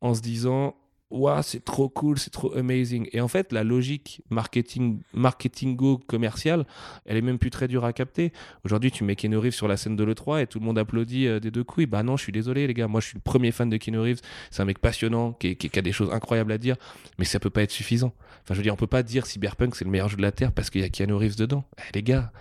[0.00, 0.74] en se disant
[1.12, 3.08] Ouah, c'est trop cool, c'est trop amazing.
[3.12, 6.66] Et en fait, la logique marketing, marketingo-commerciale,
[7.04, 8.32] elle est même plus très dure à capter.
[8.64, 11.26] Aujourd'hui, tu mets Keanu Reeves sur la scène de l'E3 et tout le monde applaudit
[11.26, 11.86] euh, des deux couilles.
[11.86, 12.88] Bah non, je suis désolé, les gars.
[12.88, 14.20] Moi, je suis le premier fan de Keanu Reeves.
[14.50, 16.76] C'est un mec passionnant, qui, a des choses incroyables à dire,
[17.18, 18.12] mais ça peut pas être suffisant.
[18.42, 20.32] Enfin, je veux dire, on peut pas dire Cyberpunk, c'est le meilleur jeu de la
[20.32, 21.64] Terre parce qu'il y a Keanu Reeves dedans.
[21.78, 22.32] Eh, les gars,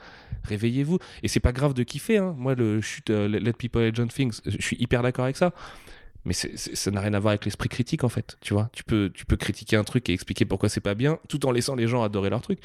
[0.45, 0.97] réveillez-vous.
[1.23, 2.17] Et c'est pas grave de kiffer.
[2.17, 2.35] Hein.
[2.37, 5.53] Moi, le euh, Let People Legend Things, je suis hyper d'accord avec ça.
[6.25, 8.69] Mais ça n'a rien à voir avec l'esprit critique en fait, tu vois.
[8.73, 11.51] Tu peux, tu peux critiquer un truc et expliquer pourquoi c'est pas bien, tout en
[11.51, 12.59] laissant les gens adorer leur truc.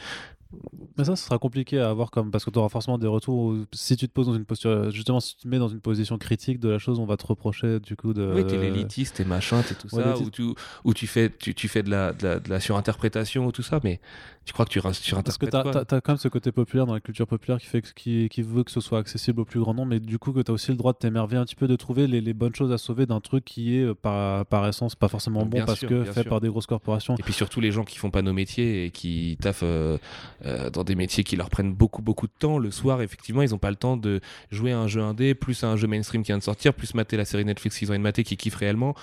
[0.96, 3.38] Mais ça, ce sera compliqué à avoir comme parce que tu auras forcément des retours.
[3.38, 5.80] où si tu te poses dans une posture, justement, si tu te mets dans une
[5.80, 8.32] position critique de la chose, on va te reprocher du coup de.
[8.34, 10.54] Oui, t'es l'élitiste, t'es machin, t'es tout Ouais, ça, ou tu,
[10.94, 13.80] tu fais, tu, tu fais de la, de la, de la surinterprétation ou tout ça,
[13.82, 14.00] mais
[14.46, 14.90] tu crois que tu ra-
[15.22, 17.82] Parce que quoi as, quand même ce côté populaire dans la culture populaire qui fait
[17.82, 20.32] que, qui, qui veut que ce soit accessible au plus grand nombre, mais du coup
[20.32, 22.32] que tu as aussi le droit de t'émerveiller un petit peu, de trouver les, les
[22.32, 25.56] bonnes choses à sauver d'un truc qui est euh, par, par essence pas forcément bon
[25.56, 26.30] Bien parce sûr, que fait sûr.
[26.30, 27.16] par des grosses corporations.
[27.16, 29.98] Et puis surtout les gens qui font pas nos métiers et qui taffent euh,
[30.44, 32.58] euh, dans des métiers qui leur prennent beaucoup beaucoup de temps.
[32.58, 34.20] Le soir, effectivement, ils ont pas le temps de
[34.52, 36.94] jouer à un jeu indé, plus à un jeu mainstream qui vient de sortir, plus
[36.94, 38.94] mater la série Netflix qu'ils ont de mater qui kiffent réellement,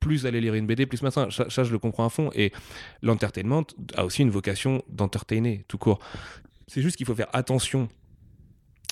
[0.00, 1.30] plus aller lire une BD, plus machin.
[1.30, 2.30] Ça, ça, je le comprends à fond.
[2.34, 2.52] Et
[3.02, 6.00] l'entertainment a aussi une vocation d'entertainer, tout court.
[6.66, 7.88] C'est juste qu'il faut faire attention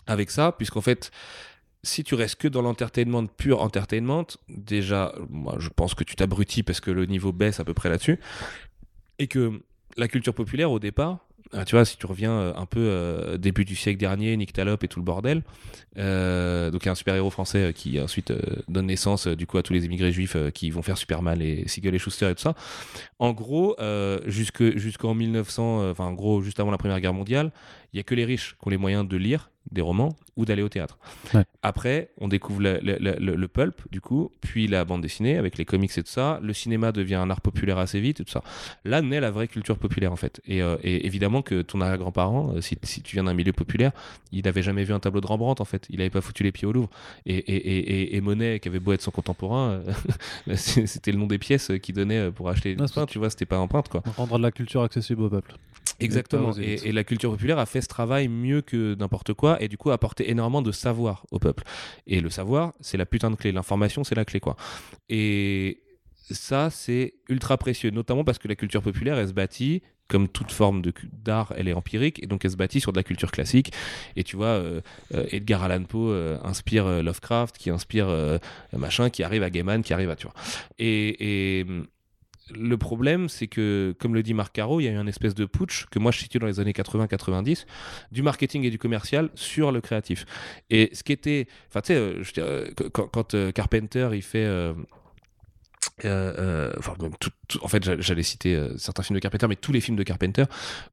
[0.07, 1.11] avec ça, puisqu'en fait,
[1.83, 6.63] si tu restes que dans l'entertainment pur entertainment, déjà, moi, je pense que tu t'abrutis
[6.63, 8.19] parce que le niveau baisse à peu près là-dessus.
[9.19, 9.63] Et que
[9.97, 11.28] la culture populaire, au départ,
[11.67, 14.83] tu vois, si tu reviens euh, un peu euh, début du siècle dernier, Nick Talop
[14.83, 15.43] et tout le bordel,
[15.99, 18.33] euh, donc il y a un super-héros français euh, qui ensuite
[18.69, 21.95] donne naissance du coup à tous les immigrés juifs qui vont faire Superman et Siegel
[21.95, 22.55] et Schuster et tout ça.
[23.19, 23.77] En gros,
[24.27, 27.51] jusque jusqu'en 1900, euh, enfin en gros juste avant la Première Guerre mondiale,
[27.93, 30.47] il y a que les riches qui ont les moyens de lire des romans ou
[30.47, 30.99] d'aller au théâtre.
[31.35, 31.45] Ouais.
[31.63, 36.03] Après, on découvre le, pulp du coup, puis la bande dessinée avec les comics et
[36.03, 36.41] tout ça.
[36.43, 38.43] Le cinéma devient un art populaire assez vite et tout ça.
[38.87, 40.41] Là naît la vraie culture populaire en fait.
[40.47, 43.93] Et, euh, et évidemment que ton arrière-grand-parent, euh, si, si tu viens d'un milieu populaire,
[44.33, 45.87] il n'avait jamais vu un tableau de Rembrandt en fait.
[45.91, 46.89] Il n'avait pas foutu les pieds au Louvre.
[47.27, 49.83] Et, et, et, et- et Monet, qui avait beau être son contemporain,
[50.49, 53.59] euh, c'était le nom des pièces qu'il donnait pour acheter peinte, tu vois, c'était pas
[53.59, 54.03] empreinte quoi.
[54.17, 55.55] Rendre la culture accessible au peuple.
[56.01, 56.53] Exactement.
[56.59, 59.77] Et, et la culture populaire a fait ce travail mieux que n'importe quoi et du
[59.77, 61.65] coup a apporté énormément de savoir au peuple.
[62.07, 63.53] Et le savoir, c'est la putain de clé.
[63.53, 64.57] L'information, c'est la clé, quoi.
[65.09, 65.83] Et
[66.31, 70.53] ça, c'est ultra précieux, notamment parce que la culture populaire, elle se bâtit comme toute
[70.53, 70.81] forme
[71.13, 73.73] d'art, elle est empirique, et donc elle se bâtit sur de la culture classique.
[74.17, 74.81] Et tu vois, euh,
[75.15, 78.09] euh, Edgar Allan Poe euh, inspire euh, Lovecraft, qui inspire
[78.73, 80.35] machin, qui arrive à Gaiman, qui arrive à, tu vois.
[80.79, 81.87] Et, et hum,
[82.55, 85.35] le problème, c'est que, comme le dit Marc Caro, il y a eu un espèce
[85.35, 87.67] de putsch que moi je situe dans les années 80-90
[88.13, 90.25] du marketing et du commercial sur le créatif.
[90.71, 94.47] Et ce qui était, enfin tu sais, euh, euh, quand, euh, Carpenter il fait
[96.05, 96.95] enfin,
[97.63, 100.45] en fait, j'a- j'allais citer certains films de Carpenter, mais tous les films de Carpenter,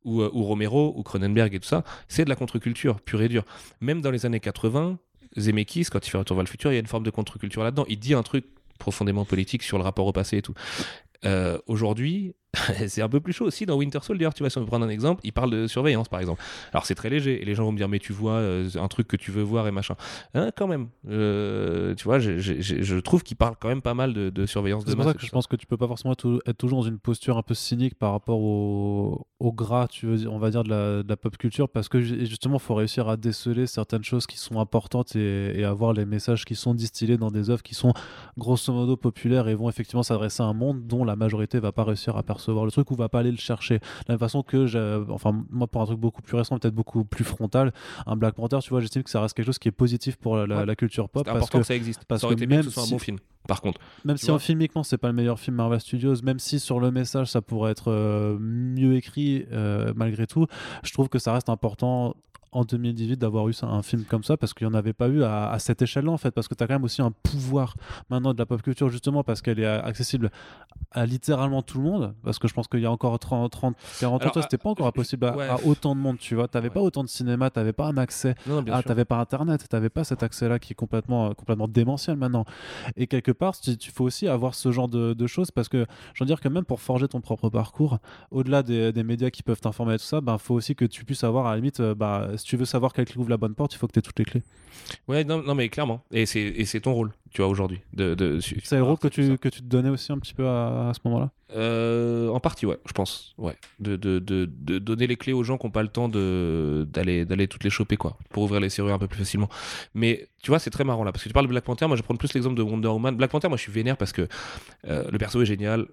[0.03, 3.45] ou, ou Romero, ou Cronenberg et tout ça, c'est de la contre-culture pure et dure.
[3.81, 4.97] Même dans les années 80,
[5.37, 7.63] Zemeckis, quand il fait Retour vers le futur, il y a une forme de contre-culture
[7.63, 7.85] là-dedans.
[7.89, 8.45] Il dit un truc
[8.79, 10.53] profondément politique sur le rapport au passé et tout.
[11.23, 12.35] Euh, Aujourd'hui,
[12.87, 14.29] c'est un peu plus chaud aussi dans Winter Soldier.
[14.35, 16.41] Tu vois, si on veut prendre un exemple, il parle de surveillance par exemple.
[16.73, 18.87] Alors c'est très léger et les gens vont me dire mais tu vois euh, un
[18.87, 19.95] truc que tu veux voir et machin.
[20.33, 24.29] Hein, quand même, Euh, tu vois, je trouve qu'il parle quand même pas mal de,
[24.29, 26.11] de surveillance de C'est pour masse ça que je pense que tu peux pas forcément
[26.13, 30.05] être, être toujours dans une posture un peu cynique par rapport au, au gras, tu
[30.05, 32.61] veux, on va dire, de la, de la pop culture, parce que ju- justement, il
[32.61, 36.55] faut réussir à déceler certaines choses qui sont importantes et, et avoir les messages qui
[36.55, 37.93] sont distillés dans des œuvres qui sont
[38.37, 41.83] grosso modo populaires et vont effectivement s'adresser à un monde dont la majorité va pas
[41.83, 43.79] réussir à percevoir percevoir le truc ou va pas aller le chercher.
[43.79, 47.03] De la même façon que, enfin, moi, pour un truc beaucoup plus récent, peut-être beaucoup
[47.05, 47.73] plus frontal,
[48.05, 50.37] un Black Panther, tu vois, j'estime que ça reste quelque chose qui est positif pour
[50.37, 50.65] la, Ouais.
[50.65, 51.23] la culture pop.
[51.25, 52.05] C'est Parce important que que ça existe.
[52.05, 53.17] parce ça aurait que été bien que même ce soit un si- bon film.
[53.47, 56.59] Par contre, même si en filmiquement, c'est pas le meilleur film Marvel Studios, même si
[56.59, 60.47] sur le message, ça pourrait être euh, mieux écrit, euh, malgré tout,
[60.83, 62.15] je trouve que ça reste important
[62.55, 65.23] en 2018 d'avoir eu un film comme ça parce qu'il n'y en avait pas eu
[65.23, 67.75] à, à cette échelle-là en fait parce que tu as quand même aussi un pouvoir
[68.09, 70.31] maintenant de la pop culture justement parce qu'elle est accessible
[70.91, 73.75] à littéralement tout le monde parce que je pense qu'il y a encore 30, 30
[73.99, 75.47] 40 ans c'était pas encore je- possible à, ouais.
[75.49, 76.73] à autant de monde tu vois t'avais Ouais.
[76.73, 78.83] pas autant de cinéma t'avais pas un accès non, ah, sûr.
[78.85, 82.45] t'avais pas internet, t'avais pas cet accès-là qui est complètement, euh, complètement démentiel maintenant.
[82.95, 85.85] Et quelque part, tu, tu faut aussi avoir ce genre de, de choses parce que
[86.13, 87.99] je veux dire que même pour forger ton propre parcours,
[88.31, 91.05] au-delà des, des médias qui peuvent t'informer et tout ça, ben faut aussi que tu
[91.05, 93.37] puisses avoir à la limite, euh, bah, si tu veux savoir quelle clé ouvre la
[93.37, 94.43] bonne porte, il faut que tu aies toutes les clés.
[95.07, 96.03] Ouais, non, non, mais clairement.
[96.11, 97.79] Et c'est ton rôle, tu vois, aujourd'hui.
[97.93, 99.29] De, de, su- C'est le rôle que tout ça.
[99.29, 101.31] tu, que tu te donnais aussi un petit peu à, à ce moment-là.
[101.55, 103.33] Euh, en partie, ouais, je pense.
[103.39, 103.55] Ouais.
[103.79, 107.63] De, de, de, donner les clés aux gens qui n'ont pas le temps d'aller toutes
[107.63, 109.49] les choper, quoi, pour ouvrir les serrures un peu plus facilement.
[109.95, 111.87] Mais tu vois, c'est très marrant là, parce que tu parles de Black Panther.
[111.87, 113.15] Moi, je vais prendre plus l'exemple de Wonder Woman.
[113.15, 114.27] Black Panther, moi, je suis vénère parce que
[114.87, 115.87] euh, le perso est génial.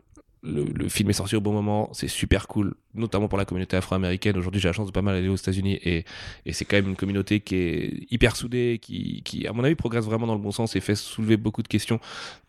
[0.45, 4.37] Le, film est sorti au bon moment, c'est super cool, notamment pour la communauté afro-américaine.
[4.37, 6.05] Aujourd'hui, j'ai la chance de pas mal aller aux États-Unis et,
[6.51, 10.27] c'est quand même une communauté qui est hyper soudée, qui, à mon avis, progresse vraiment
[10.27, 12.01] dans le bon sens et fait soulever beaucoup de questions,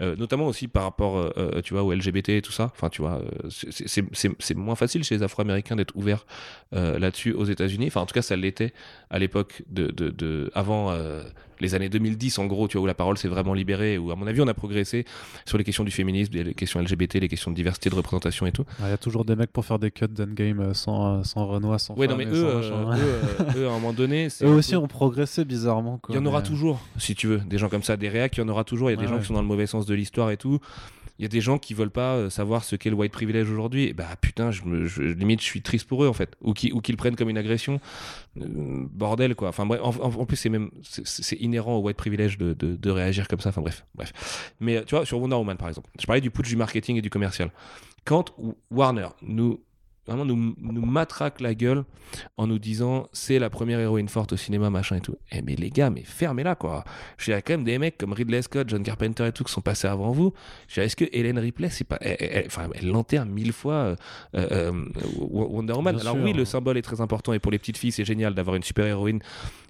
[0.02, 2.72] euh, notamment aussi par rapport, euh, euh, tu vois, au LGBT et tout ça.
[2.74, 6.26] Enfin, tu vois, euh, c'est- moins facile chez les Afro-Américains d'être ouverts
[6.72, 7.88] là-dessus aux États-Unis.
[7.88, 8.74] Enfin, en tout cas, ça l'était
[9.12, 10.92] à l'époque de, de, de- avant
[11.60, 14.16] les années 2010, en gros, tu vois, où la parole s'est vraiment libérée, où à
[14.16, 15.06] mon avis, on a progressé
[15.46, 18.52] sur les questions du féminisme, les questions LGBT, les questions de diversité, de représentation et
[18.52, 18.66] tout.
[18.80, 21.46] Il y a toujours des mecs pour faire des cuts d'endgame euh, sans, euh, sans
[21.48, 24.76] Renoir, sans Ouais, non, mais eux, euh, eux, eux, à un moment donné, Eux aussi
[24.76, 26.00] ont progressé bizarrement.
[26.10, 28.42] Il y en aura toujours, si tu veux, des gens comme ça, des réacs, il
[28.42, 28.90] y en aura toujours.
[28.90, 29.22] Il y a des Ouais, gens ouais.
[29.22, 30.60] qui sont dans le mauvais sens de l'histoire et tout.
[31.20, 33.50] Il y a des gens qui veulent pas euh, savoir ce qu'est le white privilege
[33.50, 33.94] aujourd'hui.
[33.94, 34.64] Bah putain, je
[35.02, 37.30] limite, je suis triste pour eux en fait, ou qui, ou qu'ils le prennent comme
[37.30, 37.80] une agression.
[38.42, 38.46] Euh,
[38.92, 39.50] bordel quoi.
[39.50, 43.50] Enfin bref, en, plus c'est même, c'est- inhérent au white privilege de réagir comme ça.
[43.50, 44.54] Enfin bref, bref.
[44.60, 46.98] Mais euh, tu vois, sur Wonder Woman par exemple, je parlais du putsch du marketing
[46.98, 47.52] et du commercial.
[48.06, 48.34] Quand
[48.72, 49.60] Warner nous
[50.06, 51.84] vraiment nous, nous matraque la gueule
[52.38, 55.16] en nous disant c'est la première héroïne forte au cinéma machin et tout.
[55.32, 56.84] Eh mais les gars mais fermez-la quoi.
[57.26, 59.52] Il y a quand même des mecs comme Ridley Scott John Carpenter et tout qui
[59.54, 60.34] sont passés avant vous.
[60.76, 63.96] Est-ce que Hélène Ripley c'est pas elle, elle- enfin elle l'enterre mille fois euh,
[64.36, 64.72] euh,
[65.20, 65.96] Wonder Woman?
[65.96, 66.24] Bien alors sûr.
[66.26, 68.64] oui le symbole est très important et pour les petites filles c'est génial d'avoir une
[68.64, 69.20] super héroïne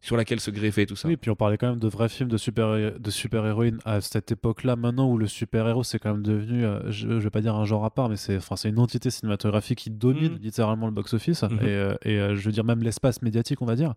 [0.04, 2.10] sur laquelle se greffer et tout ça Oui, puis on parlait quand même de vrais
[2.10, 2.68] films de super
[3.00, 4.76] de super héroïnes à cette époque-là.
[4.76, 7.56] Maintenant, où le super héros c'est quand même devenu, euh, je, je vais pas dire
[7.56, 10.40] un genre à part, mais c'est enfin c'est une entité cinématographique qui domine Mhm.
[10.44, 11.52] littéralement le box-office Mhm.
[11.62, 13.94] et, euh, et, euh, je veux dire même l'espace médiatique, on va dire,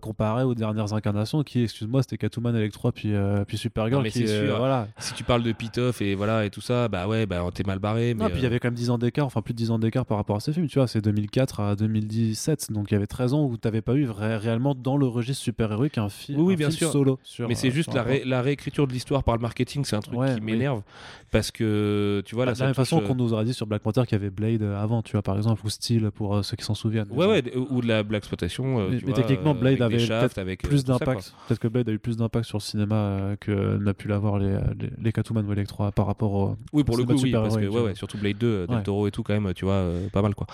[0.00, 3.12] comparé aux dernières incarnations qui, excuse-moi, c'était Catwoman, Electro, puis
[3.46, 3.98] puis Supergirl.
[3.98, 4.56] Non, mais qui, c'est sûr.
[4.58, 4.88] voilà.
[4.98, 7.78] si tu parles de Pitoff et voilà et tout ça bah ouais bah t'es mal
[7.78, 9.58] barré mais Non, puis il y avait quand même 10 ans d'écart, enfin plus de
[9.58, 12.90] 10 ans d'écart par rapport à ces films, tu vois, c'est 2004 à 2017, donc
[12.90, 15.98] il y avait 13 ans où t'avais pas eu vrai- réellement dans le registre super-héroïque
[15.98, 16.92] un, fi- Oui, oui, un bien film sûr.
[16.92, 17.18] solo.
[17.22, 19.40] Sur, mais c'est euh, juste sur la, un ré- la réécriture de l'histoire par le
[19.42, 20.52] marketing, c'est un truc Ouais, qui oui.
[20.52, 20.82] m'énerve
[21.30, 23.82] parce que tu vois Bah, là la même façon qu'on nous aurait dit sur Black
[23.82, 26.42] Panther qu'il y avait Blade euh, avant, tu vois, par exemple, ou Steel pour euh,
[26.42, 27.08] ceux qui s'en souviennent.
[27.10, 28.78] Ouais, ouais, ou de la black exploitation.
[28.80, 31.34] euh, Mais- tu mais vois, techniquement, euh, Blade avait shafts, peut-être avec, euh, Plus d'impact.
[31.48, 34.38] Peut-être que Blade a eu plus d'impact sur le cinéma euh, que n'a pu l'avoir
[34.38, 36.56] les, les, les Catwoman ou Electro par rapport au.
[36.72, 38.82] Oui, pour le coup, oui, parce que ouais, surtout Blade 2, euh, Del.
[38.82, 40.46] Toro et tout, quand même, tu vois, euh, pas mal quoi.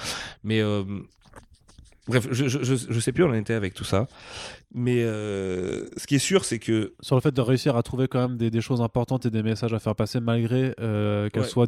[0.45, 0.83] Mais euh,
[2.09, 4.07] bref, je, je, sais plus où on en était avec tout ça.
[4.75, 8.09] Mais euh, ce qui est sûr, c'est que Sur le fait de réussir à trouver
[8.09, 11.43] quand même des, des choses importantes et des messages à faire passer malgré euh, qu'elles
[11.43, 11.49] Ouais.
[11.49, 11.67] soient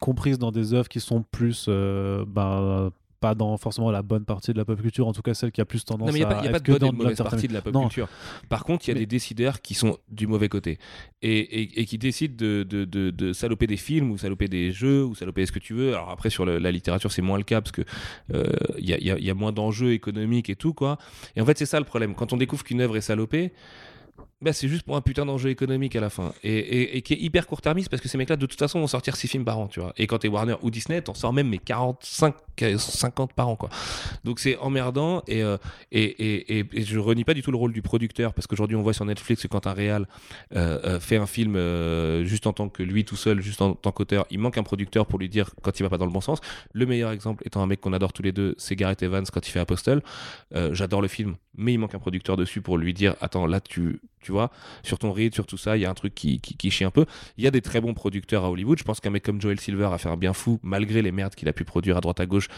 [0.00, 1.66] comprises dans des œuvres qui sont plus.
[1.68, 2.90] euh, ben,
[3.22, 5.60] pas dans forcément la bonne partie de la pop culture, en tout cas celle qui
[5.62, 6.64] a plus tendance Non, mais il n'y a à pas, y a être pas de
[6.64, 7.82] que bonne dans de mauvaise partie de la pop Non.
[7.82, 8.08] culture.
[8.50, 10.78] Par contre, il y a Mais- des décideurs qui sont du mauvais côté
[11.22, 14.72] et, et, et qui décident de, de, de, de saloper des films ou saloper des
[14.72, 15.94] jeux ou saloper ce que tu veux.
[15.94, 17.82] Alors après, sur le- la littérature, c'est moins le cas parce que
[18.34, 18.44] euh,
[18.78, 20.98] il y, a, il y a- y a moins d'enjeux économiques et tout, quoi.
[21.36, 22.14] Et en fait, c'est ça le problème.
[22.14, 23.52] Quand on découvre qu'une œuvre est salopée,
[24.42, 26.32] bah, c'est juste pour un putain d'enjeu économique à la fin.
[26.42, 29.28] Et, qui est hyper court-termiste parce que ces mecs-là, de toute façon, vont sortir 6
[29.28, 29.92] films par an, tu vois.
[29.96, 32.34] Et quand t'es Warner ou Disney, t'en sors même mais 45,
[32.76, 33.70] 50 par an, quoi.
[34.24, 35.56] Donc c'est emmerdant et, euh,
[35.90, 38.92] et, et, je renie pas du tout le rôle du producteur parce qu'aujourd'hui on voit
[38.92, 40.06] sur Netflix que quand un réal
[40.54, 43.74] euh, euh, fait un film euh, juste en tant que lui tout seul, juste en
[43.74, 46.12] tant qu'auteur, il manque un producteur pour lui dire quand il va pas dans le
[46.12, 46.40] bon sens.
[46.72, 49.46] Le meilleur exemple étant un mec qu'on adore tous les deux, c'est Gareth Evans quand
[49.46, 50.02] il fait Apostle.
[50.72, 54.00] J'adore le film, mais il manque un producteur dessus pour lui dire attends là tu
[54.20, 54.50] tu vois
[54.82, 56.92] sur ton rythme, sur tout ça, il y a un truc qui, qui, chie un
[56.92, 57.06] peu.
[57.36, 58.78] Il y a des très bons producteurs à Hollywood.
[58.78, 61.34] Je pense qu'un mec comme Joel Silver a fait un bien fou malgré les merdes
[61.34, 62.48] qu'il a pu produire à droite à gauche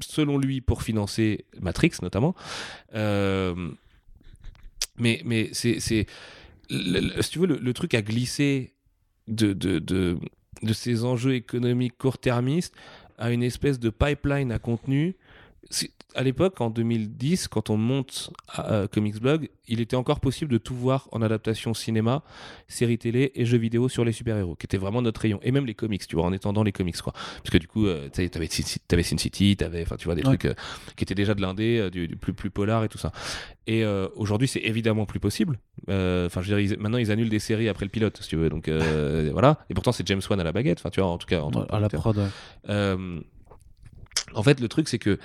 [0.00, 2.34] selon lui, pour financer Matrix notamment.
[2.94, 3.54] Euh,
[4.96, 5.80] mais mais c'est.
[5.80, 6.06] Si
[7.30, 8.72] tu veux, le, truc a glissé
[9.28, 10.18] de, de, de,
[10.62, 12.74] de ces enjeux économiques court-termistes
[13.18, 15.14] à une espèce de pipeline à contenu
[16.16, 20.50] à l'époque, en 2010, quand on monte à euh, Comics Blog, il était encore possible
[20.50, 22.22] de tout voir en adaptation cinéma,
[22.68, 25.38] séries télé et jeux vidéo sur les super-héros, qui était vraiment notre rayon.
[25.42, 27.12] Et même les comics, tu vois, en étendant les comics, quoi.
[27.12, 28.28] Parce que du coup, euh, tu sais,
[28.88, 30.36] t'avais Sin City, t'avais enfin, tu vois, des Ouais.
[30.36, 30.54] trucs euh,
[30.96, 33.12] qui étaient déjà de l'indé, euh, du, du plus, plus polar et tout ça.
[33.66, 35.58] Et euh, aujourd'hui, c'est évidemment plus possible.
[35.88, 38.36] Enfin, je veux dire, ils- maintenant, ils annulent des séries après le pilote, si tu
[38.36, 38.48] veux.
[38.48, 38.68] Donc,
[39.32, 39.58] voilà.
[39.70, 41.50] Et pourtant, c'est James Wan à la baguette, enfin, tu vois, en tout cas, en
[41.50, 42.16] tant que à la prod.
[42.16, 42.26] ouais.
[44.34, 45.18] En fait, le truc, c'est que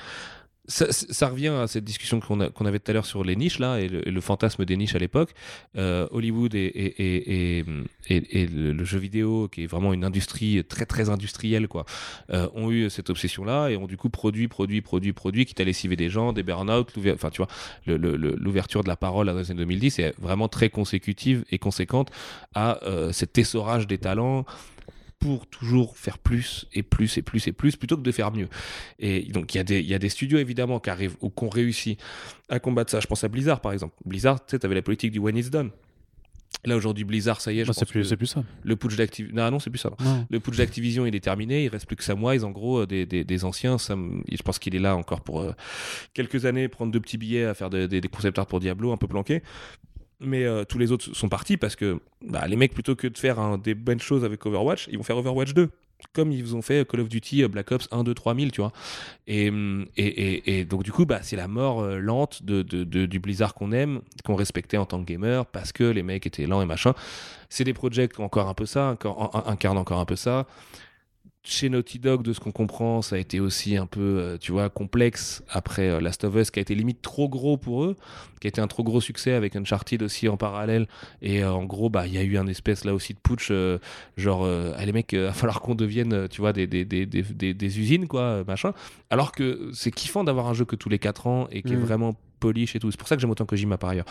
[0.72, 3.88] ça, revient à cette discussion qu'on avait tout à l'heure sur les niches, là, et
[3.88, 5.32] le, fantasme des niches à l'époque.
[5.78, 7.66] Euh, Hollywood et,
[8.10, 11.86] le, jeu vidéo, qui est vraiment une industrie très, très industrielle, quoi,
[12.32, 15.64] euh, ont eu cette obsession-là et ont du coup produit, produit, produit, produit, quitte à
[15.64, 17.48] lessiver des gens, des burn-out, enfin, tu vois,
[17.86, 22.12] l'ouverture de la parole dans les années 2010 est vraiment très consécutive et conséquente
[22.56, 24.46] à euh, cet essorage des talents
[25.22, 28.50] pour toujours faire plus et plus et plus et plus plutôt que de faire mieux.
[29.00, 31.30] Et donc il y, a des- il y a des studios évidemment qui arrivent ou
[31.30, 31.98] qui ont réussi
[32.50, 33.00] à combattre ça.
[33.00, 33.94] Je pense à Blizzard par exemple.
[34.04, 35.70] Blizzard, tu sais, t'avais la politique du when it's done.
[36.66, 38.44] Là aujourd'hui Blizzard, ça y est, je Bah, c'est pense plus, plus ça.
[38.64, 39.36] le putsch d'Activision.
[39.38, 39.92] Non, non, c'est plus ça.
[40.04, 40.28] Non.
[40.30, 41.64] Le putsch d'Activision, il est terminé.
[41.64, 43.78] Il reste plus que Samwise, en gros, euh, des, des, des anciens.
[43.78, 45.54] Sam- je pense qu'il est là encore pour euh,
[46.14, 48.92] quelques années, prendre deux petits billets à faire de- des- des concept art pour Diablo,
[48.92, 49.42] un peu planqué.
[50.22, 53.18] Mais euh, tous les autres sont partis parce que bah, les mecs, plutôt que de
[53.18, 55.70] faire des bonnes choses avec Overwatch, ils vont faire Overwatch 2.
[56.14, 58.72] Comme ils ont fait Call of Duty, euh, Black Ops 1, 2, 3000, tu vois.
[59.28, 63.72] Et, hum, et, donc, du coup, bah, c'est la mort euh, lente du Blizzard qu'on
[63.72, 66.94] aime, qu'on respectait en tant que gamer, parce que les mecs étaient lents et machin.
[67.50, 70.48] C'est des projets encore un peu ça, encore, en- incarnent encore un peu ça.
[71.44, 74.52] Chez Naughty Dog, de ce qu'on comprend, ça a été aussi un peu, euh, tu
[74.52, 77.96] vois, complexe après euh, Last of Us, qui a été limite trop gros pour eux,
[78.40, 80.88] qui a été un trop gros succès avec Uncharted aussi en parallèle.
[81.24, 83.48] Et euh, en gros, bah, il y a eu un espèce là aussi de putsch,
[83.50, 83.80] euh,
[84.18, 87.54] genre, euh, les mecs, il va falloir qu'on devienne, tu vois, des, des, des, des,
[87.56, 88.74] des- usines, quoi, machin.
[89.10, 91.78] Alors que c'est kiffant d'avoir un jeu que tous les 4 ans et qui est
[91.78, 91.84] Mhm.
[91.86, 92.92] vraiment polish et tout.
[92.92, 94.06] C'est pour ça que j'aime autant Kojima par ailleurs.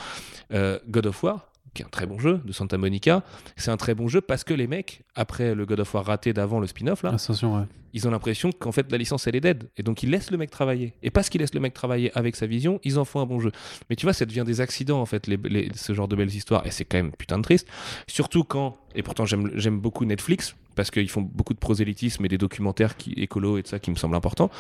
[0.89, 3.23] God of War, qui est un très bon jeu de Santa Monica,
[3.57, 6.33] c'est un très bon jeu parce que les mecs, après le God of War raté
[6.33, 7.65] d'avant le spin-off, là, ouais.
[7.93, 9.69] ils ont l'impression qu'en fait la licence elle est dead.
[9.77, 10.95] Et donc ils laissent le mec travailler.
[11.03, 13.39] Et parce qu'ils laissent le mec travailler avec sa vision, ils en font un bon
[13.41, 13.53] jeu.
[13.89, 16.35] Mais tu vois, ça devient des accidents en fait, les, les- ce genre de belles
[16.35, 16.67] histoires.
[16.67, 17.69] Et c'est quand même putain de triste.
[18.09, 22.39] Surtout quand, et pourtant j'aime beaucoup Netflix, parce qu'ils font beaucoup de prosélytisme et des
[22.39, 24.51] documentaires qui, écolo et de ça qui me semblent importants.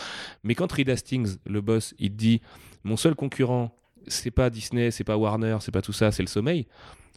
[0.44, 2.40] Mais quand Reed Hastings, le boss, il dit
[2.84, 3.74] Mon seul concurrent,
[4.06, 6.66] c'est pas Disney, c'est pas Warner, c'est pas tout ça, c'est le sommeil.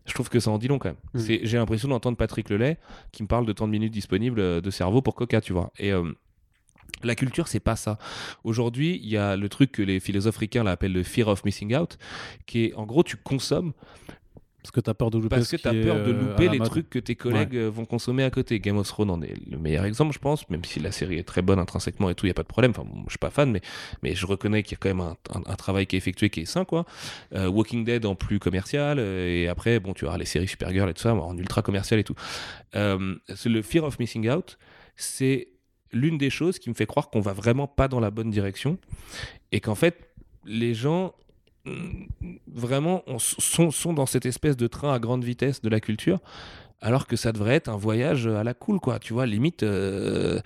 [0.05, 0.97] Je trouve que ça en dit long quand même.
[1.21, 1.43] Mm.
[1.43, 2.77] J'ai l'impression d'entendre Patrick Lelay
[3.11, 5.71] qui me parle de tant de minutes disponibles euh, de cerveau pour Coca, tu vois.
[5.77, 6.11] Et euh,
[7.03, 7.97] la culture, c'est pas ça.
[8.43, 11.75] Aujourd'hui, il y a le truc que les philosophes ricains l'appellent le fear of missing
[11.75, 11.97] out,
[12.45, 13.73] qui est en gros, tu consommes
[14.63, 16.11] Parce que t'as peur de louper parce ce que tu as qui est, peur de
[16.13, 18.59] euh, louper les trucs que tes collègues euh, vont consommer à côté.
[18.59, 21.23] Game of Thrones en est le meilleur exemple, je pense, même si la série est
[21.27, 22.71] très bonne intrinsèquement et tout, il n'y a pas de problème.
[22.71, 23.61] Enfin, bon, je suis pas fan, mais,
[24.01, 26.29] mais je reconnais qu'il y a quand même un, un- un travail qui est effectué
[26.29, 26.85] qui est sain, quoi.
[27.35, 30.93] Euh, Walking Dead en plus commercial, et après, bon, tu auras les séries Supergirl et
[30.93, 32.15] tout ça, en ultra commercial et tout.
[32.75, 33.15] Euh,
[33.45, 34.57] le fear of missing out,
[34.95, 35.49] c'est
[35.91, 38.77] l'une des choses qui me fait croire qu'on va vraiment pas dans la bonne direction
[39.51, 40.09] et qu'en fait,
[40.45, 41.13] les gens
[42.47, 46.19] vraiment on- sont, sont dans cette espèce de train à grande vitesse de la culture
[46.85, 48.99] alors que ça devrait être un voyage à la cool quoi.
[48.99, 50.41] Tu vois limite euh,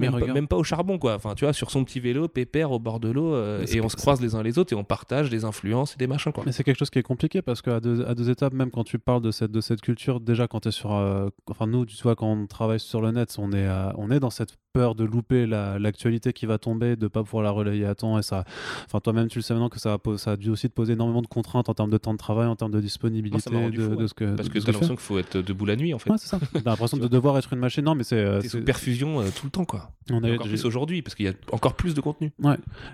[0.00, 1.14] même, pas, même pas au charbon quoi.
[1.14, 3.88] Enfin tu vois sur son petit vélo pépère au bord de l'eau euh, et on
[3.88, 6.42] se croise les uns les autres et on partage des influences et des machins quoi.
[6.44, 8.82] Mais c'est quelque chose qui est compliqué parce qu'à deux, à deux étapes, même quand
[8.82, 10.92] tu parles de cette, de cette culture, déjà quand tu es sur.
[10.92, 14.10] euh, enfin, nous, tu vois, quand on travaille sur le net, on est, euh, on
[14.10, 17.50] est dans cette peur de louper la- l'actualité qui va tomber, de pas pouvoir la
[17.50, 18.18] relayer à temps.
[18.18, 18.44] Et ça.
[18.86, 21.26] Enfin, toi-même, tu le sais maintenant que ça, a dû aussi te poser énormément de
[21.26, 23.78] contraintes en termes de temps de travail, en termes de disponibilité, Moi, ça m'a rendu
[23.78, 24.08] de, fou, de ouais.
[24.08, 24.34] ce que.
[24.36, 24.72] parce de que tu fais.
[24.72, 26.38] l'impression qu'il faut être debout la nuit en fait Ouais, c'est ça.
[26.52, 27.84] T'as l'impression de devoir être une machine.
[27.84, 28.16] Non, mais c'est.
[28.16, 31.26] euh, sous perfusion euh, tout le temps quoi on a encore plus aujourd'hui parce qu'il
[31.26, 32.30] y a encore plus de contenu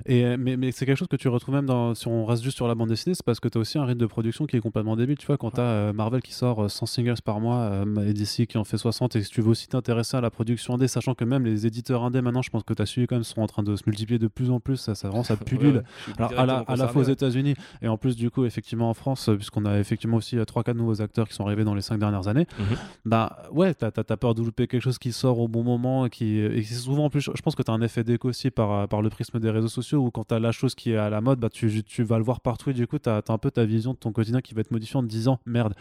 [0.06, 2.42] Et, euh, mais mais c'est quelque chose que tu retrouves même dans, si on reste
[2.42, 4.46] juste sur la bande dessinée, c'est parce que tu as aussi un rythme de production
[4.46, 5.18] qui est complètement débile.
[5.18, 8.14] Tu vois, quand tu as Marvel qui sort euh, 100 singles par mois euh, et
[8.14, 10.88] DC qui en fait 60, et si tu veux aussi t'intéresser à la production indé,
[10.88, 13.24] sachant que même les éditeurs indés maintenant, je pense que tu as suivi quand même,
[13.24, 14.77] sont en train de se multiplier de plus en plus.
[14.77, 15.77] Ça, ça, vraiment, ça pullule.
[15.77, 17.05] Ouais, Alors, à la, à la fois aux.
[17.05, 20.74] États-Unis et en plus, du coup, effectivement en France, euh, puisqu'on a effectivement aussi 3-4
[20.74, 22.77] nouveaux acteurs qui sont arrivés dans les 5 dernières années, Mhm.
[23.07, 26.11] bah ouais, t'as as, peur de louper quelque chose qui sort au bon moment et
[26.11, 28.86] qui et c'est souvent en plus, je pense que t'as un effet d'écho aussi par,
[28.89, 31.20] par le prisme des réseaux sociaux où quand t'as la chose qui est à la
[31.20, 33.51] mode, bah tu, tu vas le voir partout et du coup t'as as un peu
[33.51, 35.74] ta vision de ton quotidien qui va être modifiée en te disant merde,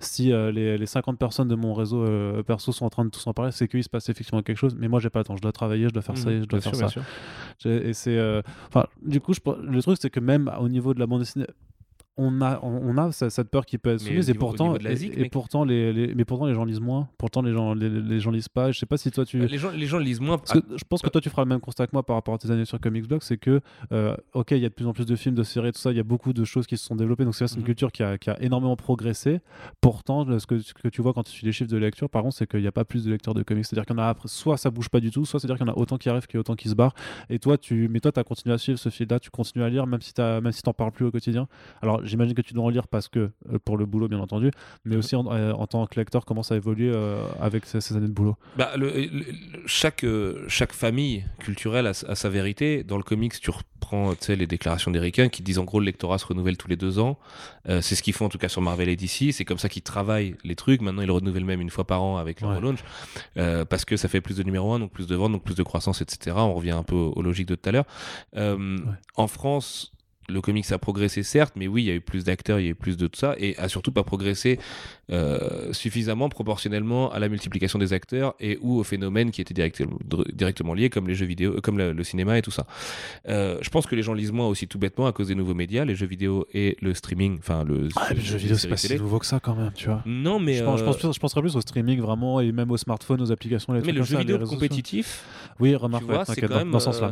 [0.00, 3.10] si euh, les, les 50 personnes de mon réseau euh, perso sont en train de
[3.10, 5.24] tous en parler, c'est qu'il se passe effectivement quelque chose, mais moi j'ai pas le
[5.24, 6.88] temps, je dois travailler, je dois faire ça, Mhm, je dois faire sûr,
[7.64, 7.68] ça.
[7.70, 11.00] Et c'est, euh, enfin, du coup, je, le truc c'est que même au niveau de
[11.00, 11.46] la bande dessinée,
[12.18, 16.12] on a, on, a cette peur qui peut être soumise et pourtant, et, pourtant les,
[16.14, 17.08] mais pourtant les gens lisent moins.
[17.16, 18.72] Pourtant les gens, les, gens lisent pas.
[18.72, 19.38] Je sais pas si toi tu.
[19.38, 20.40] Les gens, les gens lisent moins.
[20.52, 22.50] je pense que toi tu feras le même constat que moi par rapport à tes
[22.50, 23.60] années sur Comics Blog, c'est que
[23.92, 25.92] euh, ok, il y a de plus en plus de films, de séries, tout ça.
[25.92, 27.24] Il y a beaucoup de choses qui se sont développées.
[27.24, 27.64] Donc c'est une mhm.
[27.64, 29.40] culture qui a, qui a, énormément progressé.
[29.80, 32.22] Pourtant, ce que, ce que tu vois quand tu suis les chiffres de lecture, par
[32.22, 33.64] contre, c'est qu'il n'y a pas plus de lecteurs de comics.
[33.64, 35.66] C'est-à-dire qu'il y en a après, soit ça bouge pas du tout, soit c'est-à-dire qu'il
[35.66, 36.94] y en a autant qui arrivent qu'il y a autant qui se barrent.
[37.30, 39.68] Et toi, tu, mais toi, tu as continué à suivre ce fil-là, tu continues à
[39.68, 41.46] lire même si tu même si t'en parles plus au quotidien.
[41.82, 44.50] Alors j'imagine que tu dois en lire parce que euh, pour le boulot bien entendu,
[44.84, 48.08] mais aussi en, euh, tant que lecteur, comment ça a évolué euh, avec ces, années
[48.08, 48.36] de boulot?
[48.56, 48.72] Bah,
[49.66, 50.04] chaque,
[50.48, 52.82] chaque famille culturelle a, sa vérité.
[52.82, 56.26] Dans le comics, tu reprends les déclarations d'Eric qui disent en gros le lectorat se
[56.26, 57.18] renouvelle tous les deux ans.
[57.66, 59.32] c'est ce qu'ils font en tout cas sur Marvel et DC.
[59.32, 60.80] C'est comme ça qu'ils travaillent les trucs.
[60.80, 62.80] Maintenant, ils le renouvellent même une fois par an avec leur relaunch
[63.34, 65.62] parce que ça fait plus de numéro 1, donc plus de ventes, donc plus de
[65.62, 66.36] croissance, etc.
[66.38, 67.86] On revient un peu aux, logiques de tout à l'heure.
[69.16, 69.92] En France,
[70.28, 72.68] le comics a progressé certes, mais oui, il y a eu plus d'acteurs, il y
[72.68, 74.58] a eu plus de tout ça, et a surtout pas progressé
[75.10, 80.74] euh, suffisamment proportionnellement à la multiplication des acteurs et ou aux phénomènes qui étaient directement
[80.74, 82.66] liés, comme les jeux vidéo, euh, comme le, cinéma et tout ça.
[83.26, 85.54] Euh, je pense que les gens lisent moins aussi tout bêtement à cause des nouveaux
[85.54, 87.88] médias, les jeux vidéo et le streaming, enfin le.
[87.96, 90.02] Ah, jeux vidéo c'est pas si nouveau que ça quand même, tu vois.
[90.04, 93.32] Non, mais je, pense, je, penserais plus au streaming vraiment et même au smartphone, aux
[93.32, 93.72] applications.
[93.72, 95.24] Les mais le jeu vidéo compétitif.
[95.58, 96.04] Oui, remarque.
[96.26, 97.10] c'est quand même dans ce sens-là.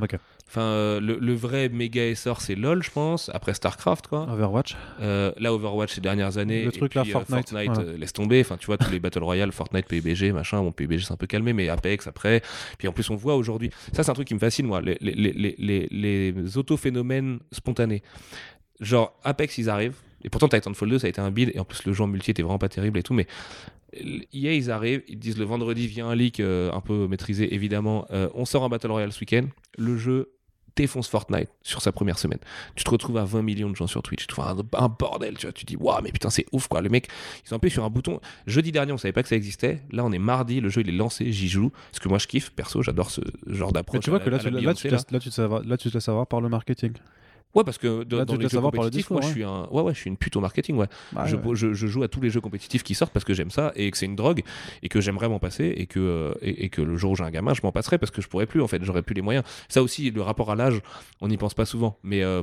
[0.49, 3.06] Enfin, le, vrai méga essor, c'est LoL, je pense.
[3.33, 4.27] Après Starcraft, quoi.
[4.31, 4.77] Overwatch.
[5.01, 6.65] là, Overwatch ces dernières années.
[6.65, 7.53] Le truc là, Fortnite
[7.99, 8.41] laisse tomber.
[8.41, 10.63] Enfin, tu vois, tous les Battle Royale, Fortnite, PUBG, machin.
[10.63, 12.43] Bon, PUBG, c'est un peu calmé, mais Apex après.
[12.79, 13.71] Puis en plus, on voit aujourd'hui.
[13.93, 14.81] Ça, c'est un truc qui me fascine, moi.
[14.81, 15.15] Les, les,
[15.59, 18.03] les, les, autophénomènes spontanés.
[18.81, 19.97] Genre, Apex, ils arrivent.
[20.25, 21.53] Et pourtant, Titanfall 2, ça a été un build.
[21.55, 23.15] Et en plus, le jeu en multi était vraiment pas terrible et tout.
[23.15, 23.27] Mais
[23.95, 25.03] EA, ils arrivent.
[25.09, 28.07] Ils disent le vendredi vient un leak euh, un peu maîtrisé, évidemment.
[28.11, 29.47] Euh, on sort un Battle Royale ce week-end.
[29.79, 30.33] Le jeu
[30.77, 32.39] défonce Fortnite sur sa première semaine.
[32.75, 34.21] Tu te retrouves à 20 millions de gens sur Twitch.
[34.21, 35.53] Tu trouves un, bordel, tu vois.
[35.53, 36.81] Tu dis, waouh, mais putain, c'est ouf, quoi.
[36.83, 37.09] Le mec,
[37.47, 38.21] ils ont appuyé sur un bouton.
[38.47, 39.83] Jeudi dernier, on savait pas que ça existait.
[39.91, 41.71] Là, on est mardi, le jeu, il est lancé, j'y joue.
[41.91, 44.05] Parce que moi, je kiffe, perso, j'adore ce genre d'approche.
[44.05, 46.93] Tu vois que là, tu, là, tu, là, tu te laisses savoir par le marketing.
[47.57, 50.11] Ouais, parce que dans les jeux compétitifs, moi, je suis un, ouais, ouais, je suis
[50.11, 50.89] une pute au marketing, ouais.
[51.13, 53.73] Bah, je, Je, joue à tous les jeux compétitifs qui sortent parce que j'aime ça
[53.77, 54.43] et que c'est une drogue
[54.83, 57.31] et que j'aimerais m'en passer et que, euh, et, que le jour où j'ai un
[57.31, 59.43] gamin, je m'en passerai parce que je pourrais plus, en fait, j'aurais plus les moyens.
[59.71, 60.83] Ça aussi, le rapport à l'âge,
[61.23, 62.43] on n'y pense pas souvent, mais euh,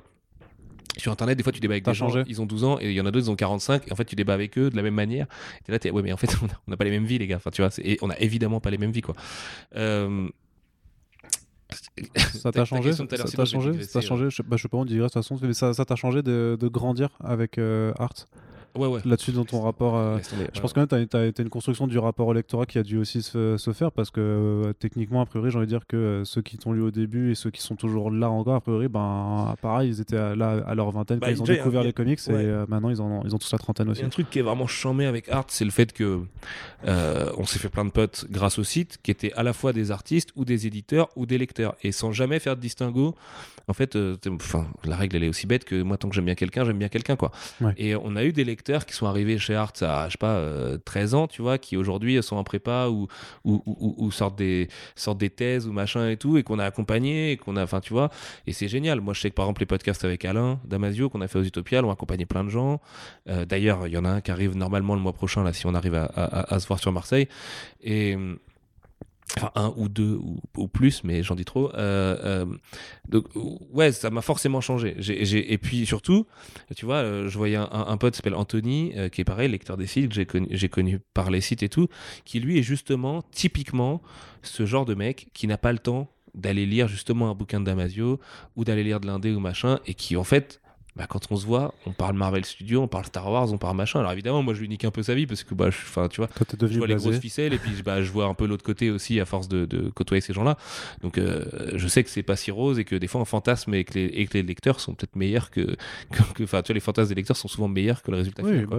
[0.98, 2.94] sur internet des fois tu débats avec des gens ils ont 12 ans et il
[2.94, 4.76] y en a d'autres ils ont 45 et en fait tu débats avec eux de
[4.76, 5.28] la même manière.
[5.68, 6.36] Et là es, ouais mais en fait
[6.68, 7.38] on n'a pas les mêmes vies les gars.
[7.38, 9.16] Enfin tu vois et on a évidemment pas les mêmes vies quoi.
[9.76, 10.28] Euh,
[12.16, 15.14] ça t'a changé Ça t'a changé Ça changé Je, sais pas, on dirait de toute
[15.14, 18.28] façon, mais ça t'a changé de, de, grandir avec euh, Art
[18.76, 19.00] ouais, ouais.
[19.06, 19.96] là-dessus dans ton rapport.
[19.96, 20.18] Euh,
[20.54, 22.98] je pense quand même tu as, une construction du rapport au lectorat qui a dû
[22.98, 25.96] aussi se, se faire parce que euh, techniquement, a priori, j'ai envie de dire que
[25.96, 28.62] euh, ceux qui t'ont lu au début et ceux qui sont toujours là encore, a
[28.62, 31.94] priori, ben, pareil, ils étaient là à leur vingtaine bah, quand ils ont découvert les
[31.94, 34.04] comics et maintenant ils, en ont, ils ont tous la trentaine aussi.
[34.04, 36.22] un truc qui est vraiment chambé avec Art, c'est le fait que
[36.86, 39.92] on s'est fait plein de potes grâce au site qui étaient à la fois des
[39.92, 43.16] artistes ou des éditeurs ou des lecteurs et sans jamais faire de distinguo.
[43.70, 43.98] En fait,
[44.28, 46.80] enfin, la règle elle est aussi bête que moi, tant que j'aime bien quelqu'un, j'aime
[46.80, 47.32] bien quelqu'un quoi.
[47.78, 50.42] Et on a eu des lecteurs qui sont arrivés chez Arts à, je sais pas,
[50.86, 53.08] 13 euh, ans, tu vois, qui aujourd'hui sont en prépa ou,
[53.44, 57.38] ou, sortent, des, sortent des thèses ou machin et tout, et qu'on a accompagné, et
[57.38, 58.10] qu'on a, enfin, tu vois,
[58.48, 59.02] et c'est génial.
[59.02, 61.44] Moi, je sais que par exemple, les podcasts avec Alain Damasio qu'on a fait aux
[61.44, 62.82] Utopiales ont accompagné plein de gens.
[63.30, 65.66] Euh, d'ailleurs, il y en a un qui arrive normalement le mois prochain, là, si
[65.66, 67.28] on arrive à, à se voir sur Marseille.
[67.82, 68.18] Et
[69.38, 70.20] enfin un ou deux
[70.58, 71.74] ou, plus mais j'en dis trop.
[71.76, 72.46] Euh, euh,
[73.08, 73.26] donc
[73.72, 74.96] ouais ça m'a forcément changé.
[75.10, 76.26] Et puis surtout
[76.76, 79.88] tu vois euh, je voyais un, un pote s'appelle Anthony qui est pareil lecteur des
[79.88, 81.88] sites j'ai connu, j'ai connu par les sites et tout
[82.26, 84.02] qui lui est justement typiquement
[84.42, 87.66] ce genre de mec qui n'a pas le temps d'aller lire justement un bouquin de
[87.66, 88.20] Damasio
[88.56, 90.62] ou d'aller lire de l'indé ou machin et qui en fait
[90.96, 93.76] bah, quand on se voit, on parle Marvel Studios, on parle Star Wars, on parle
[93.76, 94.00] machin.
[94.00, 96.22] Alors évidemment, moi je lui nique un peu sa vie parce que bah, je, tu
[96.22, 96.30] vois,
[96.68, 99.20] je vois les grosses ficelles et puis bah, je vois un peu l'autre côté aussi
[99.20, 100.56] à force de, de côtoyer ces gens-là.
[101.02, 103.74] Donc euh, je sais que c'est pas si rose et que des fois on fantasme
[103.74, 105.76] et que les, et que les lecteurs sont peut-être meilleurs que,
[106.44, 108.68] enfin tu vois, les fantasmes des lecteurs sont souvent meilleurs que le résultat final.
[108.68, 108.78] Bah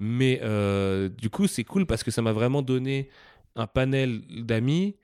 [0.00, 3.08] Mais euh, du coup, c'est cool parce que ça m'a vraiment donné
[3.54, 4.96] un panel d'amis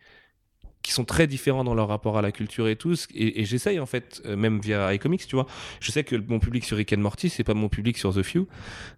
[0.83, 2.95] qui sont très différents dans leur rapport à la culture et tout.
[3.15, 5.47] Et, j'essaye en fait, euh, même via iComics, tu vois.
[5.81, 8.23] Je sais que mon public sur Rick and Morty, c'est pas mon public sur The
[8.23, 8.47] Few.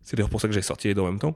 [0.03, 1.35] C'est d'ailleurs pour ça que j'ai sorti les deux en même temps.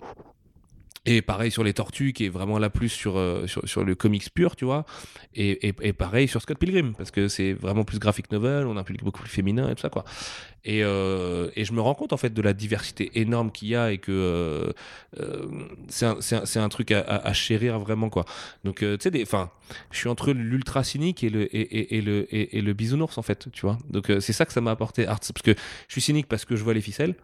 [1.07, 3.95] Et pareil sur les tortues, qui est vraiment la plus sur, euh, sur, sur, le
[3.95, 4.87] comics pur, tu vois.
[5.35, 8.77] Et, et, et, pareil sur Scott Pilgrim, parce que c'est vraiment plus graphic novel, on
[8.77, 10.05] a un public beaucoup plus féminin et tout ça, quoi.
[10.65, 13.77] Et, euh, et je me rends compte, en fait, de la diversité énorme qu'il y
[13.77, 14.73] a et que euh,
[15.21, 15.47] euh
[15.89, 18.25] c'est un, un, un, truc à, à, chérir vraiment, quoi.
[18.65, 19.51] Donc, euh, tu sais, enfin,
[19.91, 23.49] je suis entre l'ultra cynique et le, et, et, le, et, le bisounours, en fait,
[23.53, 23.79] tu vois.
[23.91, 25.55] Donc, c'est ça que ça m'a apporté Arts, parce que
[25.89, 27.15] je suis cynique parce que je vois les ficelles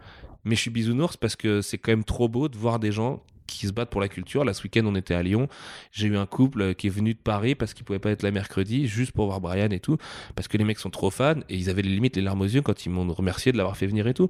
[0.44, 3.22] mais je suis bisounours parce que c'est quand même trop beau de voir des gens
[3.46, 4.44] qui se battent pour la culture.
[4.44, 5.48] Là, ce week-end, on était à Lyon.
[5.90, 8.30] J'ai eu un couple qui est venu de Paris parce qu'il pouvait pas être là
[8.30, 9.96] mercredi, juste pour voir Brian et tout,
[10.36, 12.44] parce que les mecs sont trop fans et ils avaient les limites les larmes aux
[12.44, 14.28] yeux quand ils m'ont remercié de l'avoir fait venir et tout.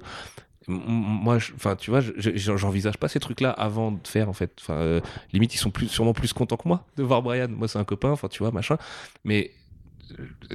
[0.67, 4.51] Moi, enfin, tu vois, je- je- j'envisage pas ces trucs-là avant de faire, en fait.
[4.61, 5.01] Enfin, euh,
[5.33, 7.47] limite, ils sont sûrement plus contents que moi de voir Brian.
[7.49, 8.77] Moi, c'est un copain, enfin, tu vois, machin.
[9.23, 9.51] Mais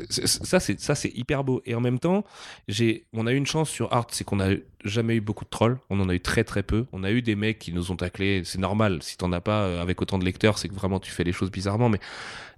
[0.08, 1.62] ça, c'est ça, c'est hyper beau.
[1.64, 2.24] Et en même temps,
[2.68, 4.54] j'ai, on a eu une chance sur Art, c'est qu'on a
[4.84, 5.78] jamais eu beaucoup de trolls.
[5.90, 6.86] On en a eu très très peu.
[6.92, 8.42] On a eu des mecs qui nous ont taclés.
[8.44, 9.02] C'est normal.
[9.02, 11.32] Si t'en as pas euh, avec autant de lecteurs, c'est que vraiment tu fais les
[11.32, 11.88] choses bizarrement.
[11.88, 12.00] Mais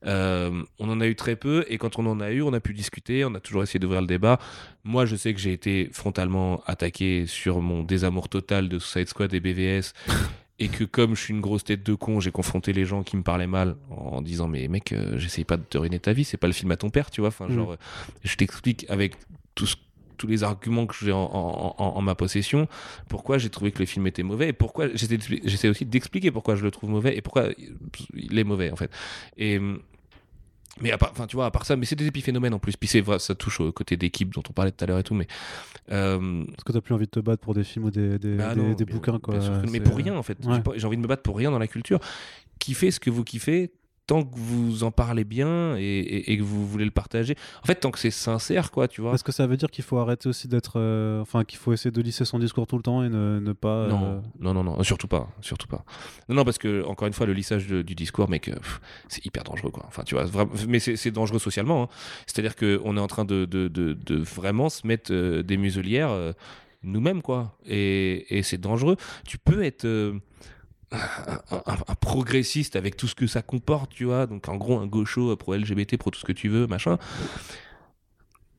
[0.06, 1.64] euh, on en a eu très peu.
[1.68, 3.24] Et quand on en a eu, on a pu discuter.
[3.24, 4.38] On a toujours essayé d'ouvrir le débat.
[4.84, 9.34] Moi, je sais que j'ai été frontalement attaqué sur mon désamour total de Suicide Squad
[9.34, 9.92] et BVS.
[10.60, 13.16] Et que comme je suis une grosse tête de con, j'ai confronté les gens qui
[13.16, 16.24] me parlaient mal en disant mais mec, euh, j'essaye pas de te ruiner ta vie,
[16.24, 17.28] c'est pas le film à ton père, tu vois.
[17.28, 17.54] Enfin, Mm.
[17.54, 17.76] genre, euh,
[18.24, 19.14] je t'explique avec
[19.54, 19.76] tout ce-
[20.16, 22.66] tous les arguments que j'ai en, en- en- en ma possession,
[23.08, 26.64] pourquoi j'ai trouvé que le film était mauvais et pourquoi j'essaie aussi d'expliquer pourquoi je
[26.64, 27.50] le trouve mauvais et pourquoi
[28.14, 28.90] il est mauvais en fait.
[29.36, 29.60] Et
[30.80, 32.76] mais à part, enfin tu vois, à part ça, mais c'est des épiphénomènes en plus.
[32.76, 35.02] Puis c'est vrai, ça touche au côté d'équipe dont on parlait tout à l'heure et
[35.04, 35.26] tout, mais
[35.90, 38.36] euh, Parce que t'as plus envie de te battre pour des films ou des, des,
[38.36, 39.34] bah des- non, des bien- bouquins, quoi.
[39.38, 40.38] bien sûr que- mais pour rien en fait.
[40.44, 40.60] Ouais.
[40.76, 41.98] J'ai envie de me battre pour rien dans la culture.
[42.58, 43.72] Kiffez ce que vous kiffez
[44.08, 47.36] tant que vous en parlez bien et, et- et que vous voulez le partager.
[47.62, 49.12] En fait, tant que c'est sincère, quoi, tu vois.
[49.14, 50.80] Est-ce que ça veut dire qu'il faut arrêter aussi d'être.
[50.80, 53.52] euh, Enfin, qu'il faut essayer de lisser son discours tout le temps et ne, ne
[53.52, 53.68] pas.
[53.68, 55.84] euh, Non, non, non, non, surtout pas, surtout pas.
[56.28, 58.54] Non, non, parce que encore une fois, le lissage de- du discours, mec, euh,
[59.08, 59.84] c'est hyper dangereux, quoi.
[59.86, 60.24] Enfin, tu vois,
[60.66, 61.82] mais c'est dangereux socialement.
[61.84, 61.88] hein.
[62.26, 65.58] C'est-à-dire que on est en train de, de, de, de vraiment se mettre euh, des
[65.58, 66.10] muselières
[66.82, 67.58] nous-mêmes, quoi.
[67.66, 68.96] Et, et c'est dangereux.
[69.26, 69.84] Tu peux être
[70.92, 74.26] un, progressiste avec tout ce que ça comporte, tu vois.
[74.26, 76.98] Donc, en gros, un gaucho pro LGBT, pro tout ce que tu veux, machin,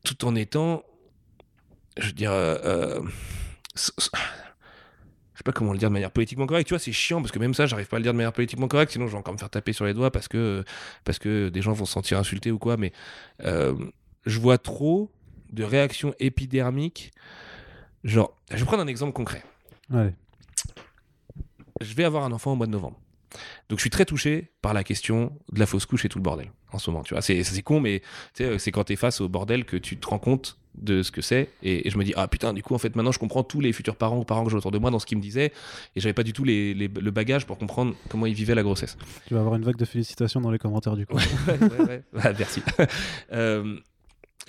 [0.04, 0.84] tout en étant,
[1.98, 2.32] je veux dire.
[2.32, 3.02] euh, euh,
[5.40, 6.68] je sais pas comment le dire de manière politiquement correcte.
[6.68, 8.34] Tu vois, c'est chiant parce que même ça, j'arrive pas à le dire de manière
[8.34, 8.92] politiquement correcte.
[8.92, 10.66] Sinon, je vais encore me faire taper sur les doigts parce que,
[11.06, 12.76] parce que des gens vont se sentir insultés ou quoi.
[12.76, 12.92] Mais
[13.46, 13.74] euh,
[14.26, 15.10] je vois trop
[15.54, 17.14] de réactions épidermiques.
[18.04, 19.42] Genre, je vais prendre un exemple concret.
[21.82, 23.00] Je vais avoir un enfant au mois de novembre.
[23.70, 26.24] Donc je suis très touché par la question de la fausse couche et tout le
[26.24, 27.04] bordel en ce moment.
[27.04, 28.02] Tu vois, c'est c'est con, mais
[28.34, 31.22] tu c'est quand t'es face au bordel que tu te rends compte de ce que
[31.22, 31.50] c'est.
[31.62, 33.60] Et, et je me dis ah putain, du coup en fait maintenant je comprends tous
[33.62, 35.54] les futurs parents ou parents que j'ai autour de moi dans ce qu'ils me disaient.
[35.96, 38.64] Et j'avais pas du tout les, les- le bagage pour comprendre comment ils vivaient la
[38.64, 38.98] grossesse.
[39.28, 41.16] Tu vas avoir une vague de félicitations dans les commentaires du coup.
[41.16, 42.04] ouais, ouais, ouais.
[42.20, 42.64] Ah, merci.
[43.32, 43.78] Euh,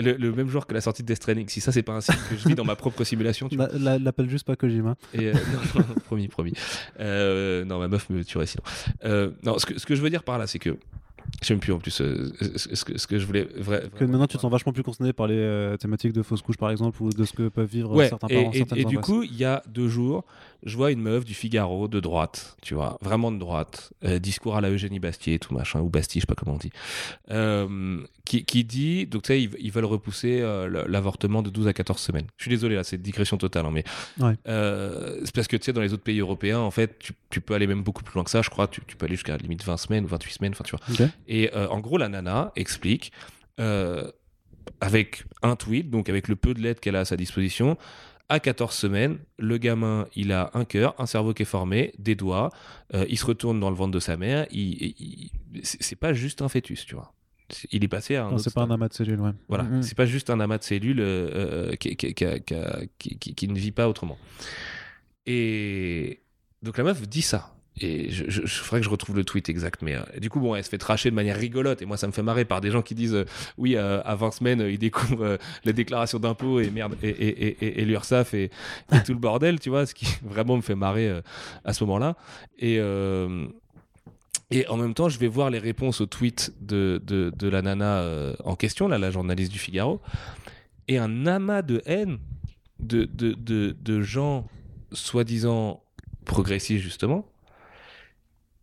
[0.03, 2.01] le, le même jour que la sortie de Death Stranding, si ça c'est pas un
[2.01, 4.97] signe que je vis dans ma propre simulation, tu La- la- L'appelle juste pas Kojima.
[5.15, 5.33] Et, euh,
[5.75, 6.53] non, non, promis, promis.
[7.01, 8.63] Euh, non, ma meuf me tuerait sinon.
[9.05, 10.77] Euh, non, ce que, ce que je veux dire par là, c'est que.
[11.43, 13.47] Je sais même plus en plus euh, ce, que, ce que je voulais.
[13.59, 16.43] Vrai, Que maintenant tu te sens vachement plus concerné par les euh, thématiques de fausse
[16.43, 18.51] couche par exemple ou de ce que peuvent vivre Ouais, certains et, parents.
[18.53, 20.25] et- certaines et du coup, il y a deux jours,
[20.65, 24.57] je vois une meuf du Figaro de droite, tu vois, vraiment de droite, euh, discours
[24.57, 26.71] à la Eugénie Bastier, tout machin, ou Bastille, je sais pas comment on dit,
[27.31, 31.67] euh, qui, qui dit, donc tu sais, ils, ils veulent repousser euh, l'avortement de 12
[31.69, 32.27] à 14 semaines.
[32.37, 33.85] Je suis désolé, là, c'est digression totale, hein, mais
[34.21, 34.35] Ouais.
[34.45, 37.55] c'est parce que tu sais, dans les autres pays européens, en fait, tu, tu peux
[37.55, 39.65] aller même beaucoup plus loin que ça, je crois, tu, tu peux aller jusqu'à limite
[39.65, 40.81] 20 semaines ou 28 semaines, enfin, tu vois.
[41.29, 43.13] Et en gros, la nana explique,
[44.81, 47.77] avec un tweet, donc avec le peu de lettres qu'elle a à sa disposition,
[48.31, 52.15] à 14 semaines, le gamin, il a un cœur, un cerveau qui est formé, des
[52.15, 52.51] doigts,
[52.95, 54.95] euh, il se retourne dans le ventre de sa mère, il, il-
[55.55, 57.13] il- c'est pas juste un fœtus, tu vois.
[57.73, 58.71] Il est passé à un Non, c'est pas stade.
[58.71, 59.33] un amas de cellules, ouais.
[59.49, 59.83] Voilà, Mhm.
[59.83, 61.31] c'est pas juste un amas de cellules euh,
[61.73, 62.55] euh, qui, qui- qui- qui-
[62.99, 64.17] qui- qui- qui ne vit pas autrement.
[65.27, 66.21] Et
[66.63, 67.55] donc la meuf dit ça.
[67.81, 69.81] Et je, je, que je retrouve le tweet exact.
[69.83, 71.81] Mais euh, du coup, bon, elle se fait tracher de manière rigolote.
[71.83, 73.25] Et moi, ça me fait marrer par des gens qui disent euh,
[73.59, 77.47] oui, euh, à 20 semaines, ils découvrent euh, la déclaration d'impôt et merde, et, et,
[77.47, 78.51] et, et, et l'URSSAF et,
[78.93, 81.21] et tout le bordel, tu vois, ce qui vraiment me fait marrer euh,
[81.65, 82.17] à ce moment-là.
[82.59, 82.79] Et.
[82.79, 83.47] euh,
[84.53, 87.63] et en même temps, je vais voir les réponses aux tweets de, de, de la
[87.63, 88.05] nana
[88.45, 90.01] en question, là, la journaliste du Figaro,
[90.89, 92.19] et un amas de haine
[92.81, 94.49] de, de, de gens
[94.91, 95.85] soi-disant
[96.25, 97.30] progressistes, justement,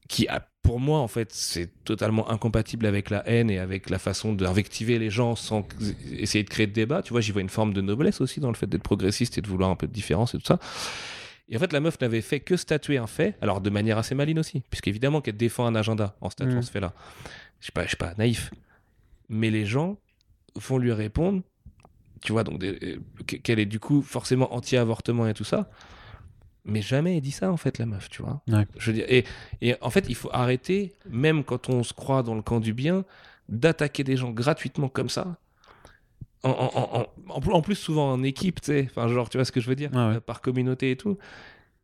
[0.08, 4.00] qui, a- pour moi, en fait, c'est totalement incompatible avec la haine et avec la
[4.00, 5.66] façon d'invectiver les gens sans
[6.12, 7.02] essayer de créer de débat.
[7.02, 9.42] Tu vois, j'y vois une forme de noblesse aussi dans le fait d'être progressiste et
[9.42, 10.60] de vouloir un peu de différence et tout ça.
[11.50, 14.14] Et en fait, la meuf n'avait fait que statuer un fait, alors de manière assez
[14.16, 16.62] maligne aussi, puisqu'évidemment qu'elle défend un agenda en statuant Mhm.
[16.64, 16.94] ce fait-là.
[17.62, 18.52] Je sais pas, je sais pas, naïf.
[19.30, 19.98] Mais les gens
[20.56, 21.42] vont lui répondre,
[22.22, 25.70] tu vois, donc euh, que- qu'elle est du coup forcément anti-avortement et tout ça.
[26.68, 28.42] Mais jamais elle dit ça en fait, la meuf, tu vois.
[28.50, 28.66] Ouais.
[28.78, 29.24] Je veux dire, et,
[29.62, 32.74] et en fait, il faut arrêter, même quand on se croit dans le camp du
[32.74, 33.06] bien,
[33.50, 35.38] d'attaquer des gens gratuitement comme ça.
[36.44, 39.38] en, en- en- en plus- en plus souvent en équipe, tu sais, enfin genre tu
[39.38, 40.16] vois ce que je veux dire, Ouais, ouais.
[40.16, 41.18] Euh, par communauté et tout.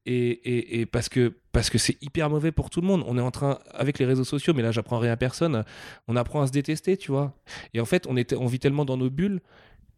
[0.06, 3.04] Et, et, et parce que parce que c'est hyper mauvais pour tout le monde.
[3.08, 5.64] On est en train avec les réseaux sociaux, mais là j'apprends rien à personne.
[6.10, 7.34] On apprend à se détester, tu vois.
[7.74, 9.40] Et en fait, on est on vit tellement dans nos bulles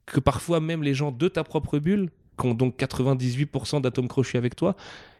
[0.05, 4.37] que parfois même les gens de ta propre bulle, qui ont donc 98% d'atomes crochus
[4.37, 4.75] avec toi,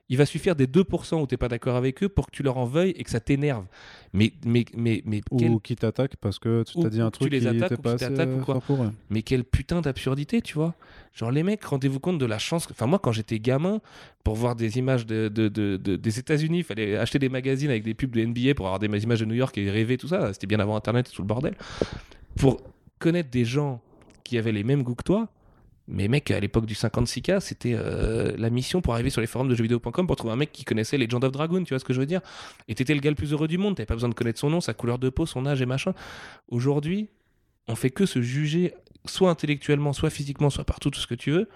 [0.08, 2.58] il va suffire des 2% où t'es pas d'accord avec eux pour que tu leur
[2.58, 3.66] en veuilles et que ça t'énerve.
[4.14, 7.18] Mais mais mais mais quel Ou qui t'attaque parce que tu t'as dit un tu
[7.22, 8.62] truc les qui attaques était ou pas qui assez t'attaquent ou quoi.
[8.62, 10.76] pour mais quelle putain d'absurdité, tu vois.
[11.12, 12.68] Genre, les mecs, rendez-vous compte de la chance.
[12.70, 13.80] Enfin, moi, quand j'étais gamin,
[14.24, 17.70] pour voir des images de, de- de- de- des États-Unis, il fallait acheter des magazines
[17.72, 20.10] avec des pubs de NBA pour avoir des images de New York et rêver, tout
[20.10, 20.34] ça.
[20.34, 21.56] C'était bien avant Internet et tout le bordel.
[22.36, 22.62] Pour
[23.00, 23.82] connaître des gens
[24.24, 25.30] qui avaient les mêmes goûts que toi,
[25.88, 29.48] mais mec, à l'époque du 56K, c'était euh, la mission pour arriver sur les forums
[29.48, 31.94] de jeuxvideo.com pour trouver un mec qui connaissait Legend of Dragoon, tu vois ce que
[31.94, 32.22] je veux dire?
[32.68, 34.50] Et t'étais le gars le plus heureux du monde, t'avais pas besoin de connaître son
[34.50, 35.94] nom, sa couleur de peau, son âge et machin.
[36.48, 37.10] Aujourd'hui,
[37.68, 38.74] on fait que se juger,
[39.06, 41.50] soit intellectuellement, soit physiquement, soit partout, tout ce que tu veux,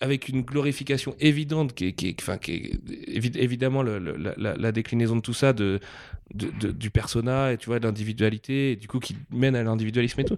[0.00, 2.78] avec une glorification évidente, qui est, enfin, qui
[3.08, 5.80] évidemment la, déclinaison de tout ça, de,
[6.34, 10.24] du persona, et tu vois, de l'individualité, et du coup qui mène à l'individualisme et
[10.24, 10.36] tout.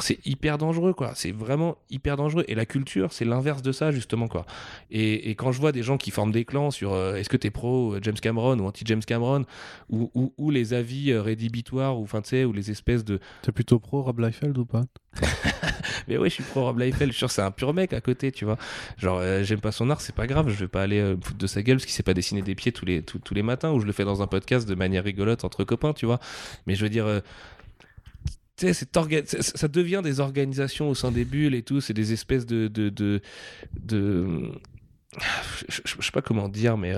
[0.00, 1.12] C'est hyper dangereux, quoi.
[1.14, 2.44] C'est vraiment hyper dangereux.
[2.48, 4.46] Et la culture, c'est l'inverse de ça, justement, quoi.
[4.90, 7.36] Et, et quand je vois des gens qui forment des clans sur euh, est-ce que
[7.36, 9.44] t'es pro euh, James Cameron ou anti-James Cameron,
[9.90, 13.18] ou, ou- ou les avis euh, rédhibitoires, ou enfin, tu sais, ou les espèces de
[13.42, 14.82] T'es plutôt pro Rob Liefeld ou pas?
[16.08, 17.10] mais ouais, je suis pro Rob Liefeld.
[17.10, 18.58] Je suis sûr c'est un pur mec à côté, tu vois.
[18.98, 20.48] Genre, euh, j'aime pas son art, c'est pas grave.
[20.48, 22.42] Je vais pas aller euh, me foutre de sa gueule parce qu'il sait pas dessiner
[22.42, 24.68] des pieds tous les, tous, tous les matins ou je le fais dans un podcast
[24.68, 26.20] de manière rigolote entre copains, tu vois.
[26.66, 27.06] Mais je veux dire.
[27.06, 27.20] euh,
[28.56, 28.86] tu sais,
[29.42, 31.80] ça- devient des organisations au sein des bulles et tout.
[31.80, 32.68] C'est des espèces de.
[32.68, 33.20] de, de,
[33.80, 34.52] de-
[35.68, 36.94] Je, je- je sais pas comment dire, mais.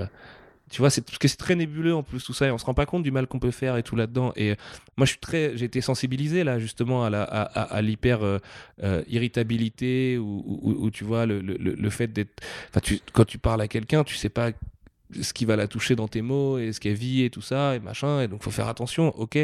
[0.69, 2.65] Tu vois, c'est parce que c'est très nébuleux en plus tout ça et on se
[2.65, 4.33] rend pas compte du mal qu'on peut faire et tout là-dedans.
[4.35, 4.55] Et
[4.97, 8.21] moi, je suis très, j'ai été sensibilisé là justement à la, à, à- à l'hyper
[8.23, 8.39] euh,
[8.83, 13.25] euh, irritabilité ou, ou- ou, tu vois le, le, le- fait d'être, enfin, tu, quand
[13.25, 14.51] tu parles à quelqu'un, tu sais pas
[15.21, 17.75] ce qui va la toucher dans tes mots et ce qu'elle vit et tout ça
[17.75, 18.21] et machin.
[18.21, 19.37] Et donc, faut faire attention, ok.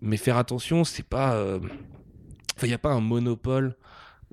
[0.00, 1.58] Mais faire attention, c'est pas, euh,
[2.56, 3.76] enfin, il y a pas un monopole.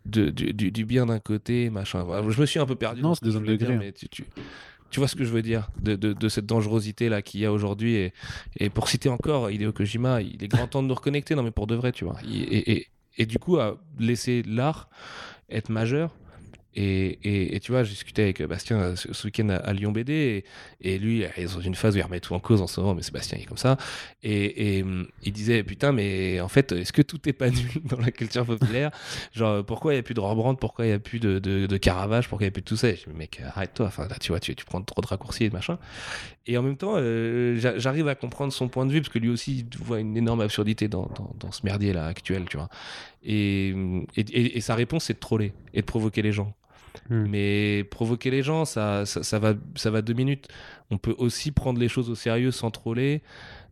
[0.05, 2.07] De, du, du- du bien d'un côté, machin.
[2.29, 3.01] Je me suis un peu perdu.
[3.01, 3.75] Non, c'est des voulais de gris.
[3.77, 4.23] mais tu, tu,
[4.89, 8.11] tu vois ce que je veux dire de, cette dangerosité là qu'il y a aujourd'hui
[8.59, 11.35] et, pour citer encore Hideo Kojima il est grand temps de nous reconnecter.
[11.35, 12.17] Non mais pour de vrai tu vois.
[12.25, 14.89] Et du coup à laisser l'art
[15.49, 16.15] être majeur
[16.75, 20.43] et, et, tu vois, j'ai discuté avec Bastien euh, ce, week-end à, Lyon BD
[20.81, 22.79] et, lui, il est dans une phase où il remet tout en cause en ce
[22.79, 23.77] moment, mais Sébastien il est comme ça.
[24.21, 27.99] Et, hum, il disait Putain, mais en fait, est-ce que tout est pas nul dans
[27.99, 28.91] la culture populaire?
[29.33, 30.59] Genre, pourquoi il n'y a plus de Rembrandt?
[30.59, 32.29] Pourquoi il n'y a plus de, Caravage?
[32.29, 32.89] Pourquoi il n'y a plus de tout ça?
[32.89, 35.49] Et je dis, Mec, arrête-toi, là, tu vois, tu, tu prends trop de raccourcis et
[35.49, 35.79] de machin.
[36.51, 39.19] Et en même temps, euh, j'a- j'arrive à comprendre son point de vue parce que
[39.19, 42.57] lui aussi il voit une énorme absurdité dans, dans, dans ce merdier là actuel, tu
[42.57, 42.69] vois.
[43.21, 43.69] Et,
[44.17, 46.55] et, et- sa réponse, c'est de troller et de provoquer les gens.
[47.11, 47.27] Hmm.
[47.29, 50.47] Mais provoquer les gens, ça, ça, ça va, ça va deux minutes.
[50.89, 53.21] On peut aussi prendre les choses au sérieux sans troller,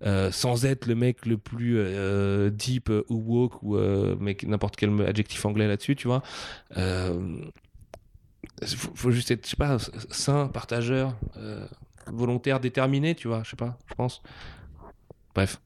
[0.05, 3.75] euh, sans être le mec le plus euh, deep ou woke ou
[4.19, 6.21] mec n'importe quel adjectif anglais là-dessus, tu vois.
[8.63, 9.77] Faut, faut juste être, je sais pas,
[10.11, 11.15] sain, partageur,
[12.11, 14.21] volontaire, déterminé, tu vois, je sais pas, je pense.
[15.35, 15.59] Bref.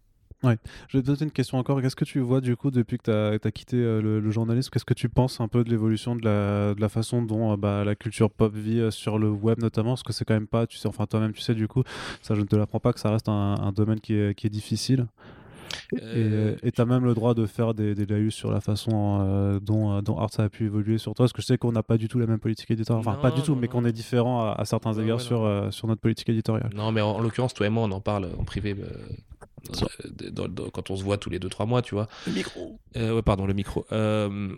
[0.43, 1.81] Je vais te poser une question encore.
[1.81, 3.03] Qu'est-ce que tu vois du coup depuis que
[3.39, 4.69] tu as, quitté euh, le, journalisme?
[4.71, 7.57] Qu'est-ce que tu penses un peu de l'évolution de la, de la façon dont euh,
[7.57, 9.91] bah, la culture pop vit euh, sur le web notamment?
[9.91, 11.83] Parce que c'est quand même pas, tu sais, enfin toi-même tu sais du coup,
[12.21, 15.07] ça je ne te l'apprends pas que ça reste un, domaine qui est difficile.
[16.01, 19.19] Euh, et tu as même le droit de faire des, des laïus sur la façon
[19.21, 21.23] euh, dont, euh, dont Art a pu évoluer sur toi.
[21.25, 23.01] Parce que je sais qu'on n'a pas du tout la même politique éditoriale.
[23.05, 25.23] Enfin, Non, pas du tout, non, mais qu'on est différent à, à certains égards ouais,
[25.23, 26.69] sur, euh, sur notre politique éditoriale.
[26.75, 28.85] Non, mais en, en l'occurrence, toi et moi, on en parle en privé euh,
[29.73, 29.85] Ça.
[30.05, 32.07] euh, dans- dans- quand on se voit tous les 2-3 mois, tu vois.
[32.27, 33.85] Le micro Euh, ouais, pardon, le micro.
[33.91, 34.49] Euh,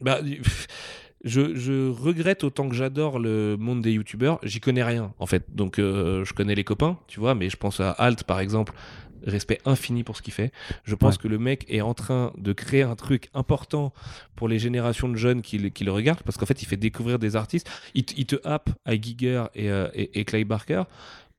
[0.00, 0.20] bah,
[1.24, 4.38] je, je regrette autant que j'adore le monde des youtubeurs.
[4.42, 5.44] J'y connais rien, en fait.
[5.54, 8.72] Donc, euh, je connais les copains, tu vois, mais je pense à Alt, par exemple.
[9.24, 10.52] Respect infini pour ce qu'il fait.
[10.84, 11.22] Je pense Ouais.
[11.22, 13.92] que le mec est en train de créer un truc important
[14.34, 16.76] pour les générations de jeunes qui, le- qui le regardent, parce qu'en fait, il fait
[16.76, 17.68] découvrir des artistes.
[17.94, 20.82] Il, te- il te happe à Giger et, euh, et, et Clay Barker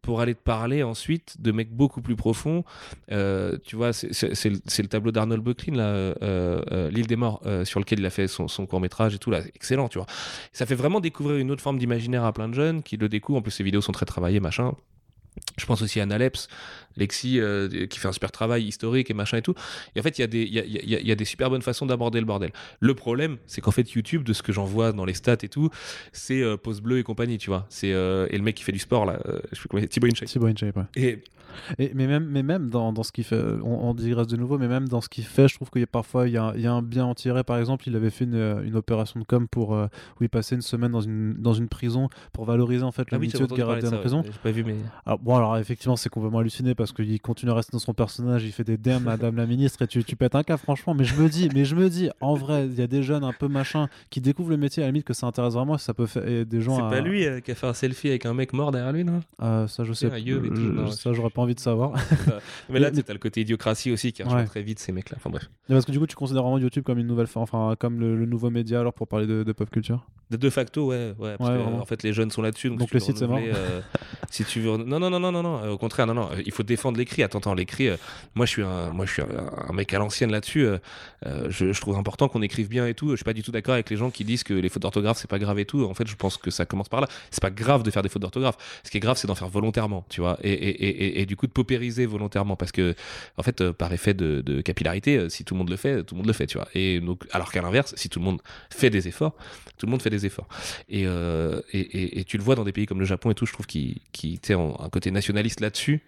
[0.02, 2.64] pour aller te parler ensuite de mecs beaucoup plus profonds.
[3.12, 4.10] Euh, tu vois, c'est-
[4.46, 6.14] le, tableau d'Arnold Böcklin, là, euh,
[6.72, 9.32] euh, L'île des morts, sur lequel il a fait son, son court métrage et tout,
[9.32, 10.08] là, excellent, tu vois.
[10.54, 13.40] Ça fait vraiment découvrir une autre forme d'imaginaire à plein de jeunes qui le découvrent.
[13.40, 14.74] En plus, ses vidéos sont très travaillées, machin.
[15.60, 16.48] Je pense aussi à Naleps,
[16.98, 19.54] Lexi euh, qui fait un super travail historique et machin et tout.
[19.96, 21.16] Et en fait, il y, a des- il y a, il y a- y a
[21.16, 22.52] des super bonnes façons d'aborder le bordel.
[22.80, 25.50] Le problème, c'est qu'en fait, YouTube, de ce que j'en vois dans les stats et
[25.50, 25.70] tout,
[26.12, 27.66] c'est euh, Pause Bleu et compagnie, tu vois.
[27.70, 29.84] C'est euh, et le mec qui fait du sport là, euh, je sais plus comment
[29.84, 30.28] il Thibaut InShape.
[30.28, 30.84] Thibaut InShape, ouais.
[30.96, 31.24] Et
[31.80, 34.58] Et, mais même, mais même dans, dans ce qu'il fait, on, on digresse de nouveau,
[34.60, 36.54] mais même dans ce qu'il fait, je trouve qu'il y a parfois il y a,
[36.56, 37.44] il y a un bien en tirer.
[37.44, 39.88] Par exemple, il avait fait une, une opération de com pour euh,
[40.20, 43.16] où il passait une semaine dans une, dans une prison pour valoriser en fait ah
[43.16, 44.20] le oui, de de de ça, prison.
[44.22, 44.26] ouais.
[44.32, 44.76] J'ai pas vu, mais
[45.06, 48.44] Alors, bon, alors effectivement, c'est complètement halluciné parce qu'il continue à rester dans son personnage,
[48.44, 50.94] il fait des dermes, Madame la ministre, et tu, tu pètes un cas, franchement.
[50.94, 53.24] Mais je me dis, mais je me dis, en vrai, il y a des jeunes
[53.24, 55.94] un peu machin qui découvrent le métier, à la limite que ça intéresse vraiment, ça
[55.94, 56.76] peut faire des gens.
[56.78, 58.92] c'est à- pas lui euh, qui a fait un selfie avec un mec mort derrière
[58.92, 59.22] lui, non?
[59.42, 60.12] Euh, ça, je sais.
[60.12, 61.94] un yeux et tout, je- non, ça, j'aurais pas envie de savoir.
[62.70, 64.46] Mais là, tu as le côté idiocratie aussi qui rejoint Ouais.
[64.46, 65.18] très vite ces mecs-là.
[65.18, 65.50] Enfin bref.
[65.68, 68.26] Parce que du coup, tu considères vraiment YouTube comme une nouvelle, enfin, comme le, le
[68.26, 70.06] nouveau média alors pour parler de, de pop culture?
[70.30, 72.68] De, de facto, ouais, ouais, parce Ouais, que, en fait les jeunes sont là-dessus.
[72.70, 73.82] Donc, Donc si tu le site, c'est renouveler, euh,
[74.30, 76.64] si tu veux, non, non, non, non, non, non, au contraire, non, non, il faut
[76.78, 77.24] défendre l'écrit.
[77.24, 77.90] Attends, attends, l'écrit.
[77.90, 77.98] euh,
[78.36, 80.66] moi, je suis un, moi, je suis un, mec à l'ancienne là-dessus.
[80.66, 80.78] euh,
[81.26, 83.10] euh, je, trouve important qu'on écrive bien et tout.
[83.12, 85.18] Je suis pas du tout d'accord avec les gens qui disent que les fautes d'orthographe
[85.18, 85.84] c'est pas grave et tout.
[85.86, 87.08] En fait, je pense que ça commence par là.
[87.32, 88.58] C'est pas grave de faire des fautes d'orthographe.
[88.84, 91.48] Ce qui est grave, c'est d'en faire volontairement, tu vois, et, et, et, du coup
[91.48, 92.96] de paupériser volontairement, parce que
[93.38, 96.28] en fait, par effet de, capillarité, si tout le monde le fait, tout le monde
[96.28, 96.68] le fait, tu vois.
[96.76, 99.34] Et donc, alors qu'à l'inverse, si tout le monde fait des efforts,
[99.78, 100.48] tout le monde fait des efforts.
[100.90, 103.54] Et, et, et- tu le vois dans des pays comme le Japon et tout, je
[103.54, 106.02] trouve qu'il qui ont un côté nationaliste là-dessus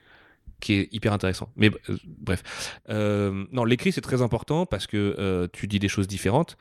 [0.60, 1.50] qui est hyper intéressant.
[1.56, 2.44] Mais euh, bref,
[2.90, 6.58] Euh, non, l'écrit c'est très important parce que euh, tu dis des choses différentes,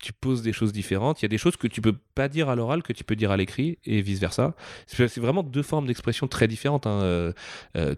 [0.00, 1.20] tu poses des choses différentes.
[1.20, 3.16] Il y a des choses que tu peux pas dire à l'oral que tu peux
[3.16, 4.54] dire à l'écrit et vice versa.
[4.86, 6.86] C'est vraiment deux formes d'expression très différentes.
[6.86, 7.32] hein.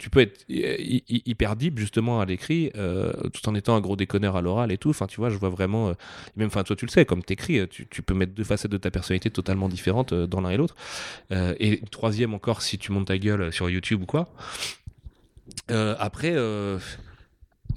[0.00, 2.72] Tu peux être hy- hy- hyper deep justement à l'écrit,
[3.32, 4.90] tout en étant un gros déconneur à l'oral et tout.
[4.90, 5.94] Enfin, tu vois, je vois vraiment.
[6.34, 8.78] même, enfin, toi, tu le sais, comme t'écris, tu, tu peux mettre deux facettes de
[8.78, 10.74] ta personnalité totalement différentes dans l'un et l'autre.
[11.30, 14.34] Et troisième encore, si tu montes ta gueule sur YouTube ou quoi.
[15.70, 16.78] Euh, après, euh,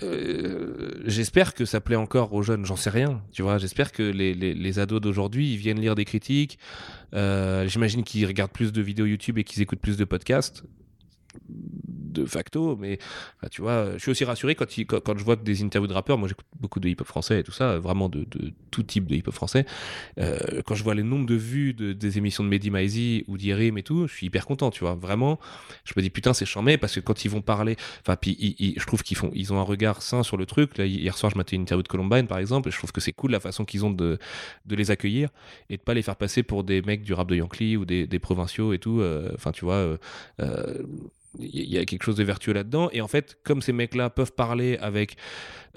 [0.04, 3.58] euh, j'espère que ça plaît encore aux jeunes, j'en sais rien, tu vois.
[3.58, 6.60] J'espère que les, les, ados d'aujourd'hui, viennent lire des critiques.
[7.14, 10.64] J'imagine qu'ils regardent plus de vidéos YouTube et qu'ils écoutent plus de podcasts
[11.50, 12.98] de facto, mais
[13.38, 16.18] enfin, tu vois, je suis aussi rassuré quand, quand, je vois des interviews de rappeurs.
[16.18, 19.16] Moi, j'écoute beaucoup de hip-hop français et tout ça, vraiment de, de tout type de
[19.16, 19.66] hip-hop français.
[20.20, 23.38] Euh, quand je vois les nombres de vues de, des émissions de Mehdi Maizi ou
[23.38, 24.96] d'Irim et tout, je suis hyper content, tu vois.
[24.96, 25.40] Vraiment,
[25.84, 28.86] je me dis putain, c'est charmé parce que quand ils vont parler, enfin, puis je
[28.86, 30.78] trouve qu'ils font, ils ont un regard sain sur le truc.
[30.78, 33.02] Là, hier soir, je matais une interview de Columbine, par exemple, et je trouve que
[33.02, 34.18] c'est cool la façon qu'ils ont de,
[34.66, 35.30] de les accueillir
[35.70, 38.08] et de pas les faire passer pour des mecs du rap de Yankee ou des,
[38.08, 39.02] des provinciaux et tout.
[39.02, 39.98] Euh, Enfin, tu vois.
[40.40, 40.84] euh,
[41.40, 42.90] il y a quelque chose de vertueux là-dedans.
[42.92, 45.18] Et en fait, comme ces mecs-là peuvent parler avec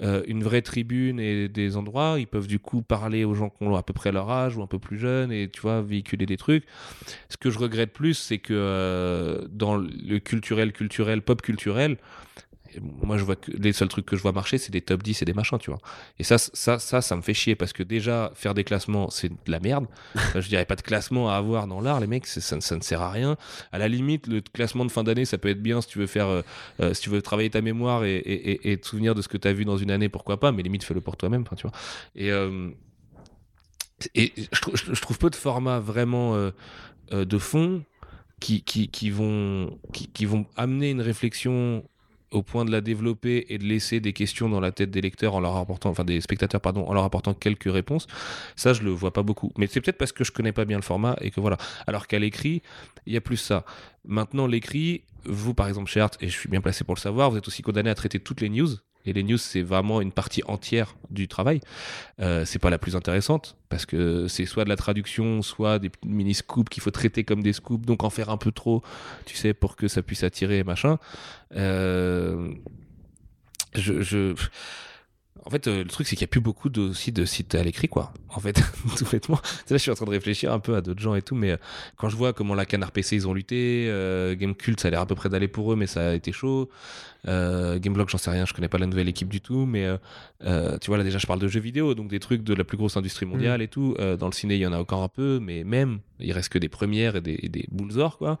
[0.01, 3.63] euh, une vraie tribune et des endroits, ils peuvent du coup parler aux gens qui
[3.63, 6.25] ont à peu près leur âge ou un peu plus jeunes et tu vois, véhiculer
[6.25, 6.65] des trucs.
[7.29, 11.97] Ce que je regrette plus, c'est que euh, dans le culturel, culturel, pop culturel,
[12.75, 15.03] et moi je vois que les seuls trucs que je vois marcher c'est des top
[15.03, 15.79] 10 et des machins tu vois.
[16.19, 19.29] Et ça ça ça ça me fait chier parce que déjà faire des classements c'est
[19.29, 19.87] de la merde.
[20.35, 23.01] Je dirais pas de classement à avoir dans l'art les mecs ça, ça ne sert
[23.01, 23.37] à rien.
[23.71, 26.07] À la limite le classement de fin d'année ça peut être bien si tu veux
[26.07, 26.41] faire euh,
[26.81, 29.27] euh, si tu veux travailler ta mémoire et, et, et- et te souvenir de ce
[29.27, 31.63] que tu as vu dans une année pourquoi pas mais limite fais-le pour toi-même tu
[31.63, 31.71] vois.
[32.15, 32.69] Et euh,
[34.15, 36.51] et je, trou- je trouve peu de formats vraiment euh,
[37.25, 37.83] de fond
[38.39, 41.83] qui, qui, qui vont, qui, qui vont amener une réflexion
[42.31, 45.35] au point de la développer et de laisser des questions dans la tête des lecteurs
[45.35, 48.07] en leur apportant, enfin des spectateurs pardon, en leur apportant quelques réponses.
[48.55, 49.51] Ça, je le vois pas beaucoup.
[49.57, 51.57] Mais c'est peut-être parce que je connais pas bien le format et que voilà.
[51.87, 52.61] Alors qu'à l'écrit,
[53.05, 53.65] il y a plus ça.
[54.05, 57.31] Maintenant, l'écrit, vous par exemple chez Art, et je suis bien placé pour le savoir,
[57.31, 58.69] vous êtes aussi condamné à traiter toutes les news.
[59.05, 61.61] Et les news, c'est vraiment une partie entière du travail.
[62.19, 65.89] Euh, c'est pas la plus intéressante parce que c'est soit de la traduction, soit des
[66.05, 68.83] mini scoops qu'il faut traiter comme des scoops, donc en faire un peu trop,
[69.25, 70.97] tu sais, pour que ça puisse attirer machin.
[71.55, 72.53] Euh,
[73.75, 74.35] je,
[75.45, 77.63] En fait, euh, le truc, c'est qu'il n'y a plus beaucoup de, de sites à
[77.63, 78.13] l'écrit, quoi.
[78.29, 78.61] En fait,
[78.97, 79.37] tout bêtement.
[79.69, 81.51] Là, je suis en train de réfléchir un peu à d'autres gens et tout, mais
[81.51, 81.57] euh,
[81.97, 85.01] quand je vois comment la Canard PC, ils ont lutté, euh, Gamecult, ça a l'air
[85.01, 86.69] à peu près d'aller pour eux, mais ça a été chaud.
[87.27, 89.97] Euh, Gameblog, j'en sais rien, je connais pas la nouvelle équipe du tout, mais euh,
[90.43, 92.63] euh, tu vois, là, déjà, je parle de jeux vidéo, donc des trucs de la
[92.63, 93.95] plus grosse industrie mondiale et tout.
[94.19, 96.59] Dans le ciné, il y en a encore un peu, mais même, il reste que
[96.59, 98.39] des premières et des, et des boules d'or, quoi.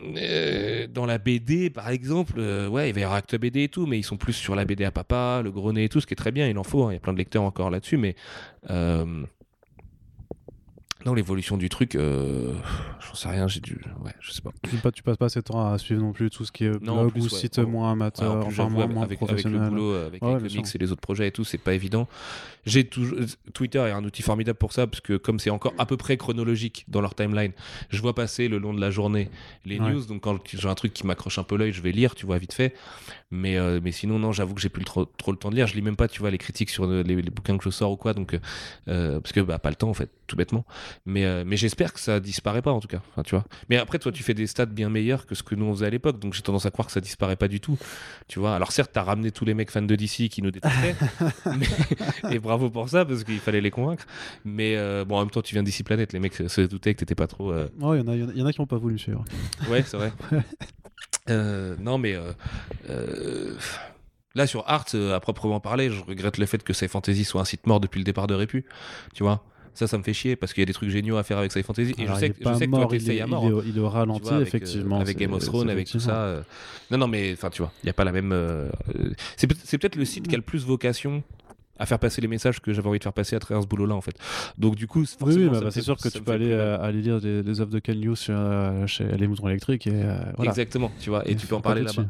[0.00, 3.68] Euh, dans la BD, par exemple, euh, ouais, il va y avoir Acte BD et
[3.68, 6.00] tout, mais ils sont plus sur la BD à papa, le gros nez et tout,
[6.00, 7.42] ce qui est très bien, il en faut, hein, il y a plein de lecteurs
[7.42, 8.14] encore là-dessus, mais
[8.70, 9.24] euh,
[11.08, 12.52] Maintenant, l'évolution du truc, euh,
[13.00, 13.80] j'en sais rien, j'ai dû.
[14.04, 14.50] Ouais, je sais pas.
[14.68, 16.66] Tu, pas, tu passes pas assez de temps à suivre non plus tout ce qui
[16.66, 17.40] est Non, en blog plus, ou ouais.
[17.40, 17.64] site Ouais.
[17.64, 20.74] moins amateur, Ouais, en plus, enfin moins, avec, le boulot, avec, Ouais, avec le mix
[20.74, 22.06] et les autres projets et tout, c'est pas évident.
[22.66, 23.16] J'ai toujours
[23.54, 26.18] Twitter est un outil formidable pour ça parce que comme c'est encore à peu près
[26.18, 27.52] chronologique dans leur timeline,
[27.88, 29.30] je vois passer le long de la journée
[29.64, 29.90] les Ouais.
[29.92, 30.04] news.
[30.04, 32.36] Donc quand j'ai un truc qui m'accroche un peu l'œil, je vais lire, tu vois,
[32.36, 32.74] vite fait.
[33.30, 35.66] Mais euh, mais sinon non, j'avoue que j'ai plus trop, trop le temps de lire.
[35.66, 37.68] Je lis même pas, tu vois, les critiques sur euh, les, les bouquins que je
[37.70, 38.14] sors ou quoi.
[38.14, 38.38] Donc
[38.88, 40.64] euh, parce que bah pas le temps en fait, tout bêtement.
[41.04, 43.02] Mais euh, mais j'espère que ça disparaît pas en tout cas.
[43.12, 43.44] Enfin, tu vois.
[43.68, 45.86] Mais après toi tu fais des stats bien meilleurs que ce que nous on faisait
[45.86, 46.18] à l'époque.
[46.18, 47.76] Donc j'ai tendance à croire que ça disparaît pas du tout.
[48.28, 48.54] Tu vois.
[48.54, 50.96] Alors certes t'as ramené tous les mecs fans de DC qui nous détestaient.
[51.58, 54.06] mais- et bravo pour ça parce qu'il fallait les convaincre.
[54.46, 54.74] Mais
[55.04, 56.14] bon en même temps tu viens d'ici planète.
[56.14, 57.52] Les mecs se doutaient que t'étais pas trop.
[57.52, 58.66] Ouais, il y en a, il y en a- il y en a qui n'ont
[58.66, 59.22] pas voulu suivre.
[59.68, 60.12] Ouais, c'est vrai.
[61.30, 62.32] Euh, non, mais euh,
[62.90, 63.54] euh,
[64.34, 67.44] là sur Art, à proprement parler, je regrette le fait que Sci Fantasy soit un
[67.44, 68.64] site mort depuis le départ de Répu.
[69.14, 69.44] Tu vois,
[69.74, 71.52] ça, ça me fait chier parce qu'il y a des trucs géniaux à faire avec
[71.52, 71.94] Sci Fantasy.
[71.98, 73.44] Et Alors, je sais il que, je sais que toi, mort, il est, à mort.
[73.44, 75.00] il hein, est- il est au tu ralenti, vois, avec, euh, effectivement.
[75.00, 76.42] avec Game of Thrones, avec tout ça.
[76.90, 78.34] Non, non, mais enfin, tu vois, il n'y a pas la même.
[79.36, 81.22] C'est peut- c'est peut-être le site qui a le plus vocation
[81.78, 83.94] à faire passer les messages que j'avais envie de faire passer à travers ce boulot-là,
[83.94, 84.16] en fait.
[84.58, 86.80] Donc, du coup, Oui, forcément, oui, bah, bah, c'est sûr que tu peux aller, euh,
[86.80, 90.18] aller lire les, les œuvres de Hughes chez, euh, chez Les Moutons Électriques et euh,
[90.36, 90.50] voilà.
[90.50, 92.04] Exactement, tu vois, et, tu peux en parler là-bas.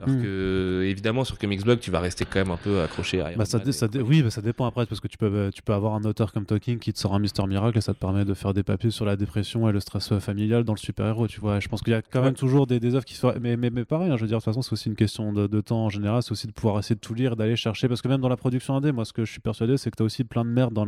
[0.00, 0.22] Alors Mm.
[0.22, 3.38] que, évidemment, sur Comics Blog, tu vas rester quand même un peu accroché à Iron
[3.38, 5.72] Bah, ça, Man ça oui, bah, ça dépend après, parce que tu peux, tu peux
[5.72, 8.24] avoir un auteur comme Talking qui te sort un Mister Miracle et ça te permet
[8.24, 11.40] de faire des papiers sur la dépression et le stress familial dans le super-héros, tu
[11.40, 11.60] vois.
[11.60, 12.34] Je pense qu'il y a quand même Ouais.
[12.34, 13.32] toujours des, des œuvres qui sont.
[13.40, 15.32] Mais, mais, mais pareil, hein, je veux dire, de toute façon, c'est aussi une question
[15.32, 17.88] de, de temps en général, c'est aussi de pouvoir essayer de tout lire, d'aller chercher,
[17.88, 19.96] parce que même dans la production indé, moi, ce que je suis persuadé, c'est que
[19.96, 20.84] tu as aussi plein de merde dans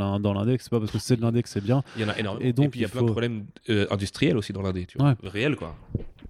[0.57, 1.83] que c'est pas parce que c'est de l'indé que c'est bien.
[1.97, 2.45] Il y en a énormément.
[2.45, 4.87] Et Et, donc, puis il y a plein de problèmes euh, industriels aussi dans l'indé,
[4.87, 5.15] tu vois.
[5.23, 5.77] Réels, quoi.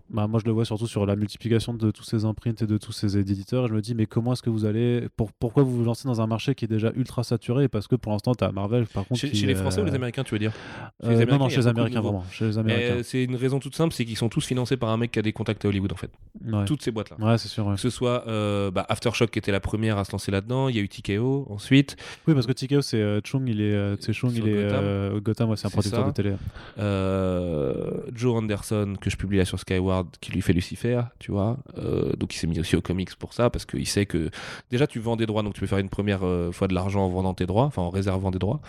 [0.08, 2.78] Bah, moi, je le vois surtout sur la multiplication de tous ces imprints et de
[2.78, 3.64] tous ces éditeurs.
[3.64, 5.08] Et je me dis, mais comment est-ce que vous allez.
[5.16, 7.68] Pour, pourquoi vous vous lancez dans un marché qui est déjà ultra saturé?
[7.68, 9.20] Parce que pour l'instant, tu as Marvel, par contre.
[9.20, 10.52] Chez, qui, chez les Français euh, ou les Américains, tu veux dire?
[10.52, 12.24] Chez euh, les Non, Américains, non, chez a les Américains, vraiment.
[12.30, 13.00] Chez les Euh, Américains.
[13.02, 15.22] C'est une raison toute simple, c'est qu'ils sont tous financés par un mec qui a
[15.22, 16.10] des contacts à Hollywood, en fait.
[16.44, 17.16] Ouais, Toutes ces boîtes-là.
[17.18, 17.66] Ouais, c'est sûr.
[17.66, 17.74] ouais.
[17.74, 20.76] Que ce soit euh, bah, Aftershock qui était la première à se lancer là-dedans, il
[20.76, 21.96] y a eu TKO ensuite,
[22.28, 24.80] Oui, parce que TKO, c'est euh, Chung, il est, euh, c'est Chung, il est Gotham.
[24.84, 26.32] euh, Gotham, ouais, c'est un producteur de télé.
[26.78, 31.58] euh, Joe Anderson que je publie là sur Skyward qui lui fait Lucifer, tu vois.
[31.78, 34.30] Euh, donc il s'est mis aussi aux comics pour ça parce qu'il sait que
[34.70, 37.04] déjà tu vends des droits donc tu peux faire une première euh, fois de l'argent
[37.04, 38.60] en vendant tes droits, enfin en réservant des droits.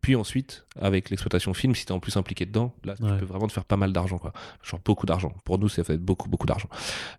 [0.00, 3.12] Puis ensuite avec l'exploitation film, si t'es en plus impliqué dedans, là Ouais.
[3.12, 4.32] tu peux vraiment te faire pas mal d'argent quoi.
[4.62, 5.32] Genre beaucoup d'argent.
[5.44, 6.68] Pour nous ça fait beaucoup beaucoup d'argent.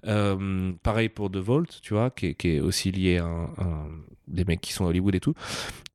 [0.08, 3.44] Euh, pareil pour The Vault, tu vois, qui est, qui est aussi lié à un-
[3.58, 3.88] un-
[4.28, 5.34] des mecs qui sont à Hollywood et tout.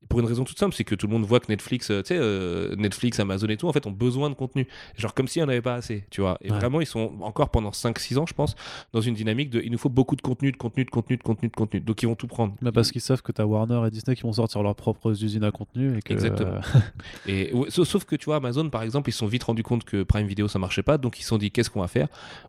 [0.09, 2.09] Pour une raison toute simple, c'est que tout le monde voit que Netflix, euh, tu
[2.09, 4.67] sais, euh, Netflix, Amazon et tout, en fait, ont besoin de contenu.
[4.97, 6.37] Genre comme s'il n'y en avait pas assez, tu vois.
[6.41, 6.57] Et Ouais.
[6.57, 8.55] vraiment, ils sont encore pendant 5-6 ans, je pense,
[8.93, 11.23] dans une dynamique de il nous faut beaucoup de contenu, de contenu, de contenu, de
[11.23, 11.79] contenu, de contenu.
[11.81, 12.53] Donc ils vont tout prendre.
[12.61, 15.11] Bah, parce qu'ils savent que tu as Warner et Disney qui vont sortir leurs propres
[15.23, 15.97] usines à contenu.
[15.97, 16.51] Et que, Exactement.
[16.51, 16.61] euh,
[17.27, 19.83] Et ouais, sauf, que tu vois, Amazon par exemple, ils se sont vite rendus compte
[19.83, 22.07] que Prime Video ça marchait pas, donc ils se sont dit qu'est-ce qu'on va faire?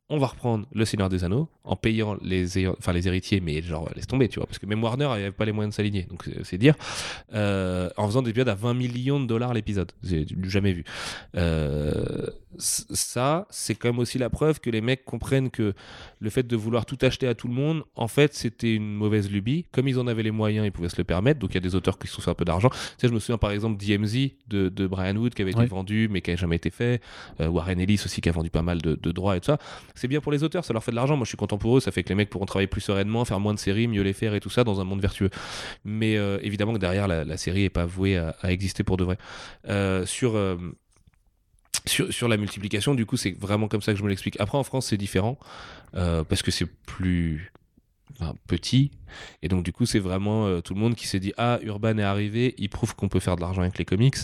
[0.08, 3.88] On va reprendre Le Seigneur des Anneaux en payant les, enfin, les héritiers, mais genre
[3.96, 6.04] laisse tomber, tu vois, parce que même Warner il avait pas les moyens de s'aligner,
[6.04, 6.74] donc c'est- c'est dire.
[7.34, 7.47] Euh,
[7.96, 10.84] en faisant des épisodes à 20 millions de dollars l'épisode, j'ai jamais vu.
[11.36, 12.26] Euh,
[12.58, 15.74] ça, c'est quand même aussi la preuve que les mecs comprennent que
[16.18, 19.30] le fait de vouloir tout acheter à tout le monde, en fait, c'était une mauvaise
[19.30, 19.66] lubie.
[19.72, 21.38] Comme ils en avaient les moyens, ils pouvaient se le permettre.
[21.40, 22.70] Donc il y a des auteurs qui se sont fait un peu d'argent.
[22.70, 25.66] Tu sais, je me souviens par exemple d'IMZ de, de Brian Wood qui avait été
[25.66, 27.00] vendu mais qui n'a jamais été fait.
[27.40, 29.58] Euh, Warren Ellis aussi qui a vendu pas mal de, de droits et tout ça.
[29.94, 31.16] C'est bien pour les auteurs, ça leur fait de l'argent.
[31.16, 33.24] Moi je suis content pour eux, ça fait que les mecs pourront travailler plus sereinement,
[33.24, 35.30] faire moins de séries, mieux les faire et tout ça dans un monde vertueux.
[35.84, 39.04] Mais euh, évidemment que derrière la, la série est pas vouée à, exister pour de
[39.04, 39.18] vrai.
[39.68, 40.36] Euh, sur.
[40.36, 40.56] euh,
[41.86, 44.38] sur, sur la multiplication, du coup, c'est vraiment comme ça que je me l'explique.
[44.40, 45.38] Après, en France, c'est différent
[45.94, 47.52] euh, parce que c'est plus
[48.46, 48.90] petit.
[49.42, 52.02] Et donc, du coup, c'est vraiment tout le monde qui s'est dit Ah, Urban est
[52.02, 54.16] arrivé, il prouve qu'on peut faire de l'argent avec les comics.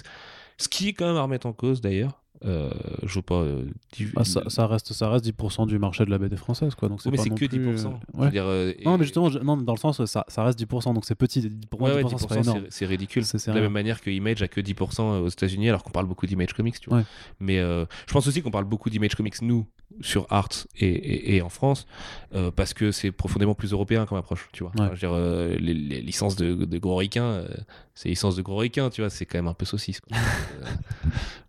[0.58, 2.23] Ce qui est quand même à remettre en cause d'ailleurs.
[2.44, 2.68] Euh,
[3.04, 3.36] je veux pas.
[3.36, 3.64] euh,
[3.96, 6.74] div- bah, ça, ça reste, ça reste 10% du marché de la BD française.
[6.74, 7.86] Quoi, donc c'est Oui, mais c'est non que plus, 10%.
[7.88, 8.24] euh, Je ouais.
[8.26, 11.14] veux dire, euh, Non, mais justement, je- non, ça, ça, ça reste 10%, donc c'est
[11.14, 11.48] petit.
[11.70, 12.60] Pour moi, Ouais, ouais, 10%, c'est pas 10%, énorme.
[12.70, 13.24] c'est- c'est ridicule.
[13.24, 15.90] C'est- c'est de la même manière que Image a que 10% aux États-Unis, alors qu'on
[15.92, 16.98] parle beaucoup d'Image Comics, tu vois.
[16.98, 17.04] Ouais.
[17.40, 19.66] Mais euh, je pense aussi qu'on parle beaucoup d'Image Comics, nous,
[20.00, 20.48] sur Art
[20.78, 21.86] et, et- et en France,
[22.34, 24.72] euh, parce que c'est profondément plus européen comme approche, tu vois.
[24.72, 24.80] Ouais.
[24.80, 27.48] Enfin, je veux dire, euh, les, les licences de, de gros ricains, euh,
[27.94, 30.00] c'est licences de gros ricains, tu vois, c'est quand même un peu saucisse.
[30.00, 30.16] quoi.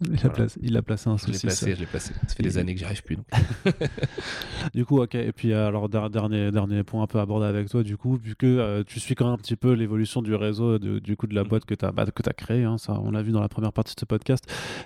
[0.00, 0.30] Il, a Voilà.
[0.30, 1.46] placé, il a placé un je l'ai souci.
[1.46, 2.12] placé, je l'ai placé.
[2.26, 3.16] Ça fait des Et- années que j'y arrive plus.
[3.16, 3.26] donc.
[4.74, 5.14] Du coup, ok.
[5.14, 8.16] Et puis, euh, alors, der- dernier, dernier point un peu abordé avec toi, du coup,
[8.16, 11.16] vu que euh, tu suis quand même un petit peu l'évolution du réseau, de- du
[11.16, 11.48] coup, de la Mhm.
[11.48, 13.94] boîte que tu as, as créée, hein, ça, on l'a vu dans la première partie
[13.94, 14.44] de ce podcast.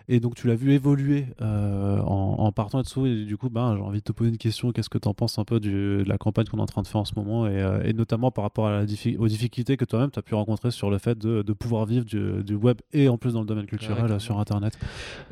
[0.08, 3.06] Et donc, tu l'as vu évoluer euh, en, en partant de dessous.
[3.06, 4.72] Et du coup, ben, j'ai envie de te poser une question.
[4.72, 5.70] Qu'est-ce que tu en penses un peu du-
[6.02, 7.92] de la campagne qu'on est en train de faire en ce moment et, euh, et
[7.92, 10.90] notamment par rapport à la diffi- aux difficultés que toi-même tu as pu rencontrer sur
[10.90, 13.66] le fait de, de pouvoir vivre du, du web et en plus dans le domaine
[13.66, 14.78] culturel Ouais, sur Internet?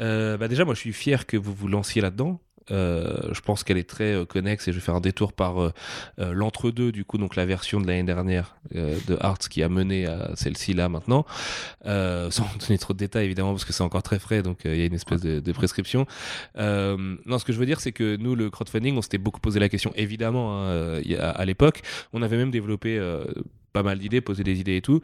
[0.00, 2.40] Euh, bah déjà, moi, je suis fier que vous vous lanciez là-dedans.
[2.70, 5.72] Euh, je pense qu'elle est très euh, connexe et je vais faire un détour par
[6.18, 10.30] l'entre-deux, du coup, donc la version de l'année dernière de Arts qui a mené à
[10.36, 11.24] celle-ci là maintenant.
[11.84, 14.82] Sans donner trop de détails évidemment parce que c'est encore très frais, donc il y
[14.82, 16.06] a une espèce de, prescription.
[16.56, 19.58] Non, ce que je veux dire, c'est que nous, le crowdfunding, on s'était beaucoup posé
[19.58, 21.82] la question, évidemment, hein, à l'époque.
[22.12, 23.00] On avait même développé.
[23.72, 25.00] Pas mal d'idées, posé des idées et tout.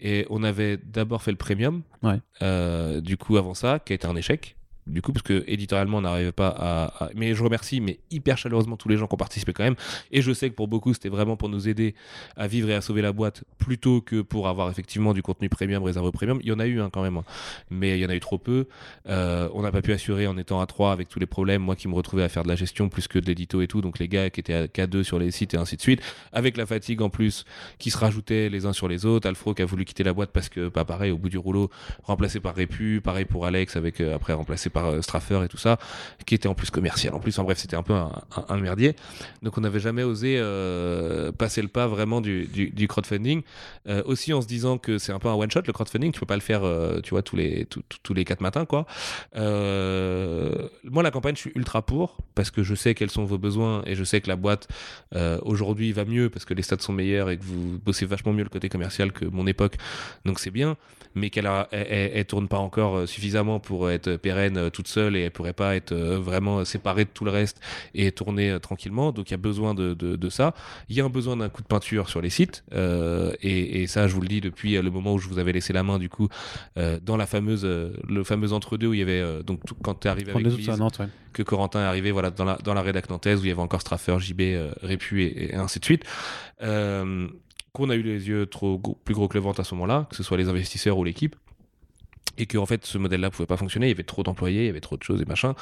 [0.00, 2.18] Et on avait d'abord fait le premium, Ouais.
[2.42, 4.56] euh, du coup, avant ça, qui a été un échec.
[4.86, 8.38] Du coup, parce que éditorialement, on n'arrivait pas à, à- Mais je remercie, mais hyper
[8.38, 9.74] chaleureusement, tous les gens qui ont participé quand même.
[10.12, 11.94] Et je sais que pour beaucoup, c'était vraiment pour nous aider
[12.36, 15.82] à vivre et à sauver la boîte, plutôt que pour avoir effectivement du contenu premium,
[15.82, 16.38] réservé premium.
[16.42, 17.24] Il y en a eu hein, quand même, hein.
[17.70, 18.66] mais il y en a eu trop peu.
[19.08, 21.62] Euh, on n'a pas pu assurer en étant à 3 avec tous les problèmes.
[21.62, 23.80] Moi qui me retrouvais à faire de la gestion plus que de l'édito et tout,
[23.80, 26.00] donc les gars qui étaient à K2 sur les sites et ainsi de suite,
[26.32, 27.44] avec la fatigue en plus
[27.78, 29.28] qui se rajoutait les uns sur les autres.
[29.28, 31.70] Alfro qui a voulu quitter la boîte parce que, pas pareil, au bout du rouleau,
[32.04, 35.56] remplacé par Répu, pareil pour Alex, avec euh, après remplacé par euh, Straffer et tout
[35.56, 35.78] ça,
[36.26, 37.14] qui était en plus commercial.
[37.14, 38.94] En plus, en bref, c'était un peu un, merdier.
[39.42, 43.40] Donc on n'avait jamais osé euh, passer le pas vraiment du, crowdfunding.
[43.88, 46.20] Euh, aussi en se disant que c'est un peu un one shot le crowdfunding, tu
[46.20, 46.62] peux pas le faire,
[47.02, 48.86] tu vois, tous les tous, tous- les quatre matins quoi.
[49.34, 53.82] Moi la campagne, je suis ultra pour parce que je sais quels sont vos besoins
[53.86, 54.68] et je sais que la boîte
[55.42, 58.44] aujourd'hui va mieux parce que les stats sont meilleurs et que vous bossez vachement mieux
[58.44, 59.76] le côté commercial que mon époque,
[60.26, 60.76] donc c'est bien.
[61.14, 65.30] Mais qu'elle elle, tourne pas encore suffisamment pour être pérenne euh, toute seule et elle
[65.30, 67.60] pourrait pas être euh, vraiment séparée de tout le reste
[67.94, 69.12] et tourner euh, tranquillement.
[69.12, 70.54] Donc il y a besoin de, de, de ça.
[70.88, 74.06] Il y a un besoin d'un coup de peinture sur les sites et, et ça
[74.08, 76.08] je vous le dis depuis le moment où je vous avais laissé la main du
[76.08, 76.28] coup
[77.02, 80.08] dans la fameuse le fameux entre deux où il y avait donc tout, quand tu
[80.08, 81.08] es arrivé avec Lise, Nantes, ouais.
[81.32, 83.60] que Corentin est arrivé voilà dans la dans la rédac nantaise où il y avait
[83.62, 84.42] encore Straffer, JB,
[84.82, 86.04] Répu et, et ainsi de suite.
[87.72, 90.06] Qu'on a eu les yeux trop gros- plus gros que le ventre à ce moment-là,
[90.08, 91.36] que ce soit les investisseurs ou l'équipe.
[92.38, 94.66] Et que en fait ce modèle-là pouvait pas fonctionner, il y avait trop d'employés, il
[94.66, 95.54] y avait trop de choses et machin.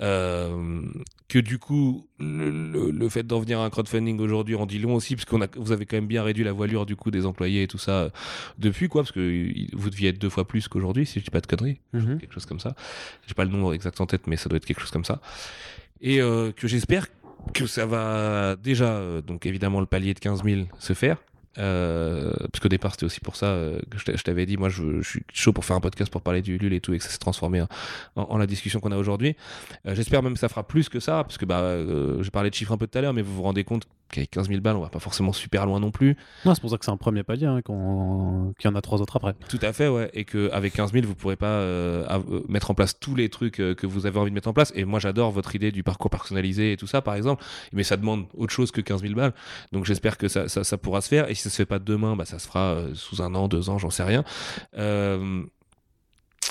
[0.00, 0.82] Euh,
[1.28, 4.78] que du coup le, le- le fait d'en venir à un crowdfunding aujourd'hui en dit
[4.78, 7.10] long aussi, parce qu'on a vous avez quand même bien réduit la voilure du coup
[7.10, 8.10] des employés et tout ça euh,
[8.58, 9.20] depuis quoi, parce que
[9.76, 12.18] vous deviez être deux fois plus qu'aujourd'hui si je dis pas de conneries Mhm.
[12.18, 12.74] quelque chose comme ça.
[13.26, 15.20] J'ai pas le nombre exact en tête, mais ça doit être quelque chose comme ça.
[16.00, 17.06] Et euh, que j'espère
[17.54, 21.16] que ça va déjà, euh, donc évidemment, le palier de 15 000 se faire.
[21.58, 24.56] Euh, parce qu'au départ c'était aussi pour ça euh, que je t'a- je t'avais dit
[24.56, 26.94] moi je, je suis chaud pour faire un podcast pour parler du LUL et tout
[26.94, 27.66] et que ça s'est transformé en,
[28.14, 29.34] en- en la discussion qu'on a aujourd'hui.
[29.86, 32.50] Euh, j'espère même que ça fera plus que ça parce que bah euh, j'ai parlé
[32.50, 34.60] de chiffres un peu tout à l'heure mais vous vous rendez compte qu'avec 15 000
[34.60, 36.90] balles on va pas forcément super loin non plus Non, c'est pour ça que c'est
[36.90, 39.34] un premier palier, hein, qu'on- qu'il y en a trois autres après.
[39.48, 40.10] Tout à fait, ouais.
[40.14, 43.60] Et qu'avec 15 000, vous pourrez pas euh, euh, mettre en place tous les trucs
[43.60, 44.72] euh, que vous avez envie de mettre en place.
[44.74, 47.42] Et moi, j'adore votre idée du parcours personnalisé et tout ça, par exemple.
[47.72, 49.32] Mais ça demande autre chose que 15 000 balles.
[49.72, 51.30] Donc j'espère que ça, ça, ça pourra se faire.
[51.30, 53.70] Et si ça se fait pas demain, bah, ça se fera sous un an, deux
[53.70, 54.24] ans, j'en sais rien.
[54.76, 55.42] Euh,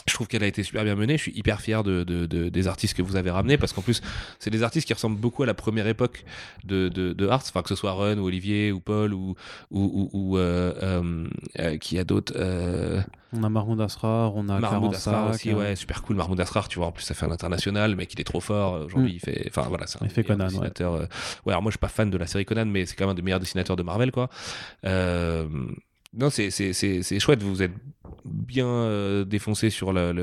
[0.09, 1.17] je trouve qu'elle a été super bien menée.
[1.17, 3.81] Je suis hyper fier de, de- de- des artistes que vous avez ramenés parce qu'en
[3.81, 4.01] plus,
[4.39, 6.25] c'est des artistes qui ressemblent beaucoup à la première époque
[6.65, 7.43] de, de, de Arts.
[7.47, 9.35] Enfin, que ce soit Run ou Olivier ou Paul ou,
[9.71, 11.27] ou, ou, ou, euh, euh,
[11.59, 12.33] euh, qui a d'autres.
[12.35, 13.01] euh,
[13.33, 16.15] On a Mahmoud Asrar, on a Mahmoud Asrar aussi, ouais, super cool.
[16.15, 18.39] Mahmoud Asrar, tu vois, en plus, ça fait un international, le mec, il est trop
[18.41, 18.73] fort.
[18.85, 19.15] Aujourd'hui, Mm.
[19.15, 19.45] il fait.
[19.49, 20.93] Enfin, voilà, c'est un Il fait meilleur Conan, dessinateur.
[21.45, 23.11] Ouais, alors moi, je suis pas fan de la série Conan, mais c'est quand même
[23.11, 24.29] un des meilleurs dessinateurs de Marvel, quoi.
[26.11, 27.71] Non, c'est chouette, vous êtes
[28.25, 30.13] bien euh, défoncé sur la,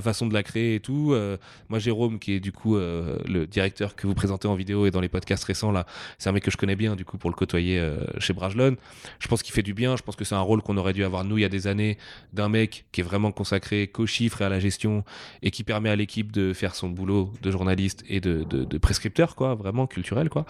[0.00, 1.12] façon de la créer et tout.
[1.12, 1.36] Euh,
[1.68, 4.90] moi, Jérôme, qui est du coup euh, le directeur que vous présentez en vidéo et
[4.90, 5.86] dans les podcasts récents, là,
[6.18, 7.82] c'est un mec que je connais bien, du coup, pour le côtoyer
[8.18, 8.76] chez Brajlon.
[9.18, 11.04] Je pense qu'il fait du bien, je pense que c'est un rôle qu'on aurait dû
[11.04, 11.98] avoir, nous, il y a des années,
[12.32, 15.04] d'un mec qui est vraiment consacré qu'aux chiffres et à la gestion
[15.42, 19.54] et qui permet à l'équipe de faire son boulot de journaliste et de, prescripteur, quoi,
[19.54, 20.44] vraiment culturel, quoi.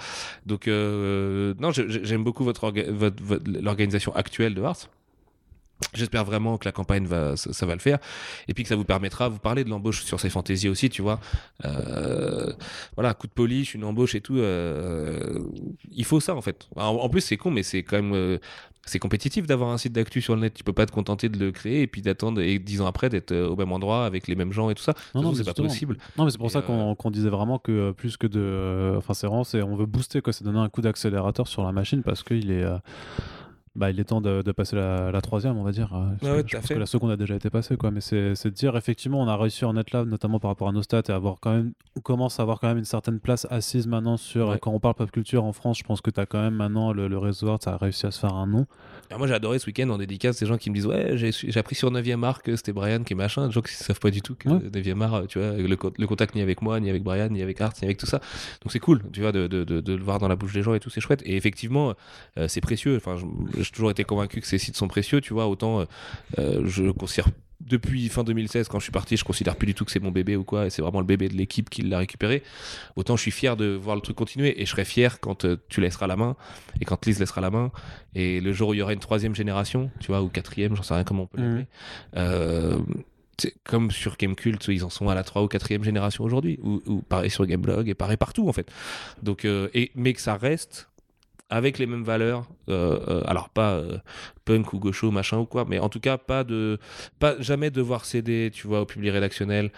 [0.46, 4.88] Donc, non, j'aime beaucoup votre, orga- votre- votre- l'organisation actuelle de Arts.
[5.94, 7.98] J'espère vraiment que la campagne va, ça, ça va le faire,
[8.48, 9.28] et puis que ça vous permettra.
[9.28, 11.20] Vous parlez de l'embauche sur ces fantaisies aussi, tu vois.
[11.64, 12.52] Euh,
[12.96, 14.38] voilà, coup de polish, une embauche et tout.
[14.38, 15.38] euh,
[15.90, 16.68] il faut ça en fait.
[16.76, 18.38] En, en plus, c'est con, mais c'est quand même euh,
[18.86, 20.54] c'est compétitif d'avoir un site d'actu sur le net.
[20.54, 23.08] Tu peux pas te contenter de le créer et puis d'attendre et dix ans après
[23.08, 24.94] d'être euh, au même endroit avec les mêmes gens et tout ça.
[25.14, 25.96] Non, non, c'est pas possible.
[26.16, 28.94] Non, mais c'est pour Et, ça qu'on disait vraiment que plus que de.
[28.96, 29.44] Enfin, c'est vraiment.
[29.44, 30.32] c'est- On veut booster, quoi.
[30.32, 32.64] C'est donner un coup d'accélérateur sur la machine parce qu'il est.
[33.78, 35.94] Bah, il est temps de, de passer la, la troisième, on va dire.
[35.94, 36.74] euh, Ouais, je à pense fait.
[36.74, 37.90] que la seconde a déjà été passée, quoi.
[37.92, 40.68] Mais c'est de dire, effectivement, on a réussi à en être là, notamment par rapport
[40.68, 43.20] à nos stats, et avoir quand même, on commence à avoir quand même une certaine
[43.20, 44.48] place assise maintenant sur.
[44.48, 44.58] Ouais.
[44.60, 46.92] Quand on parle pop culture en France, je pense que tu as quand même maintenant
[46.92, 48.66] le, le réseau ça a réussi à se faire un nom.
[49.10, 51.58] Alors moi j'ai adoré ce week-end en dédicace des gens qui me disent ouais j'ai
[51.58, 54.10] appris sur 9e art que c'était Brian qui est machin des gens qui savent pas
[54.10, 54.58] du tout que Ouais.
[54.58, 57.58] 9e art tu vois le, le contact ni avec moi ni avec Brian ni avec
[57.62, 58.18] Art ni avec tout ça
[58.62, 60.62] donc c'est cool tu vois de, de, de, de le voir dans la bouche des
[60.62, 61.94] gens et tout c'est chouette et effectivement
[62.36, 65.32] euh, c'est précieux enfin je- j'ai toujours été convaincu que ces sites sont précieux tu
[65.32, 65.84] vois autant euh,
[66.38, 67.28] euh, je considère
[67.60, 70.10] depuis fin 2016, quand je suis parti, je considère plus du tout que c'est mon
[70.10, 72.42] bébé ou quoi, et c'est vraiment le bébé de l'équipe qui l'a récupéré.
[72.96, 75.56] Autant je suis fier de voir le truc continuer, et je serai fier quand euh,
[75.68, 76.36] tu laisseras la main,
[76.80, 77.70] et quand Lise laissera la main,
[78.14, 80.82] et le jour où il y aura une troisième génération, tu vois, ou quatrième, j'en
[80.82, 81.66] sais rien comment on peut l'appeler.
[82.16, 82.78] Euh,
[83.40, 86.82] c'est comme sur Gamecult, ils en sont à la 3 ou 4 génération aujourd'hui, ou,
[86.86, 88.70] ou pareil sur Gameblog, et pareil partout en fait.
[89.22, 90.88] Donc, euh, et, mais que ça reste
[91.50, 93.98] avec les mêmes valeurs, euh, euh, alors pas euh,
[94.44, 96.78] punk ou gaucho machin ou quoi, mais en tout cas pas de,
[97.18, 99.70] pas jamais devoir céder, tu vois, au public rédactionnel,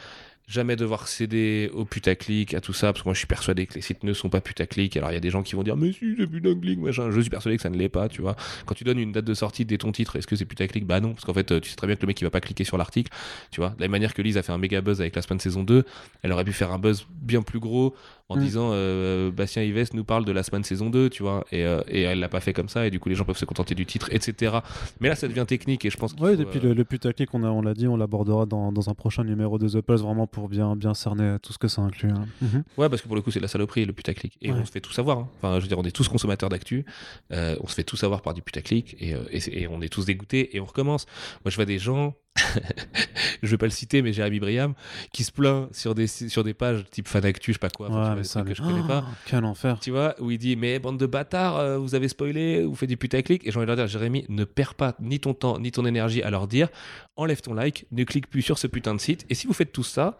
[0.48, 3.74] jamais devoir céder au putaclic, à tout ça, parce que moi je suis persuadé que
[3.74, 4.96] les sites ne sont pas putaclic.
[4.96, 7.12] Alors il y a des gens qui vont dire, mais si, c'est putaclic, machin.
[7.12, 8.34] Je suis persuadé que ça ne l'est pas, tu vois.
[8.66, 10.84] Quand tu donnes une date de sortie dès ton titre, est-ce que c'est putaclic?
[10.86, 12.40] Bah non, parce qu'en fait, tu sais très bien que le mec il va pas
[12.40, 13.12] cliquer sur l'article,
[13.52, 13.70] tu vois.
[13.70, 15.62] De la même manière que Lise a fait un méga buzz avec la semaine saison
[15.62, 15.84] 2,
[16.22, 17.94] elle aurait pu faire un buzz bien plus gros
[18.30, 18.40] en Mm.
[18.40, 21.82] disant euh, Bastien Ives nous parle de la semaine saison 2, tu vois, et, euh,
[21.88, 23.74] et elle l'a pas fait comme ça, et du coup les gens peuvent se contenter
[23.74, 24.58] du titre, etc.
[25.00, 27.28] Mais là ça devient technique, et je pense qu'il Oui, depuis euh, le, le putaclic,
[27.34, 30.00] on, a- on l'a dit, on l'abordera dans, dans un prochain numéro de The Pulse,
[30.00, 32.10] vraiment pour bien, bien cerner tout ce que ça inclut.
[32.10, 32.24] hein.
[32.40, 32.62] Mhm.
[32.78, 34.38] Ouais, parce que pour le coup, c'est de la saloperie, le putaclic.
[34.40, 34.58] Et Ouais.
[34.60, 35.18] on se fait tout savoir.
[35.18, 35.28] hein.
[35.42, 36.84] Enfin, je veux dire, on est tous consommateurs d'actu.
[37.32, 38.96] euh, on se fait tout savoir par du putaclic.
[39.00, 40.56] Et, euh, et on est tous dégoûtés.
[40.56, 41.06] Et on recommence.
[41.44, 42.14] Moi, je vois des gens.
[43.42, 44.74] je vais pas le citer, mais Jérémy Briam,
[45.12, 48.10] qui se plaint sur des, sur des pages type Fanactu, je sais pas quoi, enfin,
[48.10, 49.04] Ouais, mais ça, que je connais pas.
[49.06, 49.78] Oh, Quel enfer.
[49.80, 52.88] Tu vois, où il dit Mais bande de bâtards, euh, vous avez spoilé, vous faites
[52.88, 53.46] du putaclic.
[53.46, 55.84] Et j'ai envie de leur dire Jérémy, ne perds pas ni ton temps, ni ton
[55.86, 56.68] énergie à leur dire
[57.16, 59.26] Enlève ton like, ne clique plus sur ce putain de site.
[59.28, 60.18] Et si vous faites tout ça,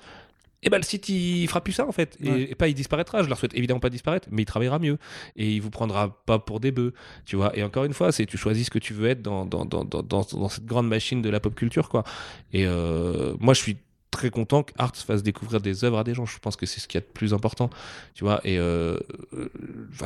[0.63, 2.17] eh ben le site il fera plus ça en fait.
[2.23, 2.43] Et, Ouais.
[2.51, 3.23] et pas il disparaîtra.
[3.23, 4.99] Je leur souhaite évidemment pas disparaître, mais il travaillera mieux.
[5.37, 6.93] Et il vous prendra pas pour des bœufs.
[7.25, 7.57] Tu vois.
[7.57, 9.85] Et encore une fois, c'est tu choisis ce que tu veux être dans, dans, dans,
[9.85, 12.05] dans, dans, dans cette grande machine de la pop culture, quoi.
[12.53, 13.77] Et euh, moi, je suis
[14.11, 16.27] très content que Arts fasse découvrir des œuvres à des gens.
[16.27, 17.71] Je pense que c'est ce qu'il y a de plus important,
[18.15, 18.41] tu vois.
[18.45, 18.99] Et euh,
[19.35, 19.49] euh,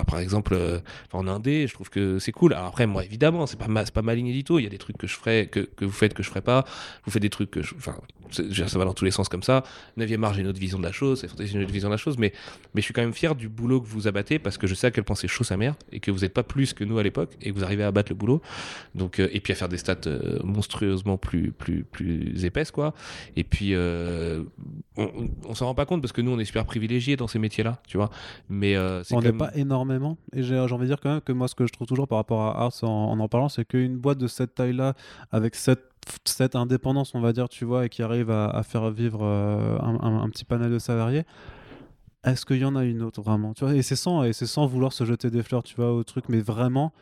[0.06, 0.80] par exemple, euh,
[1.12, 2.52] en indé, je trouve que c'est cool.
[2.52, 4.58] Alors après, moi, évidemment, c'est pas ma, pas ma ligne édito.
[4.58, 6.42] Il y a des trucs que je ferai, que, que vous faites que je ferai
[6.42, 6.64] pas.
[7.04, 7.96] Vous faites des trucs que, je, enfin,
[8.30, 9.64] ça va dans tous les sens comme ça.
[9.98, 11.20] 9e art, j'ai une autre vision de la chose.
[11.20, 12.18] C'est une autre vision de la chose.
[12.18, 12.32] Mais,
[12.74, 14.86] mais je suis quand même fier du boulot que vous abattez parce que je sais
[14.86, 16.98] à quel point c'est chaud sa mère et que vous n'êtes pas plus que nous
[16.98, 18.42] à l'époque et que vous arrivez à abattre le boulot.
[18.94, 22.94] Donc, euh, et puis à faire des stats euh, monstrueusement plus, plus, plus épaisses, quoi.
[23.36, 23.93] Et puis, euh,
[24.96, 27.26] on, on- on s'en rend pas compte parce que nous, on est super privilégiés dans
[27.28, 28.10] ces métiers-là, tu vois.
[28.48, 30.16] Mais euh, c'est On n'est même- pas énormément.
[30.32, 32.08] Et j'ai j'ai envie de dire quand même que moi, ce que je trouve toujours
[32.08, 34.94] par rapport à Arts en en, en parlant, c'est qu'une boîte de cette taille-là,
[35.32, 35.84] avec cette,
[36.24, 39.78] cette indépendance, on va dire, tu vois, et qui arrive à, à faire vivre euh,
[39.80, 41.24] un, un- un petit panel de salariés,
[42.24, 43.52] est-ce qu'il y en a une autre vraiment?
[43.54, 45.92] Tu vois, Et c'est sans, et c'est sans vouloir se jeter des fleurs, tu vois,
[45.92, 46.92] au truc, mais vraiment,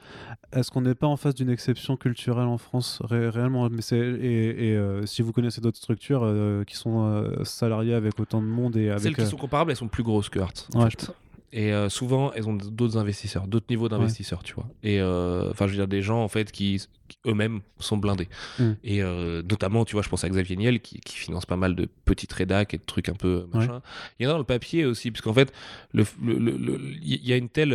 [0.53, 3.69] est-ce qu'on n'est pas en face d'une exception culturelle en France ré- réellement?
[3.71, 7.95] Mais c'est, Et, et, euh, si vous connaissez d'autres structures euh, qui sont euh, salariées
[7.95, 9.03] avec autant de monde et avec.
[9.03, 10.89] Celles qui sont comparables, elles sont plus grosses que Ouais.
[11.55, 14.67] Et euh, souvent, elles ont d'autres investisseurs, d'autres niveaux d'investisseurs, tu vois.
[14.83, 18.29] Et euh, enfin, je veux dire, des gens en fait qui, qui eux-mêmes sont blindés.
[18.59, 18.71] Mm.
[18.85, 21.75] Et euh, notamment, tu vois, je pense à Xavier Niel qui, qui finance pas mal
[21.75, 23.83] de petites rédacs et de trucs un peu machin.
[24.19, 25.53] Il y en a dans le papier aussi, parce qu'en fait,
[25.93, 27.75] le- le- le- le- il y a une telle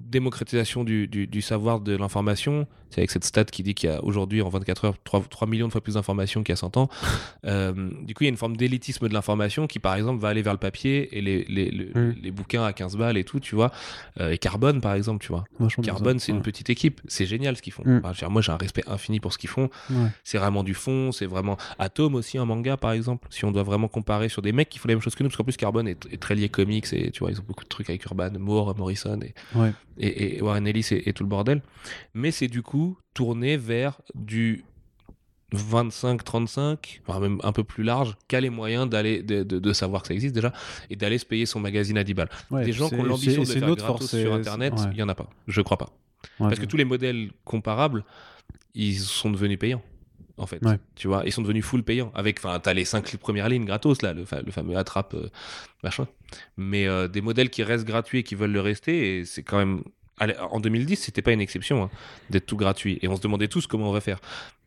[0.00, 2.66] démocratisation du, du- du savoir de l'information.
[2.90, 5.48] C'est avec cette stat qui dit qu'il y a aujourd'hui, en 24 heures, 3, 3
[5.48, 6.88] millions de fois plus d'informations qu'il y a 100 ans.
[7.44, 7.72] Euh,
[8.02, 10.42] du coup, il y a une forme d'élitisme de l'information qui, par exemple, va aller
[10.42, 13.56] vers le papier et les, les, le- les bouquins à 15 balles et tout, tu
[13.56, 13.72] vois.
[14.20, 15.42] Euh, et Carbone, par exemple, tu vois.
[15.58, 15.82] vachement.
[15.82, 16.36] Carbone, c'est Ouais.
[16.38, 17.00] une petite équipe.
[17.08, 17.82] C'est génial ce qu'ils font.
[17.84, 18.02] Mm.
[18.04, 19.70] Enfin, moi, j'ai un respect infini pour ce qu'ils font.
[19.90, 20.06] Ouais.
[20.22, 21.10] C'est vraiment du fond.
[21.10, 21.56] C'est vraiment.
[21.80, 23.26] Atom aussi, un manga, par exemple.
[23.30, 25.28] Si on doit vraiment comparer sur des mecs qui font les mêmes choses que nous,
[25.30, 27.64] parce qu'en plus, Carbone est, est très lié comics et tu vois, ils ont beaucoup
[27.64, 29.34] de trucs avec Urban, Moore, Morrison et,
[29.98, 30.06] Ouais.
[30.06, 31.62] et, et Warren Ellis et, et tout le bordel.
[32.14, 34.64] Mais c'est du coup tourné vers du
[35.54, 39.72] 25-35, enfin même un peu plus large, qui a les moyens d'aller de, de- de
[39.72, 40.52] savoir que ça existe déjà
[40.90, 42.30] et d'aller se payer son magazine à 10 balles.
[42.50, 44.94] Ouais, Des gens qui ont l'ambition de faire gratos force, sur Internet, il ouais.
[44.96, 45.28] y en a pas.
[45.48, 45.90] Je crois pas.
[46.38, 48.04] Parce que tous les modèles comparables,
[48.74, 49.82] ils sont devenus payants.
[50.38, 50.78] En fait, Ouais.
[50.94, 52.10] tu vois, ils sont devenus full payants.
[52.14, 55.28] Avec, enfin, t'as les cinq premières lignes gratos là, le, fa- le fameux attrape euh,
[55.82, 56.06] machin.
[56.56, 59.58] Mais euh, des modèles qui restent gratuits et qui veulent le rester, et c'est quand
[59.58, 59.82] même.
[60.18, 61.90] Allez, En 2010, c'était pas une exception hein,
[62.30, 64.20] d'être tout gratuit, et on se demandait tous comment on va faire.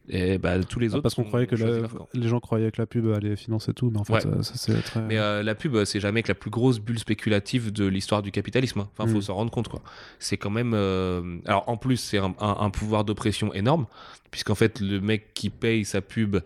[0.07, 1.01] Et bah, tous les Ah, autres.
[1.03, 3.97] parce qu'on croyait que la- les gens croyaient que la pub allait financer tout, mais
[3.99, 4.21] en fait, Ouais.
[4.21, 5.01] ça, ça, c'est très.
[5.01, 8.31] Mais euh, la pub, c'est jamais que la plus grosse bulle spéculative de l'histoire du
[8.31, 8.81] capitalisme.
[8.81, 8.89] hein.
[8.97, 9.21] Enfin, faut Mm.
[9.23, 9.81] s'en rendre compte, quoi.
[10.19, 10.73] C'est quand même.
[10.75, 13.87] euh, Alors, en plus, c'est un, un- un pouvoir d'oppression énorme,
[14.29, 16.37] puisqu'en fait, le mec qui paye sa pub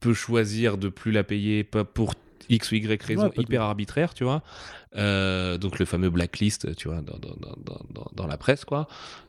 [0.00, 2.14] peut choisir de plus la payer, pas pour
[2.48, 4.42] X ou Y raison Ouais, hyper arbitraire, tu vois.
[4.96, 8.88] Euh, donc, le fameux blacklist, tu vois, dans, dans, dans, dans- la presse, quoi.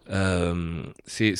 [0.10, 1.36] Euh, c'est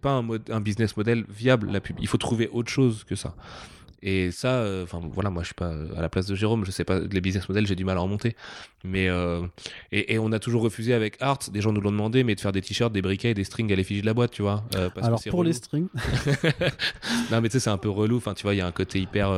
[0.00, 1.96] pas un, mode, un business model viable, la pub.
[2.00, 3.34] Il faut trouver autre chose que ça.
[4.06, 6.66] Et ça, euh, enfin voilà, moi je suis pas euh, à la place de Jérôme,
[6.66, 8.36] je sais pas, les business models, j'ai du mal à remonter.
[8.84, 9.40] Mais euh,
[9.92, 12.40] et, et on a toujours refusé avec Art, des gens nous l'ont demandé, mais de
[12.40, 14.64] faire des t-shirts, des briquets et des strings à l'effigie de la boîte, tu vois.
[14.76, 15.48] euh, parce Alors pour relou.
[15.48, 15.88] les strings,
[17.30, 18.16] non mais tu sais, c'est un peu relou.
[18.18, 19.30] Enfin, tu vois, il y a un côté hyper.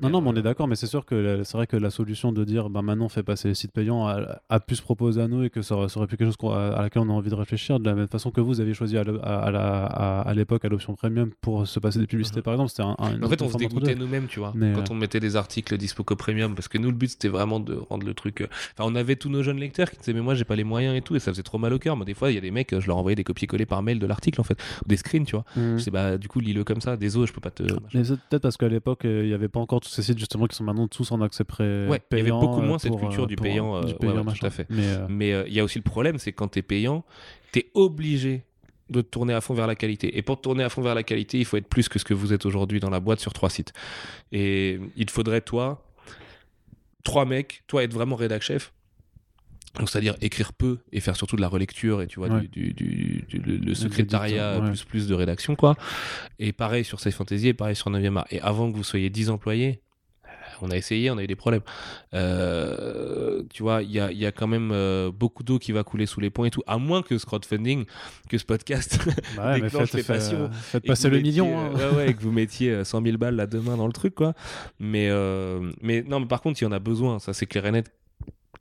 [0.00, 1.90] non, non, mais on est d'accord, mais c'est sûr que la- c'est vrai que la
[1.90, 4.82] solution de dire bah, maintenant on fait passer les sites payants a, a pu se
[4.82, 7.02] proposer à nous et que ça aurait, ça aurait pu quelque chose à, à laquelle
[7.02, 9.20] on a envie de réfléchir, de la même façon que vous avez choisi à, le-
[9.24, 12.42] à, à l'époque l'option premium pour se passer des publicités Mhm.
[12.42, 12.70] par exemple.
[12.70, 13.56] C'était un, un- En fait, on se
[13.94, 14.00] deux.
[14.04, 16.90] nous-mêmes, tu vois, Mais, quand euh, on mettait des articles dispo premium, parce que nous,
[16.90, 18.40] le but, c'était vraiment de rendre le truc.
[18.40, 18.46] euh,
[18.78, 20.96] Enfin, on avait tous nos jeunes lecteurs qui disaient, mais moi, j'ai pas les moyens
[20.96, 21.96] et tout, et ça faisait trop mal au cœur.
[21.96, 23.82] Moi, des fois, il y a des mecs, euh, je leur envoyais des copier-coller par
[23.82, 25.44] mail de l'article, en fait, ou des screens, tu vois.
[25.56, 25.78] Mhm.
[25.78, 27.62] Je sais, bah, du coup, lis-le comme ça, désolé, je peux pas te.
[27.62, 27.78] machin.
[27.94, 30.18] Mais c'est peut-être parce qu'à l'époque, euh, il n'y avait pas encore tous ces sites
[30.18, 32.96] justement qui sont maintenant tous en accès pré Ouais, il y avait beaucoup moins cette
[32.96, 34.66] culture du payant, du ouais, payant, ouais, tout à fait.
[35.08, 37.04] Mais, euh, il y a aussi le problème, c'est quand t'es payant,
[37.52, 38.44] t'es obligé
[38.90, 40.16] de tourner à fond vers la qualité.
[40.16, 42.14] Et pour tourner à fond vers la qualité, il faut être plus que ce que
[42.14, 43.72] vous êtes aujourd'hui dans la boîte sur trois sites.
[44.32, 45.84] Et il te faudrait, toi,
[47.04, 48.72] trois mecs, toi être vraiment rédac chef.
[49.78, 52.48] Donc, c'est-à-dire écrire peu et faire surtout de la relecture et tu vois, Ouais.
[52.50, 54.68] du, du- du- du- le, secrétariat ouais.
[54.68, 55.76] plus plus de rédaction, quoi.
[56.38, 58.26] Et pareil sur Safe Fantasy et pareil sur 9e art.
[58.30, 59.80] Et avant que vous soyez 10 employés,
[60.62, 61.62] on a essayé, on a eu des problèmes.
[62.14, 65.82] Euh, tu vois, il y a, y a quand même euh, beaucoup d'eau qui va
[65.84, 67.84] couler sous les ponts et tout, à moins que ce crowdfunding,
[68.28, 68.98] que ce podcast,
[69.36, 70.50] bah ouais, mais déclenche faites, les passions.
[70.52, 71.58] faites passer le mettiez, million.
[71.58, 71.72] hein.
[71.78, 73.92] euh, ouais, ouais, et que vous mettiez euh, 100 000 balles là demain dans le
[73.92, 74.34] truc, quoi.
[74.78, 75.10] Mais,
[75.82, 77.90] mais non, mais par contre, il y en a besoin, ça c'est clair et net.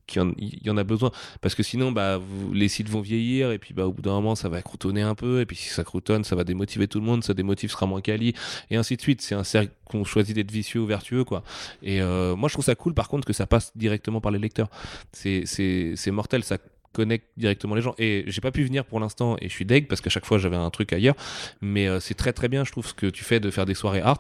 [0.08, 1.12] Qu'il y en- Il y en a besoin.
[1.42, 4.12] Parce que sinon bah vous- les sites vont vieillir et puis bah au bout d'un
[4.12, 7.00] moment ça va croutonner un peu et puis si ça croutonne ça va démotiver tout
[7.00, 8.34] le monde ça démotive sera moins quali
[8.70, 9.22] et ainsi de suite.
[9.22, 11.44] C'est un cercle qu'on choisit d'être vicieux ou vertueux quoi.
[11.84, 14.40] Et euh, moi je trouve ça cool par contre que ça passe directement par les
[14.40, 14.70] lecteurs.
[15.14, 16.58] C'est mortel ça
[16.96, 19.88] connecte directement les gens et j'ai pas pu venir pour l'instant et je suis deg
[19.88, 21.16] parce qu'à chaque fois j'avais un truc ailleurs
[21.62, 23.74] mais euh, c'est très très bien je trouve ce que tu fais de faire des
[23.74, 24.18] soirées art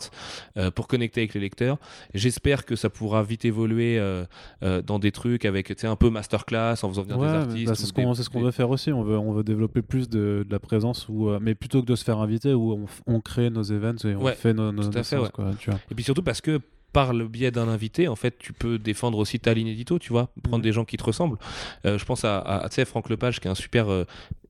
[0.57, 1.77] euh, pour connecter avec les lecteurs
[2.13, 4.25] j'espère que ça pourra vite évoluer euh,
[4.85, 7.65] dans des trucs avec tu sais un peu masterclass en faisant venir Ouais, des artistes
[7.67, 8.91] bah, c'est ce des- qu'on c'est ce des- veut faire aussi.
[8.91, 11.95] On veut, on veut développer plus de, de la présence, où, mais plutôt que de
[11.95, 14.89] se faire inviter, où on, crée nos events et on Ouais, fait nos, nos, tout
[14.89, 15.29] à nos fait, ouais.
[15.33, 15.79] quoi, tu vois.
[15.91, 16.59] Et puis surtout parce que
[16.95, 20.09] par le biais d'un invité, en fait, tu peux défendre aussi ta ligne édito, tu
[20.13, 20.63] vois, prendre Mhm.
[20.63, 21.37] des gens qui te ressemblent.
[21.85, 24.05] Euh, je pense à, à, tu sais, Franck Lepage, qui est un super euh,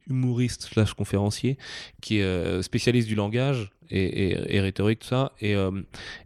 [0.08, 1.58] humoriste slash conférencier,
[2.02, 5.56] qui est euh, spécialiste du langage et, et, et rhétorique, tout ça, et,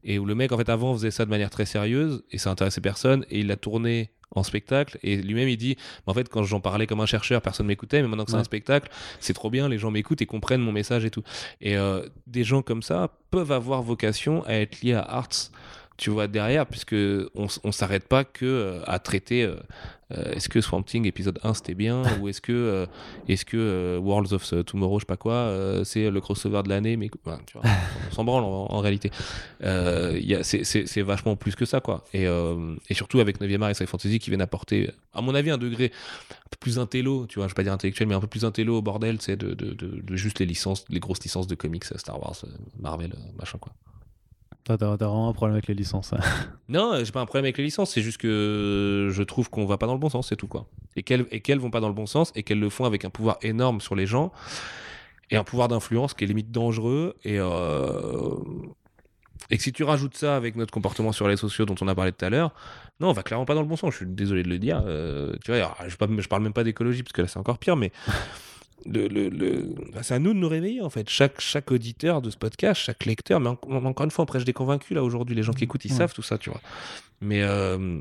[0.04, 2.50] et où le mec, en fait, avant, faisait ça de manière très sérieuse, et ça
[2.52, 5.76] intéressait personne, et il l'a tourné en spectacle et lui-même il dit
[6.06, 8.44] en fait quand j'en parlais comme un chercheur personne m'écoutait mais maintenant que c'est un
[8.44, 8.88] spectacle
[9.20, 11.24] c'est trop bien les gens m'écoutent et comprennent mon message et tout
[11.62, 15.50] et euh, des gens comme ça peuvent avoir vocation à être liés à arts
[16.00, 16.96] tu vois derrière puisque
[17.36, 19.58] on, s'arrête pas que euh, à traiter euh,
[20.12, 22.86] euh, est-ce que Swamp Thing épisode 1 c'était bien ou est-ce que euh,
[23.28, 25.54] est-ce que euh, Worlds of Tomorrow je sais pas quoi
[25.84, 27.18] c'est le crossover de l'année mais tu
[27.54, 27.64] vois,
[28.10, 29.12] on s'en branle en, en réalité.
[29.62, 32.06] C'est- vachement plus que ça quoi.
[32.14, 35.50] Et, et surtout avec 9e art et Sci Fantasy qui viennent apporter à mon avis
[35.52, 35.92] un degré
[36.32, 38.46] un peu plus intello tu vois je vais pas dire intellectuel mais un peu plus
[38.46, 41.56] intello au bordel c'est de, de, de, de juste les licences les grosses licences de
[41.56, 42.36] comics Star Wars
[42.80, 43.74] Marvel machin quoi
[44.78, 46.14] T'as vraiment un problème avec les licences.
[46.14, 46.20] hein.
[46.70, 49.66] non, euh, j'ai pas un problème avec les licences, c'est juste que je trouve qu'on
[49.66, 50.68] va pas dans le bon sens, c'est tout quoi.
[50.96, 53.10] Et qu'elles et vont pas dans le bon sens et qu'elles le font avec un
[53.10, 54.32] pouvoir énorme sur les gens
[55.32, 58.36] et un pouvoir d'influence qui est limite dangereux et euh,
[59.50, 62.12] que si tu rajoutes ça avec notre comportement sur les sociaux dont on a parlé
[62.12, 62.54] tout à l'heure,
[63.00, 63.92] non, on va clairement pas dans le bon sens.
[63.92, 64.84] Je suis désolé de le dire.
[64.86, 67.92] euh, tu vois, je parle même pas d'écologie parce que là c'est encore pire, mais
[68.86, 71.10] le, le- le- bah, c'est à nous de nous réveiller en fait.
[71.10, 74.46] Chaque, chaque auditeur de ce podcast, chaque lecteur, mais en- encore une fois, on prêche
[74.46, 75.36] des convaincus là aujourd'hui.
[75.36, 75.98] Les gens qui écoutent, ils Ouais.
[75.98, 76.62] savent tout ça, tu vois.
[77.22, 78.00] Mais euh,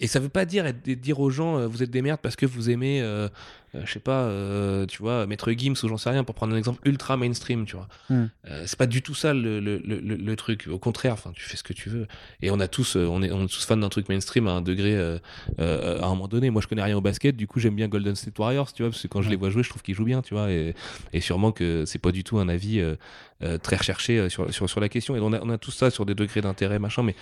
[0.00, 2.36] et ça veut pas dire être- dire aux gens euh, vous êtes des merdes parce
[2.36, 3.28] que vous aimez, euh,
[3.74, 6.54] euh, je sais pas, euh, tu vois, Maître Gims ou j'en sais rien pour prendre
[6.54, 7.86] un exemple ultra mainstream, tu vois.
[8.10, 10.66] Euh, c'est pas du tout ça le, le, le, truc.
[10.68, 12.08] Au contraire, enfin, tu fais ce que tu veux.
[12.42, 14.62] Et on a tous, on est, on est tous fans d'un truc mainstream à un
[14.62, 15.20] degré, à
[15.58, 16.50] un moment donné.
[16.50, 18.90] Moi, je connais rien au basket, du coup, j'aime bien Golden State Warriors, tu vois,
[18.90, 20.50] parce que quand je les vois jouer, je trouve qu'ils jouent bien, tu vois.
[20.50, 20.74] Et,
[21.12, 22.82] et sûrement que c'est pas du tout un avis
[23.62, 25.14] très recherché sur, sur, sur la question.
[25.14, 27.14] Et on a, on a tout ça sur des degrés d'intérêt, machin, mais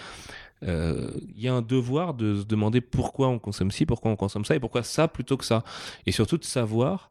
[0.66, 4.16] euh, il y a un devoir de se demander pourquoi on consomme ci, pourquoi on
[4.16, 5.64] consomme ça, et pourquoi ça plutôt que ça.
[6.06, 7.10] Et surtout de savoir,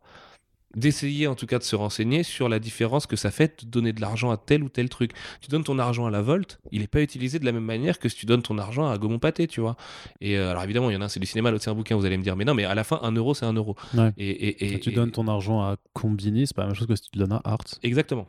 [0.75, 3.93] d'essayer en tout cas de se renseigner sur la différence que ça fait de donner
[3.93, 5.11] de l'argent à tel ou tel truc.
[5.41, 7.99] Tu donnes ton argent à la Volt, il n'est pas utilisé de la même manière
[7.99, 9.75] que si tu donnes ton argent à Gaumont Pâté, tu vois.
[10.21, 11.75] Et euh, alors évidemment, il y en a un, c'est du cinéma, l'autre c'est un
[11.75, 13.53] bouquin, vous allez me dire, mais non, mais à la fin, un euro, c'est un
[13.53, 13.75] euro.
[13.93, 14.11] Ouais.
[14.17, 17.09] Et, et, tu donnes ton argent à Combini, c'est pas la même chose que si
[17.09, 17.79] tu le donnes à Arts.
[17.81, 18.27] Exactement.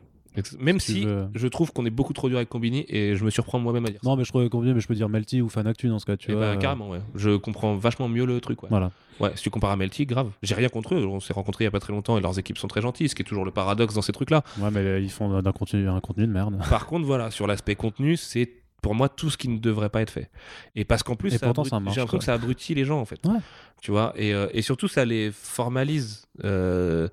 [0.59, 3.59] Même Si je trouve qu'on est beaucoup trop dur avec Combini et je me surprends
[3.59, 4.09] moi-même à dire ça.
[4.09, 6.17] Non, mais je trouvais combiné, mais je peux dire Melty ou Fanactu dans ce cas,
[6.17, 6.41] tu Eh vois.
[6.41, 7.01] bah, euh, carrément, ouais.
[7.15, 8.69] Je comprends vachement mieux le truc, ouais.
[8.69, 8.91] Voilà.
[9.19, 10.31] Ouais, si tu compares à Melty, grave.
[10.43, 11.05] J'ai rien contre eux.
[11.05, 13.09] On s'est rencontrés il y a pas très longtemps et leurs équipes sont très gentilles,
[13.09, 14.43] ce qui est toujours le paradoxe dans ces trucs-là.
[14.59, 16.57] Ouais, mais ils font d'un contenu, un contenu de merde.
[16.69, 18.49] Par contre, voilà, sur l'aspect contenu, c'est
[18.81, 20.29] pour moi tout ce qui ne devrait pas être fait.
[20.75, 23.19] Et parce qu'en plus, j'ai l'impression que ça abrutit les gens en fait.
[23.25, 23.39] Ouais.
[23.81, 26.25] Tu vois, et, euh, et surtout ça les formalise.
[26.45, 27.09] Euh,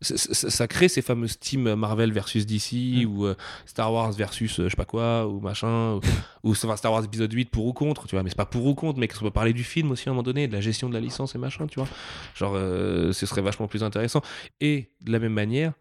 [0.00, 3.04] ça, crée ces fameuses teams Marvel versus DC Mm.
[3.06, 6.00] ou euh, Star Wars versus euh, je sais pas quoi ou machin ou,
[6.44, 8.22] ou enfin, Star Wars épisode 8 pour ou contre tu vois.
[8.22, 10.14] Mais c'est pas pour ou contre mais qu'on peut parler du film aussi à un
[10.14, 11.88] moment donné de la gestion de la licence et machin tu vois.
[12.34, 14.20] Genre euh, ce serait vachement plus intéressant.
[14.60, 15.72] Et de la même manière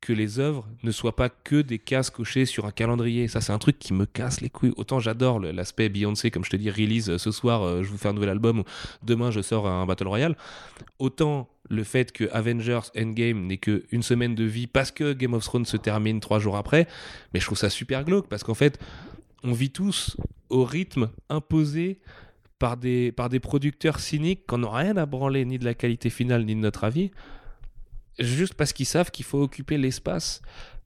[0.00, 3.28] que les œuvres ne soient pas que des cases cochées sur un calendrier.
[3.28, 4.74] Ça, c'est un truc qui me casse les couilles.
[4.76, 7.98] Autant j'adore l'aspect Beyoncé, comme je te dis, release euh, ce soir, euh, je vous
[7.98, 8.64] fais un nouvel album, ou
[9.02, 10.36] demain je sors un Battle Royale.
[10.98, 15.34] Autant le fait que Avengers Endgame n'ait que une semaine de vie parce que Game
[15.34, 16.86] of Thrones se termine trois jours après,
[17.34, 18.78] mais je trouve ça super glauque parce qu'en fait,
[19.42, 20.16] on vit tous
[20.48, 21.98] au rythme imposé
[22.58, 26.10] par des, par des producteurs cyniques qui n'ont rien à branler ni de la qualité
[26.10, 27.10] finale ni de notre avis,
[28.18, 30.42] juste parce qu'ils savent qu'il faut occuper l'espace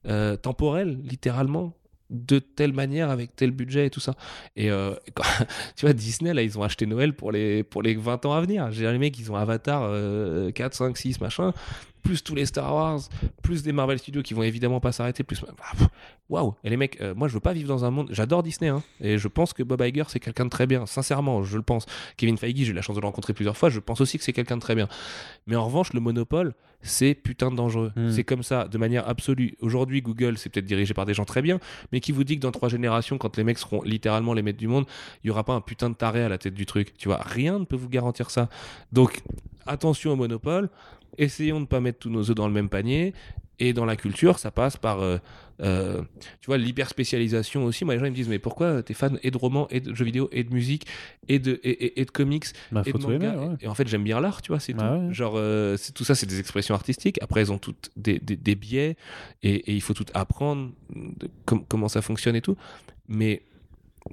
[0.07, 1.73] euh, temporel, littéralement,
[2.09, 4.15] de telle manière, avec tel budget et tout ça.
[4.55, 4.93] Et euh,
[5.75, 8.41] tu vois, Disney, là, ils ont acheté Noël pour les, pour les 20 ans à
[8.41, 8.71] venir.
[8.71, 11.53] J'ai les mecs, ils ont Avatar euh, 4, 5, 6, machin,
[12.01, 13.01] plus tous les Star Wars,
[13.41, 15.43] plus des Marvel Studios qui vont évidemment pas s'arrêter, plus...
[15.47, 15.85] Ah,
[16.29, 18.07] Waouh Et les mecs, euh, moi, je veux pas vivre dans un monde...
[18.11, 21.43] J'adore Disney, hein, et je pense que Bob Iger, c'est quelqu'un de très bien, sincèrement,
[21.43, 21.85] je le pense.
[22.17, 24.23] Kevin Feige, j'ai eu la chance de le rencontrer plusieurs fois, je pense aussi que
[24.23, 24.87] c'est quelqu'un de très bien.
[25.47, 27.91] Mais en revanche, le monopole, c'est putain de dangereux.
[27.95, 28.11] Mm.
[28.11, 29.55] C'est comme ça, de manière absolue.
[29.59, 31.59] Aujourd'hui, Google, c'est peut-être dirigé par des gens très bien,
[31.91, 34.59] mais qui vous dit que dans trois générations, quand les mecs seront littéralement les maîtres
[34.59, 34.85] du monde,
[35.23, 36.93] il y aura pas un putain de taré à la tête du truc.
[36.97, 38.49] Tu vois, rien ne peut vous garantir ça.
[38.91, 39.21] Donc,
[39.65, 40.69] attention au monopole.
[41.17, 43.13] Essayons de ne pas mettre tous nos œufs dans le même panier.
[43.63, 45.17] Et dans la culture, ça passe par, euh,
[45.61, 46.01] euh,
[46.39, 47.85] tu vois, l'hyper spécialisation aussi.
[47.85, 49.93] Moi, les gens ils me disent, mais pourquoi t'es fan et de romans, et de
[49.93, 50.87] jeux vidéo, et de musique,
[51.27, 53.49] et de, et, et- et de comics, Bah, et faut de aimer, manga.
[53.51, 53.55] ouais.
[53.61, 55.07] Et en fait, j'aime bien l'art, tu vois, c'est Bah tout.
[55.09, 55.13] ouais.
[55.13, 57.19] Genre, euh, c'est- tout ça, c'est des expressions artistiques.
[57.21, 58.95] Après, elles ont toutes des, des, des biais,
[59.43, 62.57] et, et il faut tout apprendre, de com- comment ça fonctionne et tout.
[63.07, 63.43] Mais,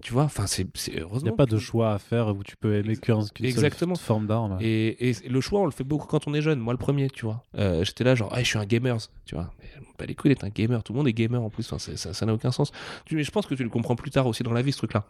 [0.02, 1.28] tu vois, enfin, c'est c'est Il heureusement.
[1.28, 3.94] n'y a pas de choix à faire où tu peux aimer qu'une seule exactement.
[3.94, 4.48] forme d'art.
[4.48, 4.58] bah.
[4.60, 6.58] Et, et le choix, on le fait beaucoup quand on est jeune.
[6.60, 7.42] Moi, le premier, tu vois.
[7.56, 9.50] Euh, J'étais là, genre, ah, je suis un gamer, tu vois.
[9.96, 10.82] Pas les couilles d'être un gamer.
[10.82, 11.72] Tout le monde est gamer en plus.
[11.72, 12.70] Enfin, ça n'a aucun sens.
[13.10, 15.04] Mais je pense que tu le comprends plus tard aussi dans la vie, ce truc-là.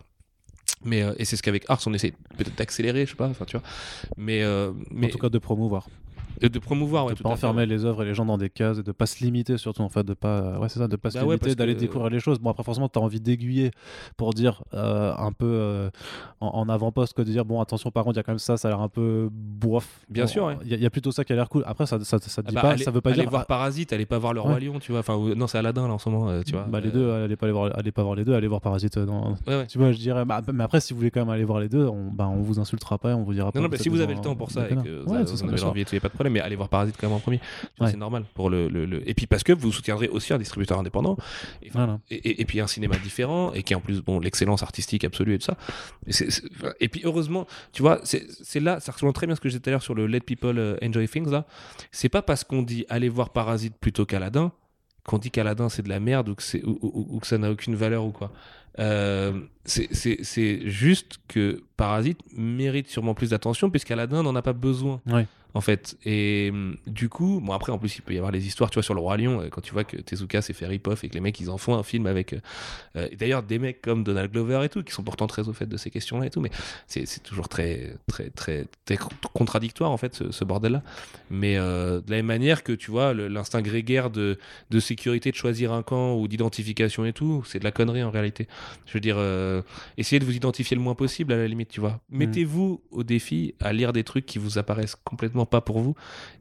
[0.85, 3.45] Mais, euh, et c'est ce qu'avec Ars, on essaie peut-être d'accélérer, je sais pas, enfin,
[3.45, 3.67] tu vois.
[4.17, 5.89] Mais, euh, mais En tout cas, de promouvoir.
[6.41, 8.51] De, de promouvoir, ouais, de tout pas enfermer les œuvres et les gens dans des
[8.51, 10.97] cases et de pas se limiter surtout en fait de pas ouais c'est ça de
[10.97, 13.03] pas se Bah ouais, limiter d'aller que- découvrir les choses bon après forcément tu as
[13.03, 13.71] envie d'aiguiller
[14.17, 15.91] pour dire euh, un peu euh,
[16.41, 18.39] en, en avant-poste que de dire bon attention par contre il y a quand même
[18.39, 20.57] ça ça a l'air un peu bof Bien Bon, sûr, ouais.
[20.63, 22.19] il y, a- il y a plutôt ça qui a l'air cool après ça ça,
[22.19, 24.07] ça, dit Ah bah, pas allez- ça veut pas allez dire voir ah, Parasite, allez
[24.07, 24.59] pas voir Le Roi.
[24.61, 25.01] Lion, tu vois.
[25.01, 26.63] Enfin, ou- non, c'est Aladdin, là, en ce moment, euh, tu vois.
[26.69, 28.61] bah, les Euh, deux allez pas les voir allez pas voir les deux allez voir
[28.61, 29.35] Parasite euh, dans
[29.69, 31.69] tu vois je dirais bah, mais après si vous voulez quand même aller voir les
[31.69, 33.89] deux on, bah, on vous insultera pas on vous dira pas Non, non, c'est si
[33.89, 35.49] vous avez le temps pour ça et que vous, avez- c'est vous ça, en bien
[35.49, 35.67] avez sûr.
[35.69, 37.21] l'envie et tout, y a pas de problème, mais allez voir Parasite quand même en
[37.21, 37.41] premier.
[37.81, 37.91] Ouais.
[37.91, 38.25] C'est normal.
[38.35, 41.17] Pour le, le- le- Et puis parce que vous soutiendrez aussi un distributeur indépendant.
[41.63, 41.99] Et, Voilà.
[42.11, 45.35] et, et- et puis un cinéma différent et qui en plus bon l'excellence artistique absolue
[45.35, 45.57] et tout ça
[46.81, 49.63] et, puis heureusement tu vois c'est là ça rejoint très bien ce que j'ai dit
[49.63, 51.45] tout à l'heure sur le let people euh, enjoy things là
[51.93, 54.53] c'est pas parce qu'on dit allez voir Parasite plutôt qu'Aladin
[55.05, 57.39] qu'on dit qu'Aladin c'est de la merde ou que, c'est, ou, ou- ou que ça
[57.39, 58.31] n'a aucune valeur ou quoi
[58.79, 59.33] Euh,
[59.65, 65.27] c'est- juste que Parasite mérite sûrement plus d'attention puisqu'Aladin n'en a pas besoin Ouais.
[65.55, 65.97] En fait.
[66.05, 68.75] Et hum, du coup, bon après en plus il peut y avoir les histoires, tu
[68.75, 71.09] vois, sur le roi lion, euh, quand tu vois que Tezuka s'est fait rip-off et
[71.09, 72.35] que les mecs ils en font un film avec,
[72.97, 75.67] euh, d'ailleurs des mecs comme Donald Glover et tout, qui sont pourtant très au fait
[75.67, 76.51] de ces questions-là et tout, mais
[76.87, 78.99] c'est c'est toujours très très très, très
[79.33, 80.83] contradictoire en fait ce, ce bordel-là.
[81.31, 84.39] Mais euh, de la même manière que tu vois le- l'instinct grégaire de
[84.71, 88.11] de sécurité de choisir un camp ou d'identification et tout, c'est de la connerie en
[88.11, 88.47] réalité.
[88.87, 89.63] Je veux dire, euh,
[89.97, 92.01] essayez de vous identifier le moins possible à la limite, tu vois.
[92.11, 95.95] Mettez-vous au défi à lire des trucs qui vous apparaissent complètement pas pour vous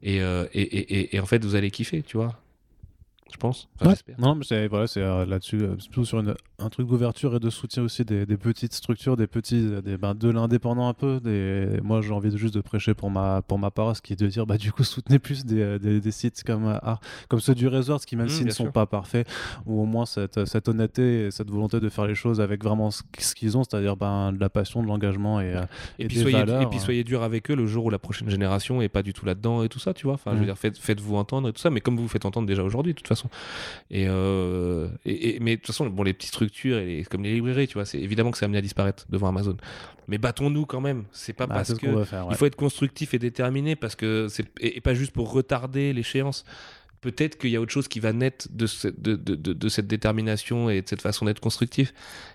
[0.04, 2.36] et, euh, et en fait vous allez kiffer, tu vois.
[3.32, 3.68] Je pense.
[3.76, 3.92] Enfin, Ouais.
[3.96, 4.20] j'espère.
[4.20, 7.36] Non, mais c'est voilà, c'est euh, là-dessus, euh, c'est plutôt sur une- un truc d'ouverture
[7.36, 10.88] et de soutien aussi des, des petites structures, des petits, euh, des, ben, de l'indépendant
[10.88, 11.20] un peu.
[11.20, 11.80] Des...
[11.84, 14.16] Moi, j'ai envie de juste de prêcher pour ma, pour ma part, ce qui est
[14.16, 16.94] de dire, bah, du coup, soutenez plus des, euh, des, des sites comme, euh,
[17.28, 18.72] comme ceux du Resort, qui même Mmh, s'ils ne sont sûr.
[18.72, 19.28] pas parfaits,
[19.66, 22.92] ou au moins cette, cette honnêteté et cette volonté de faire les choses avec vraiment
[22.92, 25.62] ce, ce qu'ils ont, c'est-à-dire ben, de la passion, de l'engagement et,
[26.00, 27.90] Et, et puis des soyez, valeurs, et puis soyez dur avec eux le jour où
[27.90, 30.14] la prochaine génération est pas du tout là-dedans et tout ça, tu vois.
[30.16, 30.46] Enfin, je veux Mm.
[30.46, 32.94] dire, faites, faites-vous entendre et tout ça, mais comme vous vous faites entendre déjà aujourd'hui,
[32.94, 33.17] de toute façon.
[33.92, 37.24] Et, euh, et, et- mais de toute façon, bon, les petites structures et les- comme
[37.24, 39.58] les librairies, tu vois, c'est évidemment que c'est amené à disparaître devant Amazon.
[40.08, 41.04] Mais battons-nous quand même.
[41.12, 42.28] C'est pas bah, parce que faire.
[42.28, 42.34] ouais.
[42.34, 45.92] il faut être constructif et déterminé parce que c'est et, et pas juste pour retarder
[45.94, 46.46] l'échéance
[47.02, 49.70] peut-être qu'il y a autre chose qui va naître de, ce- de, de, de- de
[49.70, 51.94] cette détermination et de cette façon d'être constructif.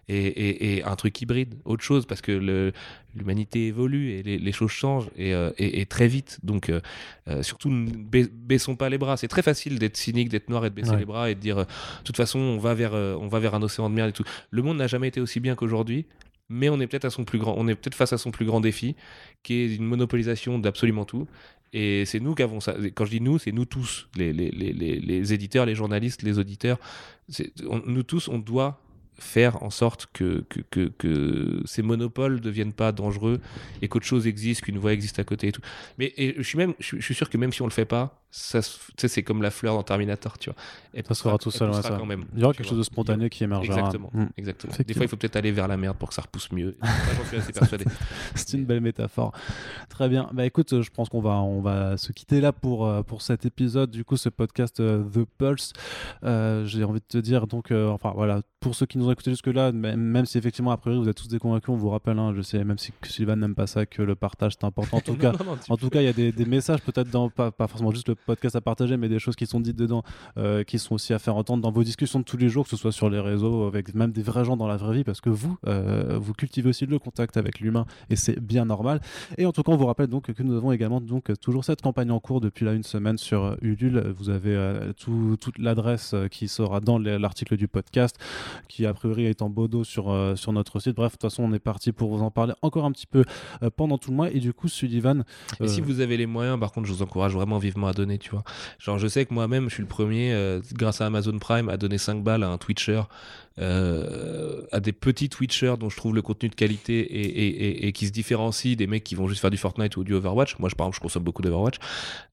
[0.08, 2.72] Et, et- et un truc hybride, autre chose, parce que
[3.14, 6.38] l'humanité évolue et les, les choses changent et, euh, et- très vite.
[6.42, 6.80] Donc, euh,
[7.28, 9.16] euh, surtout, ne ba- baissons pas les bras.
[9.16, 10.98] C'est très facile d'être cynique, d'être noir et de baisser Ouais.
[10.98, 11.64] les bras et de dire, de
[12.04, 14.24] toute façon, on va vers, on va vers un océan de merde et tout.
[14.50, 16.06] Le monde n'a jamais été aussi bien qu'aujourd'hui.
[16.48, 18.44] Mais on est peut-être à son plus grand, on est peut-être face à son plus
[18.44, 18.94] grand défi,
[19.42, 21.26] qui est une monopolisation d'absolument tout.
[21.72, 22.74] Et c'est nous qui avons ça.
[22.94, 26.38] Quand je dis nous, c'est nous tous, les, les, les, les, éditeurs, les journalistes, les
[26.38, 26.78] auditeurs.
[27.86, 28.78] Nous tous, on doit
[29.18, 33.40] faire en sorte que, que, que, ces monopoles ne deviennent pas dangereux
[33.80, 35.52] et qu'autre chose existe, qu'une voie existe à côté.
[35.98, 38.21] Mais je, suis même, je, je suis sûr que même si on le fait pas,
[38.34, 40.56] ça, c'est comme la fleur dans Terminator, tu vois.
[40.94, 41.96] Elle Ça se fera poussera- tout seul, ouais, ça.
[41.98, 42.24] quand même.
[42.34, 42.70] Il y aura quelque vois.
[42.70, 43.76] chose de spontané qui émergera.
[43.78, 44.10] Exactement.
[44.14, 44.24] Mm.
[44.38, 44.72] Exactement.
[44.86, 46.70] Des fois, il faut peut-être aller vers la merde pour que ça repousse mieux.
[46.82, 47.84] Et ça, J'en suis assez persuadé.
[48.34, 49.32] C'est une belle métaphore.
[49.90, 50.30] Très bien.
[50.32, 53.44] Bah écoute, je pense qu'on va, on va se quitter là pour, euh, pour cet
[53.44, 53.90] épisode.
[53.90, 55.72] Du coup, ce podcast euh, The Pulse.
[56.24, 59.12] Euh, J'ai envie de te dire, donc, euh, enfin voilà, pour ceux qui nous ont
[59.12, 62.18] écoutés jusque-là, même, même si effectivement, a priori, vous êtes tous déconvaincus, on vous rappelle,
[62.18, 64.98] hein, je sais, même si Sylvain n'aime pas ça, que le partage c'est important.
[64.98, 66.80] En tout cas, Non, non, tu En tout cas, il y a des, des messages
[66.80, 69.60] peut-être dans pas, pas forcément juste le podcast à partager, mais des choses qui sont
[69.60, 70.02] dites dedans,
[70.38, 72.70] euh, qui sont aussi à faire entendre dans vos discussions de tous les jours, que
[72.70, 75.20] ce soit sur les réseaux, avec même des vrais gens dans la vraie vie, parce
[75.20, 79.00] que vous, euh, vous cultivez aussi le contact avec l'humain, et c'est bien normal.
[79.38, 81.82] Et en tout cas, on vous rappelle donc que nous avons également donc toujours cette
[81.82, 84.12] campagne en cours depuis là une semaine sur euh, Ulule.
[84.18, 88.16] Vous avez euh, tout- toute l'adresse qui sera dans l'article du podcast,
[88.68, 90.94] qui a priori est en bodo sur sur notre site.
[90.96, 93.24] Bref, de toute façon, on est parti pour vous en parler encore un petit peu
[93.76, 94.30] pendant tout le mois.
[94.30, 95.24] Et du coup, Sullivan.
[95.60, 98.11] Et si vous avez les moyens, par contre, je vous encourage vraiment vivement à donner,
[98.78, 101.76] Genre, je sais que moi-même, je suis le premier, euh, grâce à Amazon Prime, à
[101.76, 103.02] donner 5 balles à un Twitcher,
[103.58, 108.12] euh, à des petits Twitchers dont je trouve le contenu de qualité et, qui se
[108.12, 110.58] différencient des mecs qui vont juste faire du Fortnite ou du Overwatch.
[110.58, 111.76] Moi, je, par exemple, je consomme beaucoup d'Overwatch.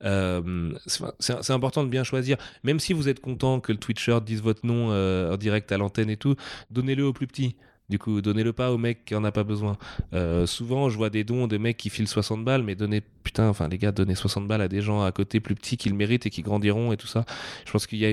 [0.06, 2.38] Euh, c'est important de bien choisir.
[2.64, 5.78] Même si vous êtes content que le Twitcher dise votre nom euh, en direct à
[5.78, 6.36] l'antenne et tout,
[6.72, 7.56] donnez-le au plus petit.
[7.90, 9.78] Du coup, donnez-le pas au mec qui en a pas besoin.
[10.14, 13.50] Euh, souvent, je vois des dons de mecs qui filent 60 balles, mais donnez, putain,
[13.50, 15.96] enfin, les gars, donnez 60 balles à des gens à côté plus petits qui le
[15.96, 17.26] méritent et qui grandiront et tout ça.
[17.66, 18.12] Je pense qu'il y a,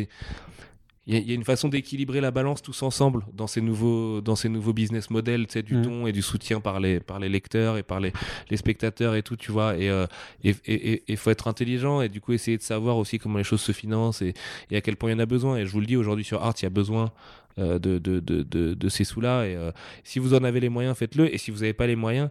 [1.08, 4.48] il y a- une façon d'équilibrer la balance tous ensemble dans ces nouveaux, dans ces
[4.48, 7.76] nouveaux business models, tu sais, du don et du soutien par les, par les lecteurs
[7.76, 8.12] et par les,
[8.50, 9.76] les spectateurs et tout, tu vois.
[9.76, 10.06] Et euh,
[10.42, 13.38] et et- et- et faut être intelligent et du coup essayer de savoir aussi comment
[13.38, 14.32] les choses se financent et,
[14.70, 15.58] et à quel point il y en a besoin.
[15.58, 17.12] Et je vous le dis aujourd'hui sur Art, il y a besoin
[17.58, 19.46] de, de, de, de, de ces sous-là.
[19.46, 19.70] Et euh,
[20.04, 21.32] si vous en avez les moyens, faites-le.
[21.34, 22.30] Et si vous n'avez pas les moyens,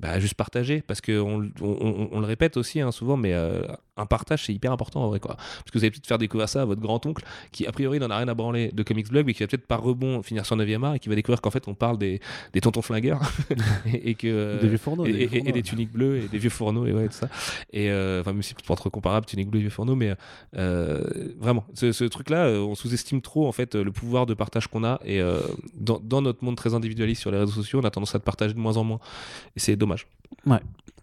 [0.00, 0.82] bah, juste partagez.
[0.86, 3.62] Parce qu'on on, on, on le répète aussi hein, souvent, mais euh,
[3.96, 5.20] un partage, c'est hyper important en vrai.
[5.20, 5.34] Quoi.
[5.36, 8.10] Parce que vous allez peut-être faire découvrir ça à votre grand-oncle qui, a priori, n'en
[8.10, 10.56] a rien à branler de Comics Blog, mais qui va peut-être par rebond finir sur
[10.56, 12.20] 9e art et qui va découvrir qu'en fait, on parle des,
[12.52, 13.20] des tontons flingueurs
[13.86, 14.60] et, et que.
[14.60, 15.52] Des vieux fourneaux, Et, des et- vieux et fourneaux.
[15.52, 17.28] des tuniques bleues et des vieux fourneaux et ouais, tout ça.
[17.72, 20.14] Et euh, enfin, même si c'est pas trop comparable, tuniques bleues et vieux fourneaux, mais
[20.56, 21.02] euh,
[21.38, 24.84] vraiment, ce, ce truc-là, euh, on sous-estime trop en fait le pouvoir de partage qu'on
[24.84, 25.00] a.
[25.04, 25.20] Et
[25.74, 28.24] dans, dans notre monde très individualiste sur les réseaux sociaux, on a tendance à te
[28.24, 29.00] partager de moins en moins.
[29.56, 30.06] Et c'est dommage.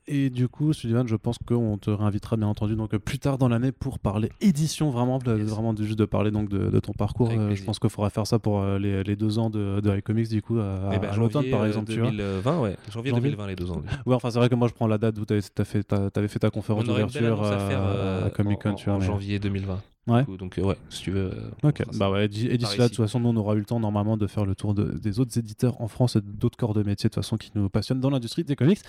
[0.07, 3.39] Et du coup, Sullivan, je pense qu'on te réinvitera bien entendu donc euh, plus tard
[3.39, 5.47] dans l'année pour parler édition vraiment, Yes.
[5.49, 7.31] vraiment juste de parler donc de, de ton parcours.
[7.31, 9.97] Euh, je pense qu'il faudra faire ça pour euh, les, les deux ans de, de
[9.97, 11.91] iComics du coup à, Eh ben, à l'automne janvier, par euh, exemple.
[11.91, 12.11] tu vois.
[12.11, 12.77] 2020, ouais.
[12.91, 13.81] Janvier, Janvier 2020, les deux ans.
[14.05, 16.11] Ouais, enfin c'est vrai que moi je prends la date où tu avais fait, ta-
[16.11, 18.93] t'avais fait ta conférence d'ouverture à euh, Comic Con, en, tu vois.
[18.93, 19.81] en mais- janvier 2020.
[20.07, 20.23] Ouais.
[20.23, 21.31] Coup, donc, euh, ouais, si tu veux.
[21.33, 23.65] euh, Ok, bah ouais, et d'ici là, de toute façon, nous, on aura eu le
[23.65, 26.75] temps normalement de faire le tour de- des autres éditeurs en France et d'autres corps
[26.75, 28.79] de métier, de toute façon, qui nous passionnent dans l'industrie des comics.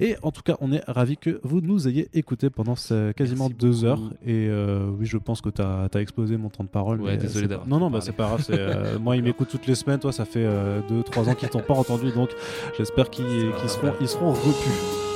[0.00, 3.48] Et en tout cas, on est ravis que vous nous ayez écoutés pendant ce- quasiment
[3.50, 3.84] Merci deux beaucoup.
[3.86, 4.00] heures.
[4.24, 7.02] Et euh, oui, je pense que tu as, explosé mon temps de parole.
[7.02, 8.46] Ouais, désolé d'avoir Non, non, bah, c'est pas grave.
[8.50, 10.00] euh, moi, ils m'écoutent toutes les semaines.
[10.00, 10.46] Toi, ça fait
[10.88, 12.12] 2-3 ans qu'ils t'ont pas entendu.
[12.12, 12.30] Donc,
[12.78, 13.26] j'espère qu'ils
[14.00, 15.11] ils seront repus.